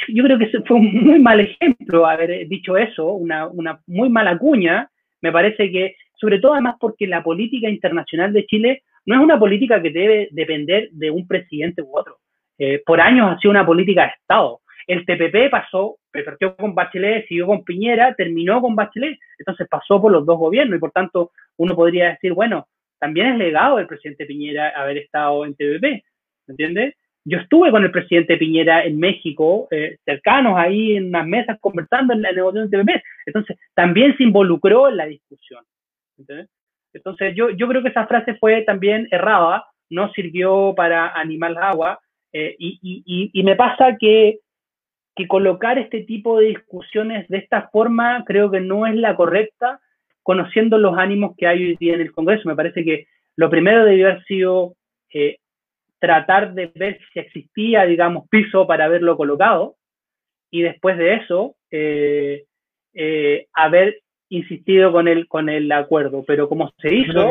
yo, 0.09 0.23
creo 0.25 0.39
que 0.39 0.51
fue 0.67 0.77
un 0.77 0.93
muy 0.93 1.19
mal 1.19 1.41
ejemplo 1.41 2.07
haber 2.07 2.47
dicho 2.49 2.77
eso, 2.77 3.13
una, 3.13 3.47
una 3.49 3.81
muy 3.87 4.11
mala 4.11 4.37
cuña. 4.37 4.91
Me 5.21 5.33
parece 5.33 5.71
que, 5.71 5.97
sobre 6.15 6.39
todo 6.39 6.53
además 6.55 6.77
porque 6.81 7.07
la 7.07 7.23
política 7.23 7.69
internacional 7.69 8.33
de 8.33 8.47
Chile 8.47 8.83
no 9.07 9.17
es 9.17 9.21
una 9.21 9.39
política 9.39 9.81
que 9.81 9.91
debe 9.91 10.29
depender 10.33 10.89
de 10.93 11.11
un 11.11 11.27
presidente 11.27 11.83
u 11.83 11.97
otro. 11.97 12.19
Eh, 12.59 12.83
por 12.85 13.01
años 13.01 13.31
ha 13.31 13.39
sido 13.39 13.53
una 13.53 13.65
política 13.65 14.03
de 14.03 14.09
Estado. 14.21 14.61
El 14.87 15.05
TPP 15.05 15.51
pasó, 15.51 15.99
partió 16.25 16.57
con 16.57 16.75
Bachelet, 16.75 17.27
siguió 17.29 17.47
con 17.47 17.63
Piñera, 17.63 18.15
terminó 18.15 18.61
con 18.61 18.75
Bachelet, 18.75 19.19
entonces 19.39 19.69
pasó 19.69 20.01
por 20.01 20.11
los 20.11 20.25
dos 20.25 20.39
gobiernos 20.39 20.77
y 20.77 20.81
por 20.81 20.91
tanto 20.93 21.31
uno 21.57 21.77
podría 21.77 22.11
decir, 22.11 22.33
bueno, 22.33 22.67
también 22.99 23.29
es 23.29 23.39
legado 23.39 23.77
del 23.77 23.87
presidente 23.87 24.27
Piñera 24.27 24.71
haber 24.71 24.99
estado 24.99 25.45
en 25.45 25.55
TPP, 25.55 25.83
¿me 25.83 26.53
entiendes? 26.53 26.95
Yo 27.29 27.39
estuve 27.39 27.71
con 27.71 27.85
el 27.85 27.91
presidente 27.91 28.37
Piñera 28.37 28.85
en 28.85 28.99
México, 28.99 29.69
eh, 29.71 29.99
cercanos 30.05 30.57
ahí 30.57 30.97
en 30.97 31.09
unas 31.09 31.27
mesas 31.27 31.59
conversando 31.61 32.15
en 32.15 32.23
la 32.23 32.33
negociación 32.33 32.71
de 32.71 32.79
TPP, 32.79 33.05
entonces 33.27 33.57
también 33.75 34.17
se 34.17 34.25
involucró 34.25 34.89
en 34.89 34.97
la 34.97 35.07
discusión. 35.07 35.65
Entonces 36.93 37.35
yo, 37.37 37.51
yo 37.51 37.69
creo 37.69 37.83
que 37.83 37.91
esa 37.91 38.07
frase 38.07 38.35
fue 38.35 38.63
también 38.63 39.09
errada, 39.11 39.67
no 39.91 40.13
sirvió 40.13 40.75
para 40.75 41.13
animar 41.13 41.53
la 41.53 41.69
agua, 41.69 42.01
eh, 42.33 42.55
y, 42.59 42.79
y, 42.83 43.31
y, 43.33 43.43
me 43.43 43.57
pasa 43.57 43.97
que 43.99 44.41
que 45.19 45.27
colocar 45.27 45.79
este 45.79 46.05
tipo 46.05 46.39
de 46.39 46.47
discusiones 46.47 47.27
de 47.27 47.39
esta 47.39 47.69
forma 47.73 48.23
creo 48.25 48.53
que 48.53 48.61
no 48.61 48.87
es 48.87 48.95
la 48.95 49.17
correcta, 49.17 49.81
conociendo 50.23 50.79
los 50.79 50.97
ánimos 50.97 51.35
que 51.37 51.49
hay 51.49 51.65
hoy 51.65 51.77
día 51.77 51.95
en 51.95 52.03
el 52.03 52.13
Congreso. 52.13 52.49
Me 52.49 52.55
parece 52.55 52.85
que 52.85 53.09
lo 53.35 53.51
primero 53.51 53.85
debió 53.85 54.07
haber 54.07 54.23
sido 54.27 54.75
eh, 55.13 55.39
tratar 55.99 56.55
de 56.55 56.71
ver 56.75 56.99
si 57.13 57.21
existía, 57.21 57.85
digamos, 57.85 58.29
piso 58.29 58.67
para 58.67 58.85
haberlo 58.85 59.17
colocado, 59.17 59.77
y 60.51 60.63
después 60.63 60.97
de 60.97 61.15
eso, 61.17 61.57
eh, 61.71 62.45
eh, 62.95 63.47
haber 63.53 64.03
insistido 64.31 64.93
con 64.93 65.09
el, 65.09 65.29
con 65.29 65.49
el 65.49 65.71
acuerdo. 65.73 66.25
Pero 66.27 66.49
como 66.49 66.73
se 66.79 66.95
hizo, 66.95 67.31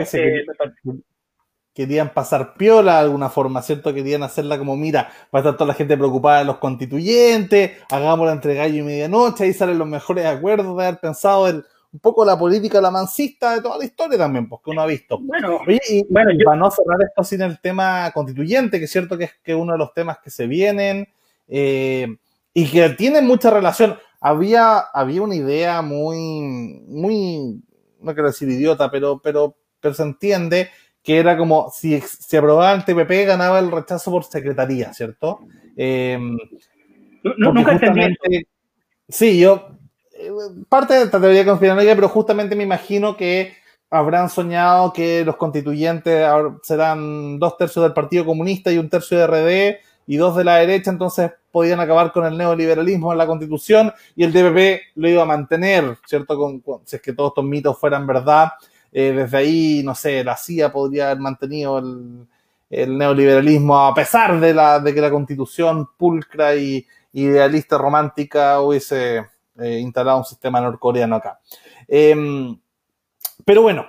querían 1.73 2.09
pasar 2.09 2.55
piola 2.55 2.93
de 2.93 2.99
alguna 3.01 3.29
forma, 3.29 3.61
¿cierto? 3.61 3.93
Querían 3.93 4.23
hacerla 4.23 4.57
como, 4.57 4.75
mira, 4.75 5.09
va 5.33 5.37
a 5.37 5.37
estar 5.39 5.53
toda 5.53 5.67
la 5.67 5.73
gente 5.75 5.95
preocupada 5.95 6.39
de 6.39 6.45
los 6.45 6.57
constituyentes, 6.57 7.83
hagámosla 7.91 8.33
entre 8.33 8.55
gallo 8.55 8.77
y 8.77 8.81
medianoche, 8.81 9.43
ahí 9.43 9.53
salen 9.53 9.77
los 9.77 9.87
mejores 9.87 10.25
acuerdos 10.25 10.75
de 10.75 10.87
haber 10.87 10.99
pensado 10.99 11.47
en 11.47 11.63
un 11.97 11.99
poco 11.99 12.23
la 12.23 12.37
política 12.37 12.79
la 12.79 12.91
mansista 12.91 13.55
de 13.55 13.61
toda 13.61 13.79
la 13.79 13.85
historia 13.85 14.19
también, 14.19 14.47
porque 14.47 14.69
uno 14.69 14.81
ha 14.81 14.85
visto. 14.85 15.17
Bueno, 15.19 15.61
y, 15.89 16.05
bueno, 16.07 16.31
para 16.45 16.57
no 16.57 16.69
cerrar 16.69 17.01
esto 17.01 17.23
sin 17.23 17.41
el 17.41 17.59
tema 17.59 18.11
constituyente, 18.11 18.77
que 18.77 18.85
es 18.85 18.91
cierto 18.91 19.17
que 19.17 19.23
es 19.23 19.31
que 19.43 19.55
uno 19.55 19.73
de 19.73 19.79
los 19.79 19.95
temas 19.95 20.19
que 20.19 20.29
se 20.29 20.45
vienen 20.45 21.07
eh, 21.47 22.07
y 22.53 22.69
que 22.69 22.89
tienen 22.89 23.25
mucha 23.25 23.49
relación. 23.49 23.97
Había, 24.21 24.77
había 24.77 25.23
una 25.23 25.35
idea 25.35 25.81
muy, 25.81 26.81
muy, 26.87 27.63
no 27.99 28.13
quiero 28.13 28.27
decir 28.27 28.47
idiota, 28.47 28.91
pero, 28.91 29.19
pero, 29.19 29.55
pero 29.79 29.95
se 29.95 30.03
entiende 30.03 30.69
que 31.01 31.17
era 31.17 31.35
como 31.35 31.71
si 31.71 31.99
se 32.01 32.37
aprobaba 32.37 32.73
el 32.73 32.85
TPP 32.85 33.25
ganaba 33.25 33.57
el 33.57 33.71
rechazo 33.71 34.11
por 34.11 34.23
secretaría, 34.23 34.93
¿cierto? 34.93 35.39
Eh, 35.75 36.19
nunca 37.37 37.71
entendí. 37.71 38.15
Sí, 39.09 39.39
yo 39.39 39.76
parte 40.69 40.93
de 40.93 41.03
esta 41.03 41.19
teoría 41.19 41.45
conspiranoica, 41.45 41.95
pero 41.95 42.09
justamente 42.09 42.55
me 42.55 42.63
imagino 42.63 43.15
que 43.15 43.53
habrán 43.89 44.29
soñado 44.29 44.91
que 44.91 45.23
los 45.23 45.37
constituyentes 45.37 46.27
serán 46.63 47.39
dos 47.39 47.57
tercios 47.57 47.83
del 47.83 47.93
Partido 47.93 48.25
Comunista 48.25 48.71
y 48.71 48.77
un 48.77 48.89
tercio 48.89 49.17
de 49.17 49.27
RD 49.27 49.77
y 50.07 50.17
dos 50.17 50.35
de 50.35 50.43
la 50.43 50.57
derecha, 50.57 50.89
entonces 50.89 51.31
podían 51.51 51.79
acabar 51.79 52.11
con 52.11 52.25
el 52.25 52.37
neoliberalismo 52.37 53.11
en 53.11 53.17
la 53.17 53.27
constitución 53.27 53.91
y 54.15 54.23
el 54.23 54.31
TPP 54.31 54.95
lo 54.95 55.09
iba 55.09 55.23
a 55.23 55.25
mantener, 55.25 55.97
¿cierto? 56.05 56.37
Con, 56.37 56.63
si 56.85 56.95
es 56.95 57.01
que 57.01 57.13
todos 57.13 57.31
estos 57.31 57.43
mitos 57.43 57.77
fueran 57.77 58.07
verdad. 58.07 58.51
Eh, 58.91 59.11
desde 59.11 59.37
ahí, 59.37 59.81
no 59.83 59.93
sé, 59.93 60.23
la 60.23 60.37
CIA 60.37 60.71
podría 60.71 61.07
haber 61.07 61.19
mantenido 61.19 61.79
el, 61.79 62.97
neoliberalismo 62.97 63.87
a 63.87 63.93
pesar 63.93 64.39
de, 64.39 64.53
la, 64.53 64.79
de 64.79 64.93
que 64.93 65.01
la 65.01 65.09
constitución 65.09 65.89
pulcra 65.97 66.55
y, 66.55 66.85
idealista 67.13 67.77
romántica 67.77 68.61
hubiese 68.61 69.25
eh, 69.59 69.79
instalado 69.79 70.19
un 70.19 70.25
sistema 70.25 70.61
norcoreano 70.61 71.15
acá. 71.15 71.39
Em, 71.87 72.57
pero 73.45 73.61
bueno, 73.61 73.85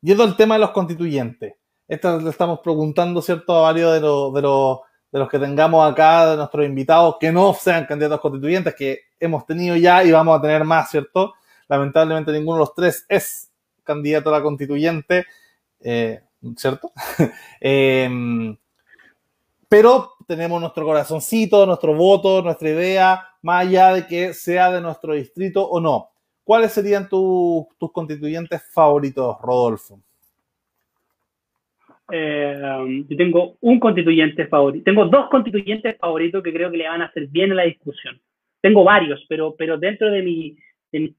yendo 0.00 0.22
al 0.22 0.36
tema 0.36 0.54
de 0.54 0.60
los 0.60 0.70
constituyentes. 0.70 1.54
Esto 1.88 2.20
le 2.20 2.30
estamos 2.30 2.60
preguntando, 2.60 3.20
¿cierto?, 3.20 3.56
a 3.56 3.62
varios 3.62 3.94
de, 3.94 4.00
de, 4.00 5.18
los 5.18 5.28
que 5.28 5.38
tengamos 5.38 5.90
acá, 5.90 6.30
de 6.30 6.36
nuestros 6.36 6.64
invitados, 6.64 7.16
que 7.18 7.32
no 7.32 7.52
sean 7.54 7.86
candidatos 7.86 8.20
constituyentes, 8.20 8.74
que 8.76 9.00
hemos 9.18 9.44
tenido 9.44 9.74
ya 9.76 10.04
y 10.04 10.12
vamos 10.12 10.38
a 10.38 10.40
tener 10.40 10.64
más, 10.64 10.90
¿cierto? 10.90 11.34
Lamentablemente 11.68 12.30
ninguno 12.32 12.58
de 12.58 12.60
los 12.60 12.74
tres 12.74 13.04
es 13.08 13.50
candidato 13.82 14.28
a 14.28 14.38
la 14.38 14.42
constituyente, 14.42 15.26
eh, 15.80 16.20
¿cierto? 16.56 16.92
Em, 17.60 18.56
pero 19.68 20.12
tenemos 20.26 20.60
nuestro 20.60 20.84
corazoncito, 20.84 21.66
nuestro 21.66 21.94
voto, 21.94 22.42
nuestra 22.42 22.68
idea, 22.68 23.29
más 23.42 23.66
allá 23.66 23.94
de 23.94 24.06
que 24.06 24.34
sea 24.34 24.70
de 24.70 24.80
nuestro 24.80 25.14
distrito 25.14 25.62
o 25.66 25.80
no. 25.80 26.08
¿Cuáles 26.44 26.72
serían 26.72 27.08
tus 27.08 27.66
constituyentes 27.92 28.62
favoritos, 28.72 29.36
Rodolfo? 29.40 30.00
Eh, 32.12 33.04
yo 33.08 33.16
tengo 33.16 33.56
un 33.60 33.78
constituyente 33.78 34.46
favorito, 34.46 34.84
tengo 34.84 35.06
dos 35.06 35.28
constituyentes 35.30 35.96
favoritos 35.98 36.42
que 36.42 36.52
creo 36.52 36.70
que 36.70 36.78
le 36.78 36.88
van 36.88 37.02
a 37.02 37.06
hacer 37.06 37.28
bien 37.28 37.52
a 37.52 37.56
la 37.56 37.64
discusión. 37.64 38.20
Tengo 38.60 38.82
varios, 38.82 39.24
pero, 39.28 39.54
pero 39.56 39.78
dentro 39.78 40.10
de 40.10 40.22
mi, 40.22 40.56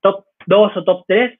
top 0.02 0.26
2 0.48 0.78
o 0.78 0.84
top 0.84 1.06
3, 1.08 1.32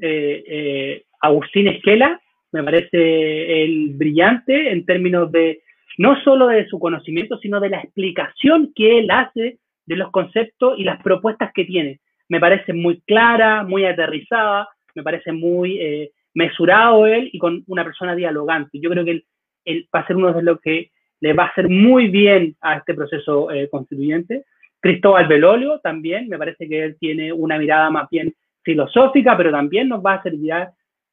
eh, 0.00 0.44
eh, 0.46 1.04
Agustín 1.20 1.68
Esquela 1.68 2.20
me 2.52 2.62
parece 2.62 3.64
el 3.64 3.90
brillante 3.94 4.70
en 4.70 4.86
términos 4.86 5.32
de 5.32 5.62
no 5.98 6.20
solo 6.22 6.46
de 6.48 6.66
su 6.68 6.78
conocimiento, 6.78 7.38
sino 7.38 7.58
de 7.58 7.70
la 7.70 7.80
explicación 7.80 8.72
que 8.74 9.00
él 9.00 9.10
hace 9.10 9.58
de 9.86 9.96
los 9.96 10.10
conceptos 10.10 10.78
y 10.78 10.84
las 10.84 11.02
propuestas 11.02 11.52
que 11.54 11.64
tiene. 11.64 12.00
Me 12.28 12.40
parece 12.40 12.72
muy 12.72 13.00
clara, 13.02 13.62
muy 13.62 13.84
aterrizada, 13.84 14.68
me 14.94 15.02
parece 15.02 15.32
muy 15.32 15.80
eh, 15.80 16.10
mesurado 16.34 17.06
él 17.06 17.30
y 17.32 17.38
con 17.38 17.62
una 17.66 17.84
persona 17.84 18.14
dialogante. 18.14 18.80
Yo 18.80 18.90
creo 18.90 19.04
que 19.04 19.22
él, 19.64 19.88
va 19.94 20.00
a 20.00 20.06
ser 20.06 20.16
uno 20.16 20.32
de 20.32 20.42
los 20.42 20.60
que 20.60 20.90
le 21.20 21.32
va 21.32 21.44
a 21.44 21.48
hacer 21.48 21.68
muy 21.68 22.08
bien 22.08 22.56
a 22.60 22.76
este 22.76 22.94
proceso 22.94 23.50
eh, 23.50 23.68
constituyente. 23.70 24.44
Cristóbal 24.80 25.26
Belolio 25.28 25.80
también, 25.80 26.28
me 26.28 26.38
parece 26.38 26.68
que 26.68 26.84
él 26.84 26.96
tiene 26.98 27.32
una 27.32 27.58
mirada 27.58 27.90
más 27.90 28.08
bien 28.10 28.34
filosófica, 28.62 29.36
pero 29.36 29.50
también 29.50 29.88
nos 29.88 30.04
va 30.04 30.14
a 30.14 30.22
servir 30.22 30.52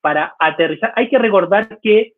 para 0.01 0.35
aterrizar. 0.39 0.91
Hay 0.95 1.07
que 1.07 1.17
recordar 1.17 1.79
que 1.81 2.13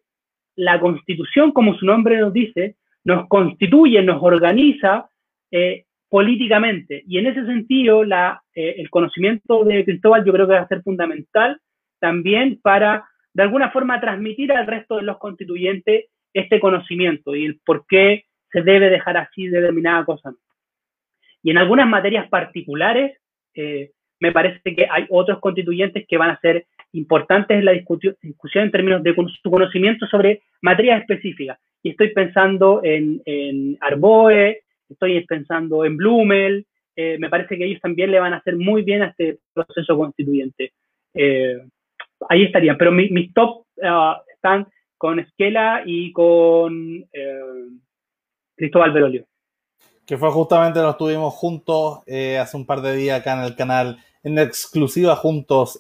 la 0.56 0.80
constitución, 0.80 1.52
como 1.52 1.76
su 1.76 1.86
nombre 1.86 2.18
nos 2.18 2.34
dice, 2.34 2.76
nos 3.04 3.28
constituye, 3.28 4.02
nos 4.02 4.22
organiza 4.24 5.10
eh, 5.52 5.86
políticamente. 6.10 7.04
Y 7.08 7.18
en 7.18 7.28
ese 7.28 7.46
sentido, 7.46 8.04
eh, 8.04 8.76
el 8.78 8.90
conocimiento 8.90 9.64
de 9.64 9.84
Cristóbal 9.86 10.24
yo 10.26 10.34
creo 10.34 10.48
que 10.48 10.54
va 10.54 10.62
a 10.62 10.68
ser 10.68 10.82
fundamental 10.82 11.60
también 12.00 12.60
para, 12.62 13.06
de 13.34 13.44
alguna 13.44 13.72
forma, 13.72 14.00
transmitir 14.00 14.52
al 14.52 14.68
resto 14.68 14.98
de 14.98 15.04
los 15.04 15.18
constituyentes 15.18 16.06
este 16.34 16.60
conocimiento 16.60 17.36
y 17.36 17.46
el 17.46 17.60
por 17.66 17.86
qué 17.88 18.26
se 18.52 18.62
debe 18.62 18.90
dejar 18.90 19.18
así 19.18 19.48
determinada 19.48 20.06
cosa. 20.06 20.34
Y 21.42 21.52
en 21.52 21.58
algunas 21.58 21.88
materias 21.88 22.28
particulares, 22.30 23.18
eh, 23.54 23.92
me 24.20 24.32
parece 24.32 24.62
que 24.76 24.88
hay 24.90 25.06
otros 25.10 25.40
constituyentes 25.40 26.06
que 26.08 26.18
van 26.18 26.32
a 26.32 26.40
ser 26.40 26.66
importantes 26.94 27.58
en 27.58 27.66
la 27.66 27.74
discusión, 27.74 28.16
en 28.22 28.72
términos 28.72 29.04
de 29.04 29.14
su 29.42 29.52
conocimiento 29.52 30.08
sobre 30.08 30.44
materias 30.62 31.02
específicas. 31.02 31.60
Y 31.84 31.92
estoy 31.92 32.14
pensando 32.14 32.82
en, 32.84 33.22
en 33.26 33.78
Arboe, 33.82 34.62
estoy 34.90 35.26
pensando 35.26 35.86
en 35.86 35.98
Blumel, 35.98 36.66
eh, 36.96 37.18
me 37.20 37.30
parece 37.30 37.58
que 37.58 37.66
ellos 37.66 37.82
también 37.82 38.12
le 38.12 38.20
van 38.20 38.34
a 38.34 38.38
hacer 38.38 38.56
muy 38.56 38.84
bien 38.84 39.02
a 39.02 39.08
este 39.08 39.40
proceso 39.54 39.98
constituyente. 39.98 40.74
Eh, 41.14 41.58
ahí 42.30 42.44
estarían, 42.44 42.78
pero 42.78 42.92
mis 42.92 43.34
top 43.34 43.66
ah, 43.84 44.22
están 44.34 44.68
con 44.98 45.20
Esquela 45.20 45.84
y 45.86 46.12
con 46.14 47.06
eh, 47.12 47.40
Cristóbal 48.56 48.92
Berolio. 48.92 49.26
Que 50.06 50.18
fue 50.18 50.30
justamente, 50.30 50.80
nos 50.80 50.92
estuvimos 50.92 51.34
juntos 51.34 52.02
hace 52.40 52.58
un 52.58 52.66
par 52.66 52.82
de 52.82 52.96
días 52.96 53.20
acá 53.20 53.34
en 53.34 53.44
el 53.44 53.56
canal, 53.56 53.98
en 54.24 54.38
exclusiva 54.38 55.16
juntos 55.16 55.80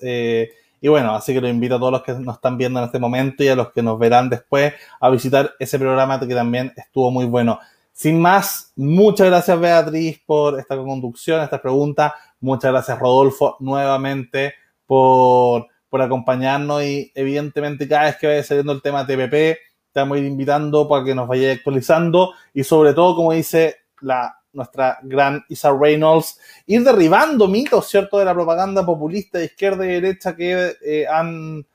y 0.86 0.88
bueno, 0.88 1.16
así 1.16 1.34
que 1.34 1.42
los 1.42 1.50
invito 1.50 1.76
a 1.76 1.80
todos 1.80 1.94
los 1.94 2.04
que 2.04 2.14
nos 2.14 2.36
están 2.36 2.60
viendo 2.60 2.80
en 2.80 2.86
este 2.86 3.00
momento 3.00 3.44
y 3.44 3.48
a 3.48 3.56
los 3.56 3.72
que 3.72 3.82
nos 3.82 3.98
verán 3.98 4.30
después 4.30 4.72
a 5.00 5.10
visitar 5.10 5.56
ese 5.58 5.80
programa 5.80 6.20
que 6.20 6.36
también 6.36 6.74
estuvo 6.76 7.10
muy 7.10 7.26
bueno. 7.26 7.60
Sin 7.98 8.20
más, 8.20 8.74
muchas 8.76 9.28
gracias 9.28 9.58
Beatriz 9.58 10.22
por 10.26 10.60
esta 10.60 10.76
conducción, 10.76 11.42
esta 11.42 11.62
pregunta. 11.62 12.14
Muchas 12.42 12.74
gracias 12.74 13.00
Rodolfo 13.00 13.56
nuevamente 13.62 14.54
por, 14.86 15.68
por 15.88 16.02
acompañarnos 16.02 16.84
y 16.84 17.10
evidentemente 17.16 17.88
cada 17.88 18.04
vez 18.04 18.18
que 18.18 18.28
vaya 18.28 18.44
saliendo 18.44 18.74
el 18.74 18.82
tema 18.82 19.08
TPP, 19.08 19.32
te 19.32 19.60
vamos 20.02 20.18
a 20.18 20.20
ir 20.20 20.26
invitando 20.26 20.90
para 20.90 21.06
que 21.06 21.16
nos 21.16 21.26
vaya 21.26 21.54
actualizando 21.54 22.34
y 22.54 22.66
sobre 22.66 22.94
todo, 22.94 23.16
como 23.16 23.32
dice 23.32 23.78
la 24.02 24.42
nuestra 24.52 25.00
gran 25.02 25.46
Isa 25.48 25.72
Reynolds, 25.72 26.38
ir 26.66 26.84
derribando 26.84 27.48
mitos, 27.48 27.88
¿cierto?, 27.88 28.20
de 28.20 28.26
la 28.26 28.34
propaganda 28.34 28.86
populista 28.86 29.38
de 29.38 29.46
izquierda 29.46 29.86
y 29.86 30.02
derecha 30.02 30.36
que 30.36 30.76
eh, 30.86 31.08
han, 31.08 31.66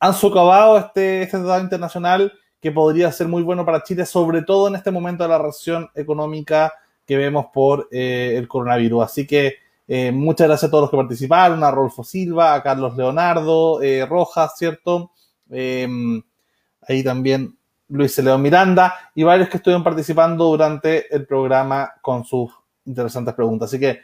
han 0.00 0.14
socavado 0.14 0.78
este, 0.78 1.22
este 1.22 1.38
tratado 1.38 1.62
internacional 1.62 2.32
que 2.60 2.72
podría 2.72 3.10
ser 3.12 3.28
muy 3.28 3.42
bueno 3.42 3.64
para 3.64 3.82
Chile, 3.82 4.06
sobre 4.06 4.42
todo 4.42 4.68
en 4.68 4.76
este 4.76 4.90
momento 4.90 5.24
de 5.24 5.30
la 5.30 5.38
recesión 5.38 5.90
económica 5.94 6.72
que 7.06 7.16
vemos 7.16 7.46
por 7.52 7.88
eh, 7.90 8.34
el 8.36 8.46
coronavirus. 8.46 9.04
Así 9.04 9.26
que 9.26 9.54
eh, 9.88 10.12
muchas 10.12 10.46
gracias 10.46 10.68
a 10.68 10.70
todos 10.70 10.82
los 10.82 10.90
que 10.90 10.96
participaron, 10.96 11.64
a 11.64 11.70
Rolfo 11.70 12.04
Silva, 12.04 12.54
a 12.54 12.62
Carlos 12.62 12.96
Leonardo, 12.96 13.80
Rojas, 14.08 14.54
¿cierto? 14.56 15.12
ahí 15.50 17.02
también 17.02 17.58
Luis 17.90 18.16
León 18.18 18.40
Miranda 18.40 18.94
y 19.14 19.24
varios 19.24 19.48
que 19.48 19.56
estuvieron 19.56 19.82
participando 19.82 20.44
durante 20.44 21.14
el 21.14 21.26
programa 21.26 21.92
con 22.00 22.24
sus 22.24 22.52
interesantes 22.84 23.34
preguntas. 23.34 23.68
Así 23.68 23.80
que 23.80 24.00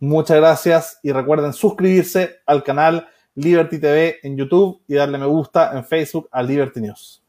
muchas 0.00 0.36
gracias 0.36 1.00
y 1.02 1.12
recuerden 1.12 1.52
suscribirse 1.52 2.40
al 2.46 2.62
canal 2.62 3.08
Liberty 3.34 3.78
TV 3.78 4.18
en 4.22 4.36
YouTube 4.36 4.82
y 4.88 4.94
darle 4.94 5.18
me 5.18 5.26
gusta 5.26 5.76
en 5.76 5.84
Facebook 5.84 6.28
a 6.32 6.42
Liberty 6.42 6.80
News. 6.80 7.22